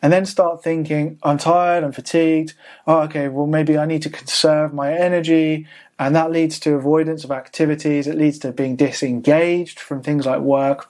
and 0.00 0.12
then 0.12 0.24
start 0.26 0.62
thinking, 0.62 1.18
I'm 1.22 1.38
tired, 1.38 1.84
I'm 1.84 1.92
fatigued. 1.92 2.54
Oh, 2.86 3.00
okay, 3.00 3.28
well, 3.28 3.46
maybe 3.46 3.76
I 3.76 3.86
need 3.86 4.02
to 4.02 4.10
conserve 4.10 4.72
my 4.72 4.92
energy. 4.94 5.66
And 5.98 6.14
that 6.14 6.30
leads 6.30 6.60
to 6.60 6.74
avoidance 6.74 7.24
of 7.24 7.30
activities. 7.30 8.06
It 8.06 8.16
leads 8.16 8.38
to 8.40 8.52
being 8.52 8.76
disengaged 8.76 9.80
from 9.80 10.02
things 10.02 10.26
like 10.26 10.40
work. 10.40 10.88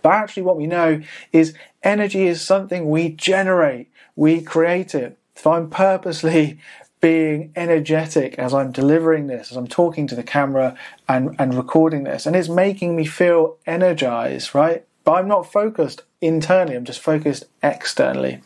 But 0.00 0.12
actually, 0.12 0.44
what 0.44 0.56
we 0.56 0.66
know 0.66 1.02
is 1.32 1.54
energy 1.82 2.26
is 2.26 2.40
something 2.40 2.88
we 2.88 3.10
generate, 3.10 3.90
we 4.16 4.40
create 4.40 4.94
it. 4.94 5.18
If 5.36 5.46
I'm 5.46 5.68
purposely 5.70 6.58
being 7.00 7.52
energetic 7.56 8.38
as 8.38 8.54
I'm 8.54 8.70
delivering 8.70 9.26
this, 9.26 9.50
as 9.50 9.56
I'm 9.56 9.66
talking 9.66 10.06
to 10.06 10.14
the 10.14 10.22
camera 10.22 10.76
and, 11.08 11.34
and 11.38 11.54
recording 11.54 12.04
this, 12.04 12.26
and 12.26 12.36
it's 12.36 12.48
making 12.48 12.94
me 12.94 13.04
feel 13.04 13.56
energized, 13.66 14.54
right? 14.54 14.86
But 15.04 15.14
I'm 15.14 15.26
not 15.28 15.50
focused 15.50 16.02
internally, 16.20 16.76
I'm 16.76 16.84
just 16.84 17.00
focused 17.00 17.44
externally. 17.62 18.40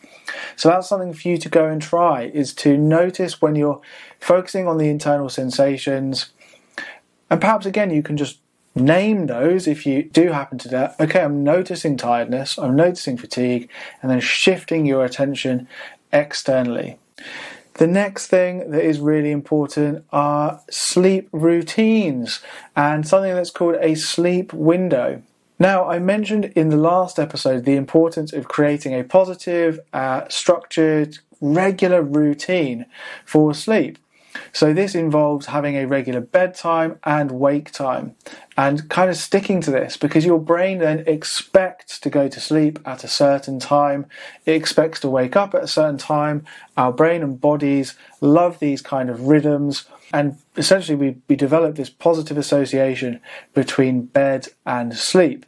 So 0.56 0.70
that's 0.70 0.88
something 0.88 1.12
for 1.12 1.28
you 1.28 1.36
to 1.38 1.48
go 1.48 1.66
and 1.66 1.80
try 1.80 2.22
is 2.22 2.54
to 2.54 2.76
notice 2.76 3.42
when 3.42 3.54
you're 3.56 3.80
focusing 4.20 4.66
on 4.66 4.78
the 4.78 4.88
internal 4.88 5.28
sensations. 5.28 6.30
And 7.28 7.40
perhaps 7.40 7.66
again, 7.66 7.90
you 7.90 8.02
can 8.02 8.16
just 8.16 8.38
name 8.76 9.26
those 9.26 9.66
if 9.66 9.86
you 9.86 10.04
do 10.04 10.28
happen 10.28 10.58
to 10.58 10.68
that. 10.68 10.94
Okay, 11.00 11.20
I'm 11.20 11.42
noticing 11.42 11.96
tiredness, 11.96 12.58
I'm 12.58 12.76
noticing 12.76 13.16
fatigue, 13.16 13.68
and 14.02 14.10
then 14.10 14.20
shifting 14.20 14.86
your 14.86 15.04
attention 15.04 15.66
externally. 16.12 16.98
The 17.74 17.86
next 17.86 18.28
thing 18.28 18.70
that 18.70 18.82
is 18.82 19.00
really 19.00 19.30
important 19.30 20.04
are 20.10 20.62
sleep 20.70 21.28
routines 21.32 22.40
and 22.74 23.06
something 23.06 23.34
that's 23.34 23.50
called 23.50 23.76
a 23.80 23.94
sleep 23.94 24.52
window. 24.52 25.22
Now, 25.58 25.88
I 25.88 25.98
mentioned 25.98 26.46
in 26.56 26.68
the 26.68 26.76
last 26.76 27.18
episode 27.18 27.64
the 27.64 27.76
importance 27.76 28.32
of 28.32 28.48
creating 28.48 28.94
a 28.94 29.04
positive, 29.04 29.80
uh, 29.92 30.22
structured, 30.28 31.18
regular 31.40 32.02
routine 32.02 32.86
for 33.24 33.54
sleep. 33.54 33.98
So, 34.56 34.72
this 34.72 34.94
involves 34.94 35.44
having 35.44 35.76
a 35.76 35.84
regular 35.84 36.22
bedtime 36.22 36.98
and 37.04 37.30
wake 37.32 37.72
time 37.72 38.14
and 38.56 38.88
kind 38.88 39.10
of 39.10 39.18
sticking 39.18 39.60
to 39.60 39.70
this 39.70 39.98
because 39.98 40.24
your 40.24 40.40
brain 40.40 40.78
then 40.78 41.04
expects 41.06 41.98
to 41.98 42.08
go 42.08 42.26
to 42.26 42.40
sleep 42.40 42.78
at 42.86 43.04
a 43.04 43.08
certain 43.08 43.58
time. 43.58 44.06
It 44.46 44.52
expects 44.52 44.98
to 45.00 45.10
wake 45.10 45.36
up 45.36 45.54
at 45.54 45.62
a 45.62 45.68
certain 45.68 45.98
time. 45.98 46.46
Our 46.74 46.90
brain 46.90 47.22
and 47.22 47.38
bodies 47.38 47.96
love 48.22 48.58
these 48.58 48.80
kind 48.80 49.10
of 49.10 49.28
rhythms 49.28 49.84
and 50.14 50.38
essentially, 50.56 50.96
we, 50.96 51.16
we 51.28 51.36
develop 51.36 51.76
this 51.76 51.90
positive 51.90 52.38
association 52.38 53.20
between 53.52 54.06
bed 54.06 54.48
and 54.64 54.96
sleep. 54.96 55.44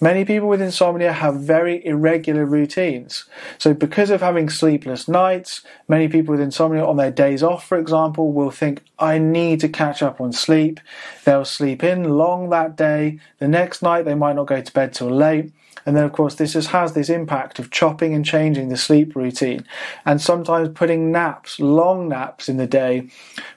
Many 0.00 0.24
people 0.24 0.48
with 0.48 0.60
insomnia 0.60 1.12
have 1.12 1.36
very 1.36 1.84
irregular 1.86 2.44
routines. 2.44 3.24
So, 3.58 3.72
because 3.72 4.10
of 4.10 4.20
having 4.20 4.50
sleepless 4.50 5.06
nights, 5.06 5.62
many 5.88 6.08
people 6.08 6.32
with 6.32 6.40
insomnia 6.40 6.84
on 6.84 6.96
their 6.96 7.10
days 7.10 7.42
off, 7.42 7.66
for 7.66 7.78
example, 7.78 8.32
will 8.32 8.50
think, 8.50 8.82
I 8.98 9.18
need 9.18 9.60
to 9.60 9.68
catch 9.68 10.02
up 10.02 10.20
on 10.20 10.32
sleep. 10.32 10.80
They'll 11.24 11.44
sleep 11.44 11.84
in 11.84 12.04
long 12.04 12.50
that 12.50 12.76
day. 12.76 13.20
The 13.38 13.48
next 13.48 13.82
night, 13.82 14.04
they 14.04 14.14
might 14.14 14.36
not 14.36 14.46
go 14.46 14.60
to 14.60 14.72
bed 14.72 14.92
till 14.92 15.10
late. 15.10 15.52
And 15.84 15.96
then, 15.96 16.04
of 16.04 16.12
course, 16.12 16.34
this 16.34 16.52
just 16.52 16.68
has 16.68 16.92
this 16.92 17.08
impact 17.08 17.58
of 17.58 17.70
chopping 17.70 18.14
and 18.14 18.24
changing 18.24 18.68
the 18.68 18.76
sleep 18.76 19.16
routine 19.16 19.66
and 20.04 20.20
sometimes 20.20 20.68
putting 20.74 21.10
naps, 21.10 21.58
long 21.58 22.08
naps 22.08 22.48
in 22.48 22.56
the 22.56 22.66
day, 22.66 23.08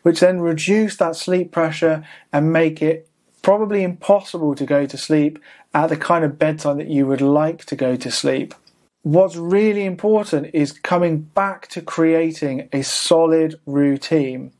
which 0.01 0.21
then 0.21 0.39
reduce 0.39 0.97
that 0.97 1.15
sleep 1.15 1.51
pressure 1.51 2.05
and 2.33 2.51
make 2.51 2.81
it 2.81 3.07
probably 3.41 3.83
impossible 3.83 4.55
to 4.55 4.65
go 4.65 4.87
to 4.87 4.97
sleep 4.97 5.37
at 5.75 5.89
the 5.89 5.97
kind 5.97 6.23
of 6.23 6.39
bedtime 6.39 6.77
that 6.77 6.87
you 6.87 7.05
would 7.05 7.21
like 7.21 7.65
to 7.65 7.75
go 7.75 7.97
to 7.97 8.09
sleep. 8.09 8.55
What's 9.03 9.35
really 9.35 9.85
important 9.85 10.49
is 10.53 10.71
coming 10.71 11.19
back 11.19 11.67
to 11.67 11.81
creating 11.81 12.69
a 12.71 12.81
solid 12.81 13.59
routine. 13.65 14.53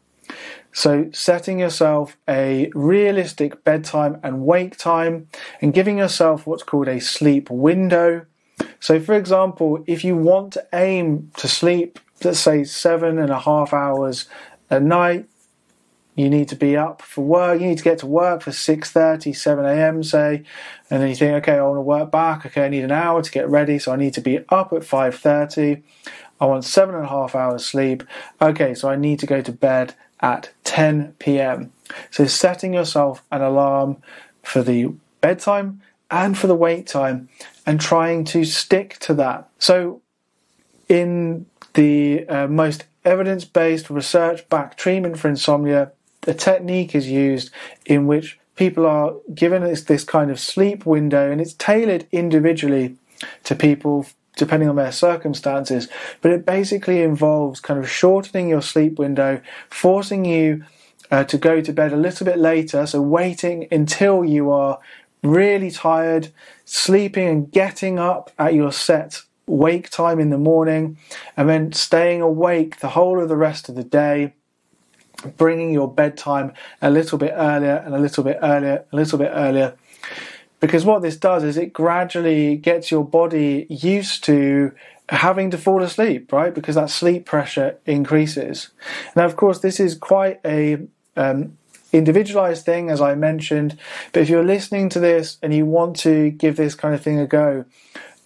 So, 0.74 1.10
setting 1.14 1.60
yourself 1.60 2.18
a 2.28 2.70
realistic 2.76 3.64
bedtime 3.64 4.20
and 4.22 4.46
wake 4.46 4.78
time 4.78 5.30
and 5.62 5.74
giving 5.74 6.00
yourself 6.00 6.46
what's 6.46 6.64
called 6.64 6.90
a 6.90 7.00
sleep 7.00 7.50
window. 7.50 8.26
So, 8.82 9.00
for 9.00 9.14
example, 9.14 9.86
if 9.88 10.04
you 10.04 10.18
want 10.18 10.52
to 10.54 10.68
aim 10.74 11.32
to 11.38 11.48
sleep, 11.48 11.98
let's 12.26 12.40
say 12.40 12.66
seven 12.66 13.18
and 13.18 13.32
a 13.32 13.40
half 13.40 13.74
hours 13.74 14.28
a 14.70 14.82
night, 14.82 15.28
you 16.16 16.30
need 16.30 16.48
to 16.50 16.56
be 16.56 16.78
up 16.78 17.02
for 17.02 17.24
work. 17.24 17.60
You 17.60 17.68
need 17.68 17.78
to 17.78 17.84
get 17.84 18.00
to 18.00 18.08
work 18.08 18.42
for 18.42 18.52
6.30, 18.52 19.36
7 19.36 19.66
a.m., 19.66 20.02
say. 20.02 20.44
And 20.90 21.02
then 21.02 21.10
you 21.10 21.16
think, 21.16 21.34
okay, 21.44 21.58
I 21.58 21.64
want 21.64 21.78
to 21.78 21.82
work 21.82 22.10
back. 22.10 22.46
Okay, 22.46 22.66
I 22.66 22.70
need 22.70 22.84
an 22.84 22.92
hour 22.92 23.22
to 23.22 23.32
get 23.32 23.50
ready. 23.50 23.80
So 23.80 23.92
I 23.92 23.98
need 23.98 24.14
to 24.14 24.22
be 24.22 24.40
up 24.50 24.72
at 24.72 24.82
5.30. 24.82 25.84
I 26.40 26.46
want 26.46 26.64
seven 26.66 26.96
and 26.96 27.06
a 27.06 27.10
half 27.10 27.36
hours 27.36 27.66
sleep. 27.66 28.04
Okay, 28.42 28.74
so 28.74 28.90
I 28.90 28.96
need 28.96 29.20
to 29.20 29.26
go 29.26 29.42
to 29.42 29.52
bed 29.52 29.96
at 30.22 30.52
10 30.64 31.16
p.m. 31.20 31.72
So 32.12 32.26
setting 32.26 32.74
yourself 32.74 33.24
an 33.32 33.42
alarm 33.42 33.98
for 34.42 34.62
the 34.62 34.94
bedtime 35.22 35.82
and 36.10 36.38
for 36.38 36.48
the 36.48 36.56
wake 36.56 36.88
time 36.88 37.30
and 37.66 37.80
trying 37.80 38.24
to 38.26 38.46
stick 38.46 38.98
to 39.00 39.14
that. 39.16 39.50
So 39.60 40.02
in 40.88 41.46
the 41.74 42.28
uh, 42.28 42.48
most 42.48 42.86
evidence 43.04 43.46
based 43.46 43.90
research 43.90 44.48
backed 44.50 44.78
treatment 44.78 45.18
for 45.18 45.30
insomnia, 45.30 45.92
the 46.26 46.34
technique 46.34 46.94
is 46.94 47.10
used 47.10 47.50
in 47.86 48.06
which 48.06 48.38
people 48.56 48.86
are 48.86 49.14
given 49.34 49.64
this, 49.64 49.84
this 49.84 50.04
kind 50.04 50.30
of 50.30 50.40
sleep 50.40 50.86
window 50.86 51.32
and 51.32 51.40
it's 51.40 51.54
tailored 51.54 52.08
individually 52.12 52.98
to 53.44 53.56
people 53.56 54.06
depending 54.36 54.68
on 54.68 54.76
their 54.76 54.92
circumstances. 54.92 55.88
But 56.22 56.32
it 56.32 56.46
basically 56.46 57.02
involves 57.02 57.62
kind 57.62 57.80
of 57.80 57.90
shortening 57.90 58.50
your 58.50 58.62
sleep 58.62 59.00
window, 59.00 59.42
forcing 59.70 60.26
you 60.26 60.66
uh, 61.10 61.24
to 61.26 61.38
go 61.38 61.62
to 61.62 61.72
bed 61.72 61.94
a 61.94 61.98
little 61.98 62.26
bit 62.26 62.38
later, 62.38 62.86
so 62.86 63.02
waiting 63.02 63.68
until 63.72 64.26
you 64.26 64.52
are 64.52 64.80
really 65.24 65.72
tired, 65.72 66.30
sleeping 66.66 67.28
and 67.28 67.52
getting 67.52 67.98
up 67.98 68.32
at 68.38 68.54
your 68.54 68.72
set 68.72 69.22
wake 69.48 69.90
time 69.90 70.20
in 70.20 70.32
the 70.32 70.38
morning, 70.38 70.98
and 71.38 71.48
then 71.48 71.72
staying 71.72 72.22
awake 72.22 72.80
the 72.80 72.90
whole 72.90 73.22
of 73.22 73.30
the 73.30 73.38
rest 73.38 73.70
of 73.70 73.76
the 73.76 73.84
day 73.84 74.34
bringing 75.38 75.72
your 75.72 75.92
bedtime 75.92 76.54
a 76.82 76.90
little 76.90 77.18
bit 77.18 77.34
earlier 77.36 77.84
and 77.86 77.96
a 77.96 78.00
little 78.00 78.24
bit 78.24 78.40
earlier, 78.42 78.86
a 78.92 78.96
little 78.96 79.18
bit 79.18 79.32
earlier 79.34 79.76
because 80.60 80.86
what 80.86 81.02
this 81.02 81.18
does 81.18 81.44
is 81.44 81.58
it 81.58 81.74
gradually 81.74 82.56
gets 82.56 82.90
your 82.90 83.06
body 83.06 83.68
used 83.70 84.24
to 84.24 84.72
having 85.10 85.52
to 85.52 85.58
fall 85.58 85.84
asleep, 85.84 86.32
right? 86.32 86.54
Because 86.54 86.76
that 86.76 86.90
sleep 86.90 87.26
pressure 87.26 87.78
increases. 87.86 88.70
Now, 89.16 89.26
of 89.26 89.36
course, 89.36 89.60
this 89.60 89.80
is 89.80 89.96
quite 89.96 90.40
a 90.44 90.80
um, 91.16 91.58
individualized 91.92 92.66
thing, 92.66 92.90
as 92.90 93.02
I 93.02 93.16
mentioned. 93.16 93.78
But 94.12 94.24
if 94.24 94.30
you're 94.30 94.44
listening 94.44 94.90
to 94.90 95.00
this 95.00 95.38
and 95.44 95.54
you 95.54 95.66
want 95.66 95.98
to 95.98 96.32
give 96.32 96.56
this 96.56 96.74
kind 96.74 96.96
of 96.96 97.02
thing 97.02 97.20
a 97.20 97.28
go, 97.28 97.66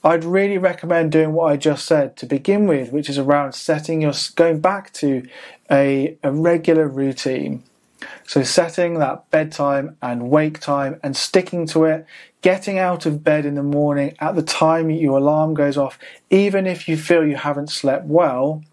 I'd 0.02 0.24
really 0.24 0.58
recommend 0.58 1.12
doing 1.12 1.34
what 1.34 1.52
I 1.52 1.58
just 1.58 1.86
said 1.86 2.16
to 2.18 2.26
begin 2.26 2.68
with, 2.68 2.94
which 2.94 3.10
is 3.10 3.18
around 3.18 3.54
setting 3.54 4.02
your 4.02 4.14
going 4.36 4.62
back 4.62 4.94
to 4.94 5.28
a, 5.70 6.18
a 6.24 6.32
regular 6.32 6.88
routine. 6.88 7.64
So, 8.26 8.44
setting 8.44 9.00
that 9.00 9.30
bedtime 9.30 9.98
and 10.02 10.30
wake 10.30 10.60
time 10.60 11.02
and 11.04 11.18
sticking 11.18 11.68
to 11.68 11.84
it, 11.84 12.06
getting 12.42 12.78
out 12.78 13.06
of 13.06 13.26
bed 13.26 13.46
in 13.46 13.56
the 13.56 13.64
morning 13.64 14.16
at 14.20 14.36
the 14.36 14.42
time 14.42 14.90
your 14.90 15.18
alarm 15.18 15.54
goes 15.54 15.78
off, 15.78 16.00
even 16.30 16.66
if 16.66 16.88
you 16.88 16.96
feel 16.96 17.28
you 17.28 17.36
haven't 17.36 17.70
slept 17.70 18.06
well, 18.06 18.64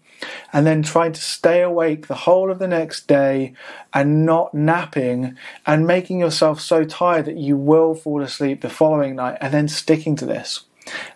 and 0.53 0.65
then 0.65 0.81
trying 0.81 1.11
to 1.11 1.21
stay 1.21 1.61
awake 1.61 2.07
the 2.07 2.15
whole 2.15 2.49
of 2.49 2.59
the 2.59 2.69
next 2.69 3.05
day 3.05 3.53
and 3.93 4.25
not 4.25 4.53
napping 4.53 5.35
and 5.65 5.85
making 5.85 6.21
yourself 6.21 6.61
so 6.61 6.85
tired 6.85 7.25
that 7.25 7.37
you 7.37 7.57
will 7.57 7.93
fall 7.93 8.21
asleep 8.21 8.61
the 8.61 8.69
following 8.69 9.17
night, 9.17 9.37
and 9.41 9.53
then 9.53 9.67
sticking 9.67 10.15
to 10.15 10.25
this. 10.25 10.66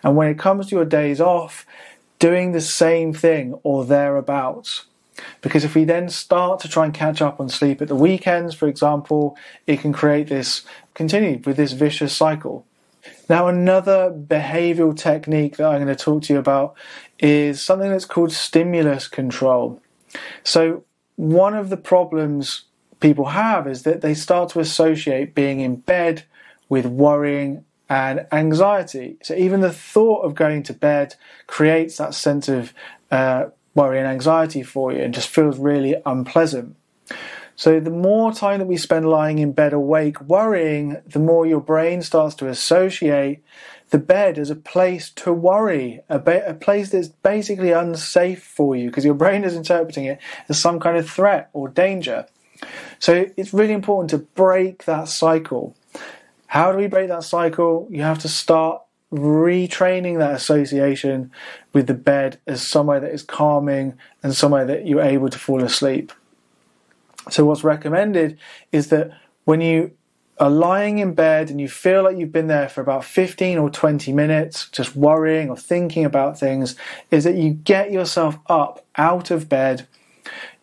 And 0.02 0.16
when 0.16 0.28
it 0.28 0.38
comes 0.38 0.68
to 0.68 0.76
your 0.76 0.84
days 0.84 1.20
off, 1.20 1.66
doing 2.18 2.52
the 2.52 2.60
same 2.60 3.12
thing 3.12 3.54
or 3.62 3.84
thereabouts. 3.84 4.84
Because 5.40 5.64
if 5.64 5.74
we 5.74 5.84
then 5.84 6.08
start 6.08 6.60
to 6.60 6.68
try 6.68 6.84
and 6.84 6.94
catch 6.94 7.20
up 7.20 7.40
on 7.40 7.48
sleep 7.48 7.82
at 7.82 7.88
the 7.88 7.96
weekends, 7.96 8.54
for 8.54 8.68
example, 8.68 9.36
it 9.66 9.80
can 9.80 9.92
create 9.92 10.28
this, 10.28 10.62
continue 10.94 11.40
with 11.44 11.56
this 11.56 11.72
vicious 11.72 12.16
cycle. 12.16 12.64
Now, 13.28 13.48
another 13.48 14.10
behavioral 14.10 14.96
technique 14.96 15.56
that 15.56 15.66
I'm 15.66 15.82
going 15.82 15.94
to 15.94 15.96
talk 15.96 16.22
to 16.24 16.32
you 16.32 16.38
about 16.38 16.74
is 17.18 17.60
something 17.60 17.90
that's 17.90 18.04
called 18.04 18.32
stimulus 18.32 19.08
control. 19.08 19.80
So, 20.44 20.84
one 21.16 21.54
of 21.54 21.68
the 21.68 21.76
problems 21.76 22.64
people 23.00 23.26
have 23.26 23.66
is 23.66 23.82
that 23.82 24.00
they 24.00 24.14
start 24.14 24.50
to 24.50 24.60
associate 24.60 25.34
being 25.34 25.60
in 25.60 25.76
bed 25.76 26.24
with 26.68 26.86
worrying 26.86 27.64
and 27.92 28.26
anxiety. 28.32 29.18
So, 29.22 29.34
even 29.34 29.60
the 29.60 29.72
thought 29.72 30.22
of 30.22 30.34
going 30.34 30.62
to 30.64 30.72
bed 30.72 31.14
creates 31.46 31.98
that 31.98 32.14
sense 32.14 32.48
of 32.48 32.72
uh, 33.10 33.46
worry 33.74 33.98
and 33.98 34.08
anxiety 34.08 34.62
for 34.62 34.92
you 34.92 35.02
and 35.02 35.12
just 35.12 35.28
feels 35.28 35.58
really 35.58 35.96
unpleasant. 36.06 36.74
So 37.54 37.80
the 37.80 37.90
more 37.90 38.32
time 38.32 38.60
that 38.60 38.66
we 38.66 38.78
spend 38.78 39.06
lying 39.06 39.38
in 39.38 39.52
bed 39.52 39.74
awake 39.74 40.18
worrying, 40.22 41.02
the 41.06 41.18
more 41.18 41.44
your 41.44 41.60
brain 41.60 42.00
starts 42.00 42.34
to 42.36 42.48
associate 42.48 43.44
the 43.90 43.98
bed 43.98 44.38
as 44.38 44.48
a 44.48 44.56
place 44.56 45.10
to 45.10 45.34
worry, 45.34 46.00
a, 46.08 46.18
be- 46.18 46.32
a 46.46 46.54
place 46.54 46.88
that's 46.88 47.08
basically 47.08 47.72
unsafe 47.72 48.42
for 48.42 48.74
you 48.74 48.88
because 48.88 49.04
your 49.04 49.14
brain 49.14 49.44
is 49.44 49.54
interpreting 49.54 50.06
it 50.06 50.18
as 50.48 50.58
some 50.58 50.80
kind 50.80 50.96
of 50.96 51.08
threat 51.08 51.50
or 51.52 51.68
danger. 51.68 52.26
So 52.98 53.26
it's 53.36 53.52
really 53.52 53.74
important 53.74 54.08
to 54.10 54.18
break 54.18 54.86
that 54.86 55.08
cycle. 55.08 55.76
How 56.52 56.70
do 56.70 56.76
we 56.76 56.86
break 56.86 57.08
that 57.08 57.24
cycle? 57.24 57.88
You 57.90 58.02
have 58.02 58.18
to 58.18 58.28
start 58.28 58.82
retraining 59.10 60.18
that 60.18 60.34
association 60.34 61.30
with 61.72 61.86
the 61.86 61.94
bed 61.94 62.40
as 62.46 62.60
somewhere 62.60 63.00
that 63.00 63.10
is 63.10 63.22
calming 63.22 63.94
and 64.22 64.36
somewhere 64.36 64.66
that 64.66 64.86
you're 64.86 65.00
able 65.00 65.30
to 65.30 65.38
fall 65.38 65.64
asleep. 65.64 66.12
So, 67.30 67.46
what's 67.46 67.64
recommended 67.64 68.38
is 68.70 68.88
that 68.88 69.18
when 69.44 69.62
you 69.62 69.92
are 70.38 70.50
lying 70.50 70.98
in 70.98 71.14
bed 71.14 71.48
and 71.48 71.58
you 71.58 71.70
feel 71.70 72.02
like 72.02 72.18
you've 72.18 72.32
been 72.32 72.48
there 72.48 72.68
for 72.68 72.82
about 72.82 73.06
15 73.06 73.56
or 73.56 73.70
20 73.70 74.12
minutes, 74.12 74.68
just 74.68 74.94
worrying 74.94 75.48
or 75.48 75.56
thinking 75.56 76.04
about 76.04 76.38
things, 76.38 76.76
is 77.10 77.24
that 77.24 77.36
you 77.36 77.54
get 77.54 77.90
yourself 77.90 78.38
up 78.48 78.84
out 78.96 79.30
of 79.30 79.48
bed 79.48 79.88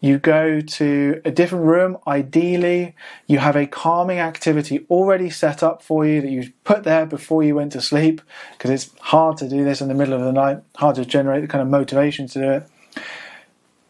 you 0.02 0.18
go 0.18 0.62
to 0.62 1.22
a 1.26 1.32
different 1.32 1.66
room, 1.66 1.98
ideally. 2.08 2.96
You 3.28 3.40
have 3.40 3.56
a 3.56 3.68
calming 3.68 4.20
activity 4.20 4.86
already 4.90 5.30
set 5.30 5.62
up 5.62 5.82
for 5.82 6.06
you 6.06 6.22
that 6.22 6.30
you 6.30 6.54
put 6.64 6.84
there 6.84 7.06
before 7.06 7.44
you 7.44 7.56
went 7.56 7.74
to 7.74 7.82
sleep, 7.82 8.22
because 8.54 8.72
it's 8.72 8.98
hard 9.00 9.38
to 9.38 9.50
do 9.50 9.64
this 9.64 9.82
in 9.82 9.88
the 9.90 9.94
middle 9.94 10.14
of 10.14 10.22
the 10.22 10.32
night, 10.32 10.60
hard 10.76 10.96
to 10.96 11.06
generate 11.06 11.42
the 11.42 11.48
kind 11.48 11.62
of 11.62 11.68
motivation 11.68 12.28
to 12.28 12.40
do 12.40 12.52
it. 12.52 12.68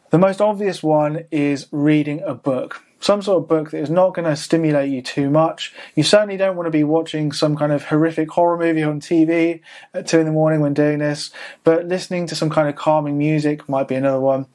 The 0.10 0.18
most 0.18 0.42
obvious 0.42 0.82
one 0.82 1.26
is 1.32 1.68
reading 1.72 2.22
a 2.22 2.34
book 2.34 2.84
some 3.00 3.22
sort 3.22 3.44
of 3.44 3.48
book 3.48 3.72
that 3.72 3.80
is 3.80 3.90
not 3.90 4.14
going 4.14 4.26
to 4.26 4.36
stimulate 4.36 4.92
you 4.92 5.02
too 5.02 5.30
much. 5.30 5.74
You 5.96 6.04
certainly 6.04 6.38
don't 6.38 6.56
want 6.56 6.68
to 6.68 6.72
be 6.72 6.84
watching 6.84 7.32
some 7.32 7.56
kind 7.56 7.72
of 7.72 7.86
horrific 7.86 8.30
horror 8.32 8.58
movie 8.58 8.84
on 8.84 9.00
TV 9.00 9.62
at 9.94 10.08
two 10.08 10.20
in 10.20 10.26
the 10.26 10.32
morning 10.32 10.60
when 10.60 10.74
doing 10.74 11.00
this, 11.00 11.32
but 11.64 11.86
listening 11.86 12.28
to 12.28 12.36
some 12.36 12.50
kind 12.50 12.68
of 12.68 12.76
calming 12.76 13.18
music 13.18 13.68
might 13.70 13.88
be 13.88 13.96
another 13.96 14.20
one. 14.20 14.48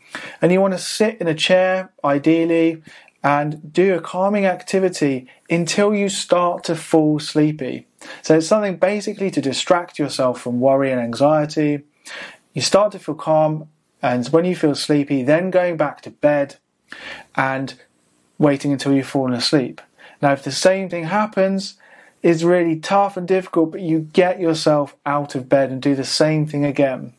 And 0.42 0.53
you 0.53 0.61
want 0.61 0.74
to 0.74 0.78
sit 0.78 1.20
in 1.20 1.26
a 1.26 1.34
chair, 1.34 1.92
ideally, 2.05 2.82
and 3.22 3.72
do 3.72 3.95
a 3.95 4.01
calming 4.01 4.45
activity 4.45 5.26
until 5.49 5.95
you 5.95 6.11
start 6.11 6.62
to 6.64 6.76
fall 6.76 7.18
sleepy. 7.18 7.86
So 8.20 8.36
it's 8.36 8.47
something 8.47 8.76
basically 8.76 9.30
to 9.30 9.40
distract 9.40 9.99
yourself 9.99 10.42
from 10.42 10.61
worry 10.61 10.92
and 10.92 11.01
anxiety. 11.01 11.84
You 12.53 12.61
start 12.61 12.92
to 12.92 12.99
feel 12.99 13.14
calm, 13.14 13.68
and 14.03 14.26
when 14.28 14.45
you 14.45 14.55
feel 14.55 14.74
sleepy, 14.74 15.22
then 15.22 15.51
going 15.51 15.78
back 15.78 16.03
to 16.03 16.11
bed 16.11 16.57
and 17.34 17.74
waiting 18.39 18.72
until 18.72 18.93
you've 18.93 19.07
fallen 19.07 19.35
asleep. 19.35 19.80
Now, 20.20 20.32
if 20.32 20.43
the 20.43 20.53
same 20.53 20.89
thing 20.89 21.05
happens, 21.05 21.74
it's 22.22 22.43
really 22.43 22.78
tough 22.78 23.16
and 23.16 23.28
difficult, 23.28 23.72
but 23.72 23.82
you 23.82 24.01
get 24.01 24.41
yourself 24.41 24.97
out 25.05 25.35
of 25.35 25.49
bed 25.49 25.70
and 25.70 25.82
do 25.82 25.95
the 25.95 26.05
same 26.05 26.47
thing 26.47 26.64
again. 26.64 27.12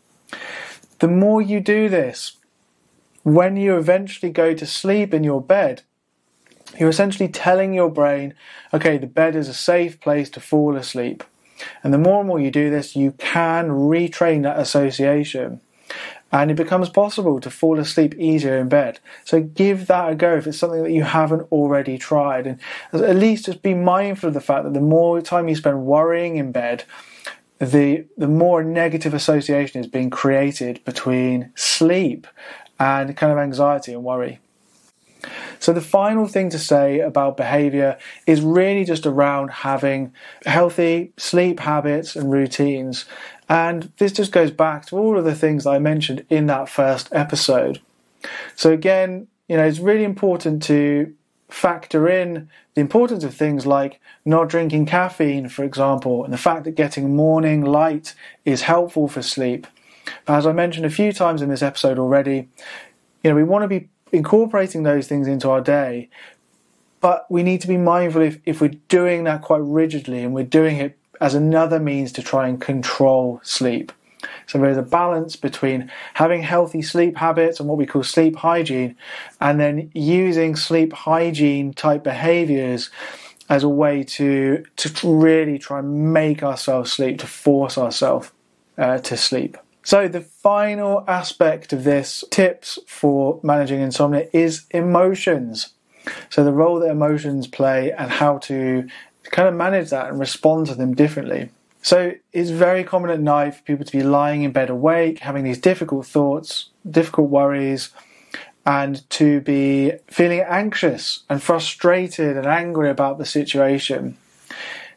The 0.99 1.07
more 1.07 1.41
you 1.41 1.59
do 1.59 1.89
this, 1.89 2.37
when 3.23 3.57
you 3.57 3.77
eventually 3.77 4.31
go 4.31 4.53
to 4.53 4.65
sleep 4.65 5.13
in 5.13 5.23
your 5.23 5.41
bed, 5.41 5.83
you're 6.79 6.89
essentially 6.89 7.29
telling 7.29 7.73
your 7.73 7.89
brain, 7.89 8.33
okay, 8.73 8.97
the 8.97 9.07
bed 9.07 9.35
is 9.35 9.47
a 9.47 9.53
safe 9.53 9.99
place 9.99 10.29
to 10.31 10.39
fall 10.39 10.75
asleep. 10.75 11.23
And 11.83 11.93
the 11.93 11.97
more 11.97 12.19
and 12.19 12.27
more 12.27 12.39
you 12.39 12.51
do 12.51 12.69
this, 12.69 12.95
you 12.95 13.11
can 13.13 13.69
retrain 13.69 14.43
that 14.43 14.59
association 14.59 15.61
and 16.35 16.51
it 16.51 16.55
becomes 16.55 16.89
possible 16.89 17.39
to 17.39 17.49
fall 17.49 17.79
asleep 17.79 18.13
easier 18.15 18.57
in 18.57 18.67
bed. 18.67 18.99
So 19.23 19.39
give 19.39 19.87
that 19.87 20.11
a 20.11 20.15
go 20.15 20.35
if 20.35 20.45
it's 20.45 20.57
something 20.57 20.83
that 20.83 20.91
you 20.91 21.03
haven't 21.03 21.49
already 21.49 21.97
tried. 21.97 22.45
And 22.45 22.59
at 22.91 23.15
least 23.15 23.45
just 23.45 23.61
be 23.61 23.73
mindful 23.73 24.27
of 24.27 24.33
the 24.33 24.41
fact 24.41 24.65
that 24.65 24.73
the 24.73 24.81
more 24.81 25.21
time 25.21 25.47
you 25.47 25.55
spend 25.55 25.85
worrying 25.85 26.35
in 26.35 26.51
bed, 26.51 26.83
the 27.59 28.05
the 28.17 28.27
more 28.27 28.65
negative 28.65 29.13
association 29.13 29.79
is 29.79 29.87
being 29.87 30.09
created 30.09 30.83
between 30.83 31.51
sleep 31.55 32.27
and 32.77 33.15
kind 33.15 33.31
of 33.31 33.37
anxiety 33.37 33.93
and 33.93 34.03
worry. 34.03 34.41
So, 35.59 35.73
the 35.73 35.81
final 35.81 36.27
thing 36.27 36.49
to 36.49 36.59
say 36.59 36.99
about 36.99 37.37
behavior 37.37 37.97
is 38.27 38.41
really 38.41 38.85
just 38.85 39.05
around 39.05 39.49
having 39.49 40.13
healthy 40.45 41.13
sleep 41.17 41.59
habits 41.59 42.15
and 42.15 42.31
routines. 42.31 43.05
And 43.47 43.91
this 43.97 44.11
just 44.11 44.31
goes 44.31 44.51
back 44.51 44.87
to 44.87 44.97
all 44.97 45.17
of 45.17 45.25
the 45.25 45.35
things 45.35 45.65
I 45.65 45.79
mentioned 45.79 46.25
in 46.29 46.47
that 46.47 46.69
first 46.69 47.09
episode. 47.11 47.79
So, 48.55 48.71
again, 48.71 49.27
you 49.47 49.57
know, 49.57 49.63
it's 49.63 49.79
really 49.79 50.03
important 50.03 50.63
to 50.63 51.13
factor 51.49 52.09
in 52.09 52.49
the 52.73 52.81
importance 52.81 53.23
of 53.23 53.33
things 53.33 53.65
like 53.65 53.99
not 54.25 54.49
drinking 54.49 54.87
caffeine, 54.87 55.47
for 55.47 55.63
example, 55.63 56.23
and 56.23 56.33
the 56.33 56.37
fact 56.37 56.63
that 56.63 56.71
getting 56.71 57.15
morning 57.15 57.63
light 57.63 58.15
is 58.43 58.63
helpful 58.63 59.07
for 59.07 59.21
sleep. 59.21 59.67
As 60.27 60.45
I 60.45 60.51
mentioned 60.51 60.85
a 60.85 60.89
few 60.89 61.13
times 61.13 61.41
in 61.41 61.49
this 61.49 61.61
episode 61.61 61.99
already, 61.99 62.49
you 63.23 63.29
know, 63.29 63.35
we 63.35 63.43
want 63.43 63.63
to 63.63 63.67
be 63.67 63.89
incorporating 64.11 64.83
those 64.83 65.07
things 65.07 65.27
into 65.27 65.49
our 65.49 65.61
day, 65.61 66.09
but 66.99 67.29
we 67.29 67.43
need 67.43 67.61
to 67.61 67.67
be 67.67 67.77
mindful 67.77 68.21
if, 68.21 68.39
if 68.45 68.61
we're 68.61 68.79
doing 68.87 69.23
that 69.25 69.41
quite 69.41 69.61
rigidly 69.61 70.23
and 70.23 70.33
we're 70.33 70.43
doing 70.43 70.77
it 70.77 70.97
as 71.21 71.35
another 71.35 71.79
means 71.79 72.11
to 72.13 72.21
try 72.21 72.47
and 72.47 72.59
control 72.59 73.39
sleep. 73.43 73.91
So 74.47 74.57
there's 74.57 74.77
a 74.77 74.81
balance 74.81 75.35
between 75.35 75.91
having 76.15 76.41
healthy 76.41 76.81
sleep 76.81 77.17
habits 77.17 77.59
and 77.59 77.69
what 77.69 77.77
we 77.77 77.85
call 77.85 78.03
sleep 78.03 78.35
hygiene, 78.37 78.95
and 79.39 79.59
then 79.59 79.91
using 79.93 80.55
sleep 80.55 80.93
hygiene 80.93 81.73
type 81.73 82.03
behaviors 82.03 82.89
as 83.49 83.63
a 83.63 83.69
way 83.69 84.03
to 84.03 84.63
to 84.77 84.89
really 85.07 85.59
try 85.59 85.79
and 85.79 86.13
make 86.13 86.41
ourselves 86.41 86.91
sleep, 86.91 87.19
to 87.19 87.27
force 87.27 87.77
ourselves 87.77 88.31
uh, 88.77 88.97
to 88.99 89.15
sleep. 89.15 89.57
So 89.83 90.07
the 90.07 90.21
final 90.21 91.03
aspect 91.07 91.71
of 91.71 91.83
this 91.83 92.23
tips 92.31 92.79
for 92.87 93.39
managing 93.43 93.81
insomnia 93.81 94.27
is 94.33 94.65
emotions. 94.71 95.73
So 96.31 96.43
the 96.43 96.51
role 96.51 96.79
that 96.79 96.89
emotions 96.89 97.47
play 97.47 97.91
and 97.91 98.11
how 98.11 98.39
to 98.39 98.87
kind 99.31 99.47
of 99.47 99.55
manage 99.55 99.89
that 99.89 100.09
and 100.09 100.19
respond 100.19 100.67
to 100.67 100.75
them 100.75 100.93
differently. 100.93 101.49
So 101.81 102.13
it's 102.33 102.49
very 102.49 102.83
common 102.83 103.11
at 103.11 103.19
night 103.19 103.55
for 103.55 103.61
people 103.61 103.85
to 103.85 103.91
be 103.91 104.03
lying 104.03 104.41
in 104.41 104.51
bed 104.51 104.69
awake, 104.69 105.19
having 105.19 105.43
these 105.43 105.59
difficult 105.59 106.07
thoughts, 106.07 106.69
difficult 106.89 107.29
worries, 107.29 107.91
and 108.65 109.07
to 109.11 109.41
be 109.41 109.93
feeling 110.07 110.39
anxious 110.39 111.23
and 111.29 111.43
frustrated 111.43 112.37
and 112.37 112.47
angry 112.47 112.89
about 112.89 113.19
the 113.19 113.25
situation. 113.25 114.17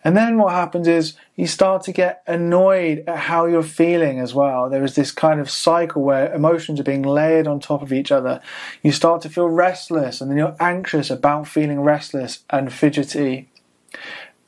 And 0.04 0.16
then 0.16 0.38
what 0.38 0.52
happens 0.52 0.88
is 0.88 1.14
you 1.36 1.46
start 1.46 1.82
to 1.82 1.92
get 1.92 2.22
annoyed 2.26 3.04
at 3.06 3.18
how 3.18 3.46
you're 3.46 3.62
feeling 3.62 4.20
as 4.20 4.32
well. 4.32 4.70
There 4.70 4.84
is 4.84 4.94
this 4.94 5.12
kind 5.12 5.40
of 5.40 5.50
cycle 5.50 6.02
where 6.02 6.32
emotions 6.32 6.80
are 6.80 6.84
being 6.84 7.02
layered 7.02 7.46
on 7.46 7.60
top 7.60 7.82
of 7.82 7.92
each 7.92 8.10
other. 8.10 8.40
You 8.82 8.92
start 8.92 9.22
to 9.22 9.28
feel 9.28 9.48
restless 9.48 10.20
and 10.20 10.30
then 10.30 10.38
you're 10.38 10.56
anxious 10.60 11.10
about 11.10 11.48
feeling 11.48 11.80
restless 11.80 12.44
and 12.48 12.72
fidgety. 12.72 13.48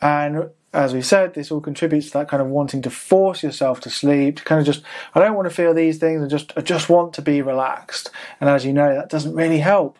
And 0.01 0.51
as 0.72 0.95
we 0.95 1.03
said, 1.03 1.34
this 1.34 1.51
all 1.51 1.61
contributes 1.61 2.07
to 2.07 2.18
that 2.18 2.28
kind 2.28 2.41
of 2.41 2.49
wanting 2.49 2.82
to 2.82 2.91
force 2.91 3.43
yourself 3.43 3.80
to 3.80 3.91
sleep, 3.91 4.36
to 4.36 4.45
kind 4.45 4.61
of 4.61 4.66
just, 4.66 4.84
I 5.14 5.20
don't 5.20 5.34
want 5.34 5.49
to 5.49 5.55
feel 5.55 5.74
these 5.74 5.99
things, 5.99 6.22
I 6.22 6.28
just, 6.28 6.53
I 6.57 6.61
just 6.61 6.88
want 6.88 7.12
to 7.14 7.22
be 7.22 7.43
relaxed. 7.43 8.11
And 8.41 8.49
as 8.49 8.64
you 8.64 8.72
know, 8.72 8.95
that 8.95 9.11
doesn't 9.11 9.34
really 9.34 9.59
help. 9.59 9.99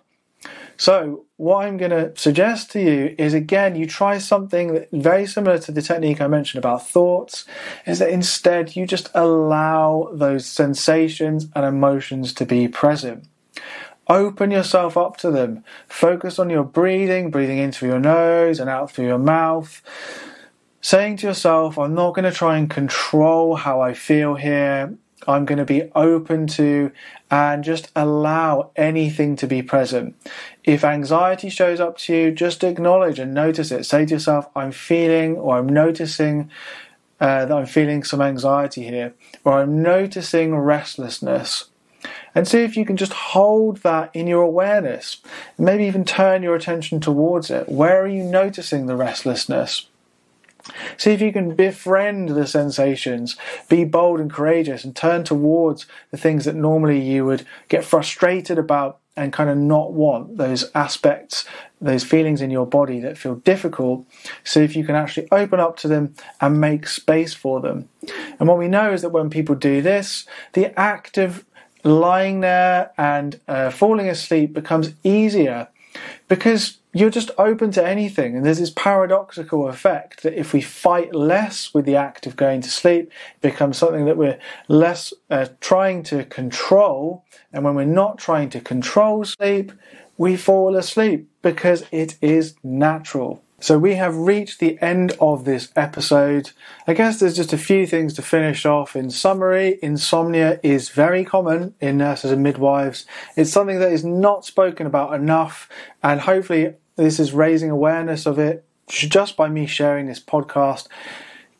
So, 0.77 1.27
what 1.37 1.67
I'm 1.67 1.77
going 1.77 1.91
to 1.91 2.13
suggest 2.17 2.71
to 2.71 2.81
you 2.81 3.15
is 3.19 3.35
again, 3.35 3.77
you 3.77 3.87
try 3.87 4.17
something 4.17 4.87
very 4.93 5.27
similar 5.27 5.59
to 5.59 5.73
the 5.73 5.83
technique 5.83 6.23
I 6.23 6.27
mentioned 6.27 6.65
about 6.65 6.89
thoughts, 6.89 7.45
is 7.87 7.99
that 7.99 8.09
instead 8.09 8.77
you 8.77 8.87
just 8.87 9.11
allow 9.15 10.09
those 10.15 10.47
sensations 10.47 11.49
and 11.55 11.67
emotions 11.67 12.33
to 12.35 12.47
be 12.47 12.67
present. 12.67 13.27
Open 14.11 14.51
yourself 14.51 14.97
up 14.97 15.19
to 15.19 15.31
them. 15.31 15.63
Focus 15.87 16.41
on 16.41 16.51
your 16.51 16.65
breathing, 16.65 17.31
breathing 17.31 17.59
in 17.59 17.71
through 17.71 17.91
your 17.91 18.01
nose 18.01 18.59
and 18.59 18.69
out 18.69 18.91
through 18.91 19.07
your 19.07 19.19
mouth. 19.19 19.81
Saying 20.81 21.19
to 21.19 21.29
yourself, 21.29 21.79
I'm 21.79 21.95
not 21.95 22.17
going 22.17 22.25
to 22.25 22.37
try 22.37 22.57
and 22.59 22.69
control 22.69 23.55
how 23.55 23.81
I 23.81 23.95
feel 23.95 24.35
here. 24.35 24.97
I'm 25.29 25.45
going 25.45 25.59
to 25.59 25.65
be 25.65 25.93
open 25.95 26.49
to 26.49 26.91
and 27.31 27.63
just 27.63 27.93
allow 27.95 28.73
anything 28.75 29.37
to 29.37 29.47
be 29.47 29.63
present. 29.63 30.17
If 30.65 30.83
anxiety 30.83 31.49
shows 31.49 31.79
up 31.79 31.97
to 31.99 32.17
you, 32.17 32.33
just 32.33 32.65
acknowledge 32.65 33.21
and 33.21 33.33
notice 33.33 33.71
it. 33.71 33.87
Say 33.87 34.07
to 34.07 34.15
yourself, 34.15 34.49
I'm 34.57 34.73
feeling 34.73 35.37
or 35.37 35.57
I'm 35.57 35.69
noticing 35.69 36.51
uh, 37.21 37.45
that 37.45 37.57
I'm 37.57 37.67
feeling 37.67 38.03
some 38.03 38.23
anxiety 38.23 38.83
here, 38.83 39.15
or 39.45 39.61
I'm 39.61 39.83
noticing 39.83 40.57
restlessness 40.57 41.67
and 42.35 42.47
see 42.47 42.63
if 42.63 42.77
you 42.77 42.85
can 42.85 42.97
just 42.97 43.13
hold 43.13 43.79
that 43.79 44.11
in 44.15 44.27
your 44.27 44.43
awareness. 44.43 45.19
Maybe 45.59 45.85
even 45.85 46.05
turn 46.05 46.43
your 46.43 46.55
attention 46.55 47.01
towards 47.01 47.51
it. 47.51 47.69
Where 47.69 48.03
are 48.03 48.09
you 48.09 48.23
noticing 48.23 48.87
the 48.87 48.97
restlessness? 48.97 49.87
See 50.97 51.13
if 51.13 51.21
you 51.21 51.33
can 51.33 51.55
befriend 51.55 52.31
the 52.31 52.47
sensations, 52.47 53.37
be 53.69 53.85
bold 53.85 54.21
and 54.21 54.31
courageous, 54.31 54.85
and 54.85 54.95
turn 54.95 55.25
towards 55.25 55.87
the 56.11 56.17
things 56.17 56.45
that 56.45 56.55
normally 56.55 57.01
you 57.01 57.25
would 57.25 57.47
get 57.69 57.85
frustrated 57.85 58.59
about 58.59 58.99
and 59.17 59.33
kind 59.33 59.51
of 59.51 59.57
not 59.57 59.93
want 59.93 60.37
those 60.37 60.71
aspects, 60.75 61.45
those 61.81 62.05
feelings 62.05 62.41
in 62.41 62.51
your 62.51 62.67
body 62.67 63.01
that 63.01 63.19
feel 63.19 63.37
difficult. 63.37 64.07
See 64.45 64.61
if 64.61 64.77
you 64.77 64.85
can 64.85 64.95
actually 64.95 65.29
open 65.33 65.61
up 65.61 65.77
to 65.79 65.89
them 65.89 66.15
and 66.41 66.61
make 66.61 66.87
space 66.87 67.35
for 67.35 67.61
them. 67.61 67.89
And 68.39 68.49
what 68.49 68.59
we 68.59 68.69
know 68.69 68.93
is 68.93 69.03
that 69.03 69.11
when 69.11 69.29
people 69.29 69.55
do 69.55 69.83
this, 69.83 70.27
the 70.53 70.79
act 70.79 71.19
of 71.19 71.45
lying 71.85 72.41
there 72.41 72.93
and 72.99 73.41
uh, 73.49 73.71
falling 73.71 74.09
asleep 74.09 74.53
becomes 74.53 74.93
easier 75.03 75.69
because 76.29 76.79
you're 76.93 77.11
just 77.11 77.31
open 77.39 77.71
to 77.73 77.87
anything. 77.87 78.37
And 78.37 78.45
there's 78.45 78.59
this 78.59 78.71
paradoxical 78.71 79.69
effect 79.69 80.23
that 80.23 80.39
if 80.39 80.53
we 80.53 80.61
fight 80.61 81.15
less 81.15 81.73
with 81.73 81.85
the 81.85 81.97
act 81.97 82.27
of 82.27 82.37
going 82.37 82.61
to 82.63 82.71
sleep, 82.71 83.11
it 83.37 83.41
becomes 83.41 83.79
something 83.79 84.05
that 84.07 84.17
we're 84.17 84.39
less 84.69 85.13
uh, 85.31 85.47
trying 85.61 86.03
to 86.05 86.25
control. 86.25 87.25
And 87.53 87.65
when 87.65 87.75
we're 87.75 87.85
not 87.85 88.19
trying 88.19 88.51
to 88.51 88.61
control 88.61 89.25
sleep, 89.25 89.73
we 90.17 90.37
fall 90.37 90.77
asleep 90.77 91.31
because 91.43 91.85
it 91.93 92.17
is 92.21 92.55
natural. 92.63 93.43
So 93.63 93.79
we 93.79 93.97
have 93.97 94.17
reached 94.17 94.59
the 94.59 94.81
end 94.81 95.13
of 95.21 95.45
this 95.45 95.71
episode. 95.77 96.53
I 96.87 96.95
guess 96.95 97.21
there's 97.21 97.37
just 97.37 97.53
a 97.53 97.59
few 97.59 97.87
things 97.87 98.15
to 98.15 98.23
finish 98.23 98.65
off. 98.65 98.97
In 98.97 99.11
summary, 99.11 99.79
insomnia 99.83 100.59
is 100.63 100.89
very 100.89 101.27
common 101.27 101.75
in 101.79 101.99
nurses 101.99 102.33
and 102.33 102.43
midwives. 102.43 103.05
It's 103.37 103.53
something 103.53 103.79
that 103.79 103.93
is 103.93 104.03
not 104.03 104.47
spoken 104.47 104.87
about 104.87 105.13
enough, 105.13 105.69
and 106.03 106.23
hopefully, 106.23 106.75
this 106.97 107.21
is 107.21 107.35
raising 107.35 107.71
awareness 107.71 108.25
of 108.25 108.39
it 108.39 108.65
just 108.89 109.37
by 109.37 109.51
me 109.51 109.67
sharing 109.67 110.07
this 110.07 110.21
podcast. 110.21 110.89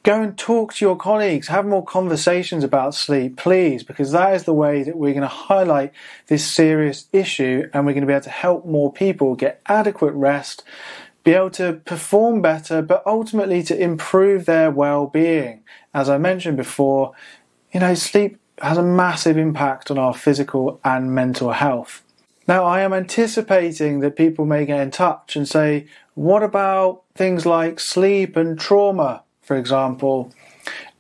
Go 0.03 0.23
and 0.23 0.39
talk 0.39 0.73
to 0.75 0.85
your 0.85 0.97
colleagues, 0.97 1.49
have 1.49 1.67
more 1.67 1.85
conversations 1.85 2.65
about 2.65 2.95
sleep, 2.95 3.37
please, 3.37 3.83
because 3.83 4.13
that 4.13 4.35
is 4.35 4.45
the 4.45 4.55
way 4.55 4.83
that 4.83 4.97
we're 4.97 5.13
going 5.13 5.21
to 5.21 5.29
highlight 5.29 5.93
this 6.29 6.51
serious 6.51 7.07
issue 7.13 7.69
and 7.75 7.85
we're 7.85 7.93
going 7.93 8.01
to 8.01 8.07
be 8.07 8.15
able 8.15 8.23
to 8.23 8.31
help 8.31 8.65
more 8.65 8.91
people 8.91 9.35
get 9.35 9.61
adequate 9.67 10.15
rest 10.15 10.65
be 11.25 11.33
able 11.33 11.51
to 11.51 11.75
perform 11.85 12.41
better, 12.41 12.83
but 12.83 13.03
ultimately 13.07 13.63
to 13.65 13.79
improve 13.79 14.47
their 14.47 14.71
well 14.71 15.07
being. 15.07 15.63
As 15.93 16.09
I 16.09 16.19
mentioned 16.19 16.57
before, 16.57 17.13
you 17.73 17.81
know, 17.81 17.95
sleep 17.95 18.39
has 18.61 18.79
a 18.79 18.83
massive 18.83 19.37
impact 19.37 19.91
on 19.91 19.99
our 19.99 20.15
physical 20.15 20.81
and 20.85 21.15
mental 21.15 21.53
health. 21.53 22.03
Now, 22.47 22.65
I 22.65 22.81
am 22.81 22.93
anticipating 22.93 24.01
that 24.01 24.17
people 24.17 24.45
may 24.45 24.67
get 24.67 24.81
in 24.81 24.91
touch 24.91 25.37
and 25.37 25.47
say, 25.47 25.87
what 26.15 26.43
about 26.43 27.03
things 27.15 27.47
like 27.47 27.79
sleep 27.79 28.37
and 28.37 28.59
trauma, 28.59 29.23
for 29.43 29.57
example? 29.57 30.33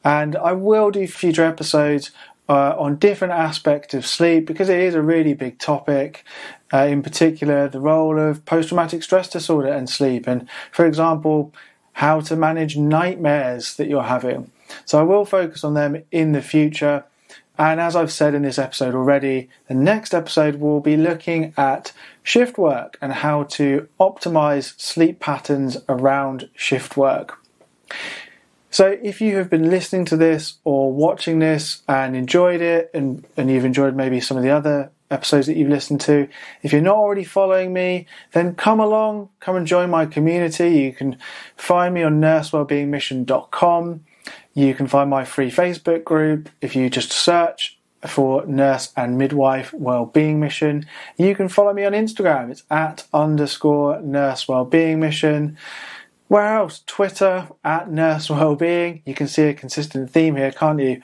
And 0.05 0.37
I 0.37 0.53
will 0.53 0.91
do 0.91 1.07
future 1.07 1.45
episodes 1.45 2.11
uh, 2.51 2.75
on 2.77 2.97
different 2.97 3.33
aspects 3.33 3.95
of 3.95 4.05
sleep 4.05 4.45
because 4.45 4.69
it 4.69 4.81
is 4.81 4.97
a 4.97 5.01
really 5.01 5.35
big 5.35 5.61
topic. 5.61 6.25
Uh, 6.73 6.79
in 6.79 7.01
particular, 7.01 7.69
the 7.69 7.81
role 7.81 8.19
of 8.19 8.45
post 8.45 8.69
traumatic 8.69 9.05
stress 9.05 9.29
disorder 9.29 9.73
and 9.73 9.89
sleep, 9.89 10.27
and 10.27 10.49
for 10.73 10.85
example, 10.85 11.55
how 11.93 12.21
to 12.21 12.35
manage 12.35 12.77
nightmares 12.77 13.77
that 13.77 13.87
you're 13.89 14.03
having. 14.03 14.51
So, 14.85 14.99
I 14.99 15.03
will 15.03 15.25
focus 15.25 15.63
on 15.63 15.75
them 15.75 16.03
in 16.11 16.33
the 16.33 16.43
future. 16.43 17.05
And 17.57 17.79
as 17.79 17.95
I've 17.95 18.13
said 18.13 18.35
in 18.35 18.43
this 18.43 18.59
episode 18.59 18.95
already, 18.95 19.49
the 19.69 19.75
next 19.75 20.15
episode 20.15 20.57
will 20.57 20.81
be 20.81 20.97
looking 20.97 21.53
at 21.57 21.93
shift 22.23 22.59
work 22.59 22.97
and 23.01 23.13
how 23.13 23.45
to 23.45 23.87
optimize 24.01 24.81
sleep 24.81 25.21
patterns 25.21 25.77
around 25.89 26.49
shift 26.57 26.97
work. 26.97 27.39
So 28.71 28.97
if 29.03 29.21
you 29.21 29.37
have 29.37 29.51
been 29.51 29.69
listening 29.69 30.05
to 30.07 30.17
this 30.17 30.59
or 30.65 30.93
watching 30.93 31.41
this 31.41 31.83
and 31.89 32.17
enjoyed 32.17 32.61
it 32.61 32.91
and, 32.95 33.27
and 33.37 33.51
you've 33.51 33.65
enjoyed 33.65 33.97
maybe 33.97 34.21
some 34.21 34.37
of 34.37 34.45
the 34.45 34.51
other 34.51 34.93
episodes 35.11 35.49
that 35.49 35.57
you've 35.57 35.69
listened 35.69 36.01
to, 36.03 36.29
if 36.63 36.73
you're 36.73 36.81
not 36.81 36.97
already 36.97 37.25
following 37.25 37.73
me, 37.73 38.07
then 38.33 38.55
come 38.55 38.79
along, 38.79 39.29
come 39.41 39.57
and 39.57 39.67
join 39.67 39.91
my 39.91 40.07
community. 40.07 40.71
You 40.83 40.93
can 40.93 41.19
find 41.57 41.93
me 41.95 42.05
on 42.05 42.21
nursewellbeingmission.com. 42.21 44.05
You 44.55 44.75
can 44.75 44.87
find 44.87 45.11
my 45.11 45.25
free 45.25 45.51
Facebook 45.51 46.05
group 46.05 46.49
if 46.61 46.77
you 46.77 46.89
just 46.91 47.13
search 47.13 47.77
for 48.07 48.47
Nurse 48.47 48.93
and 48.97 49.19
Midwife 49.19 49.75
Wellbeing 49.75 50.41
Mission. 50.41 50.87
You 51.17 51.35
can 51.35 51.49
follow 51.49 51.73
me 51.73 51.85
on 51.85 51.93
Instagram. 51.93 52.51
It's 52.51 52.63
at 52.71 53.07
underscore 53.13 54.01
Nurse 54.01 54.49
Wellbeing 54.49 55.01
Mission. 55.01 55.59
Where 56.31 56.55
else? 56.55 56.85
Twitter 56.87 57.49
at 57.65 57.91
Nurse 57.91 58.31
Wellbeing. 58.31 59.03
You 59.05 59.15
can 59.15 59.27
see 59.27 59.49
a 59.49 59.53
consistent 59.53 60.13
theme 60.13 60.37
here, 60.37 60.53
can't 60.53 60.79
you? 60.79 61.03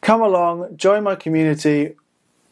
Come 0.00 0.20
along, 0.20 0.76
join 0.76 1.02
my 1.02 1.16
community, 1.16 1.96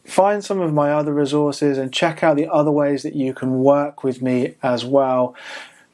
find 0.04 0.44
some 0.44 0.60
of 0.60 0.74
my 0.74 0.90
other 0.90 1.14
resources, 1.14 1.78
and 1.78 1.92
check 1.92 2.24
out 2.24 2.34
the 2.34 2.48
other 2.48 2.72
ways 2.72 3.04
that 3.04 3.14
you 3.14 3.32
can 3.34 3.60
work 3.60 4.02
with 4.02 4.20
me 4.20 4.56
as 4.64 4.84
well, 4.84 5.36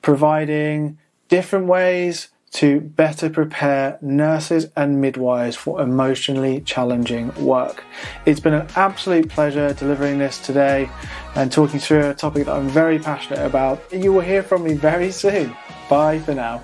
providing 0.01 0.97
different 1.29 1.67
ways 1.67 2.29
to 2.55 2.81
better 2.81 3.29
prepare 3.29 3.99
nurses 4.01 4.69
and 4.77 5.01
midwives 5.01 5.57
for 5.57 5.81
emotionally 5.81 6.61
challenging 6.61 7.35
work. 7.35 7.85
It's 8.27 8.41
been 8.41 8.55
an 8.55 8.69
absolute 8.77 9.29
pleasure 9.29 9.73
delivering 9.75 10.19
this 10.19 10.39
today 10.39 10.89
and 11.35 11.51
talking 11.51 11.81
through 11.81 12.11
a 12.11 12.15
topic 12.15 12.47
that 12.47 12.55
I'm 12.55 12.69
very 12.69 13.01
passionate 13.01 13.45
about. 13.45 13.83
You 13.93 14.13
will 14.13 14.21
hear 14.21 14.43
from 14.43 14.63
me 14.63 14.75
very 14.75 15.11
soon. 15.11 15.57
Bye 15.89 16.21
for 16.21 16.35
now. 16.35 16.63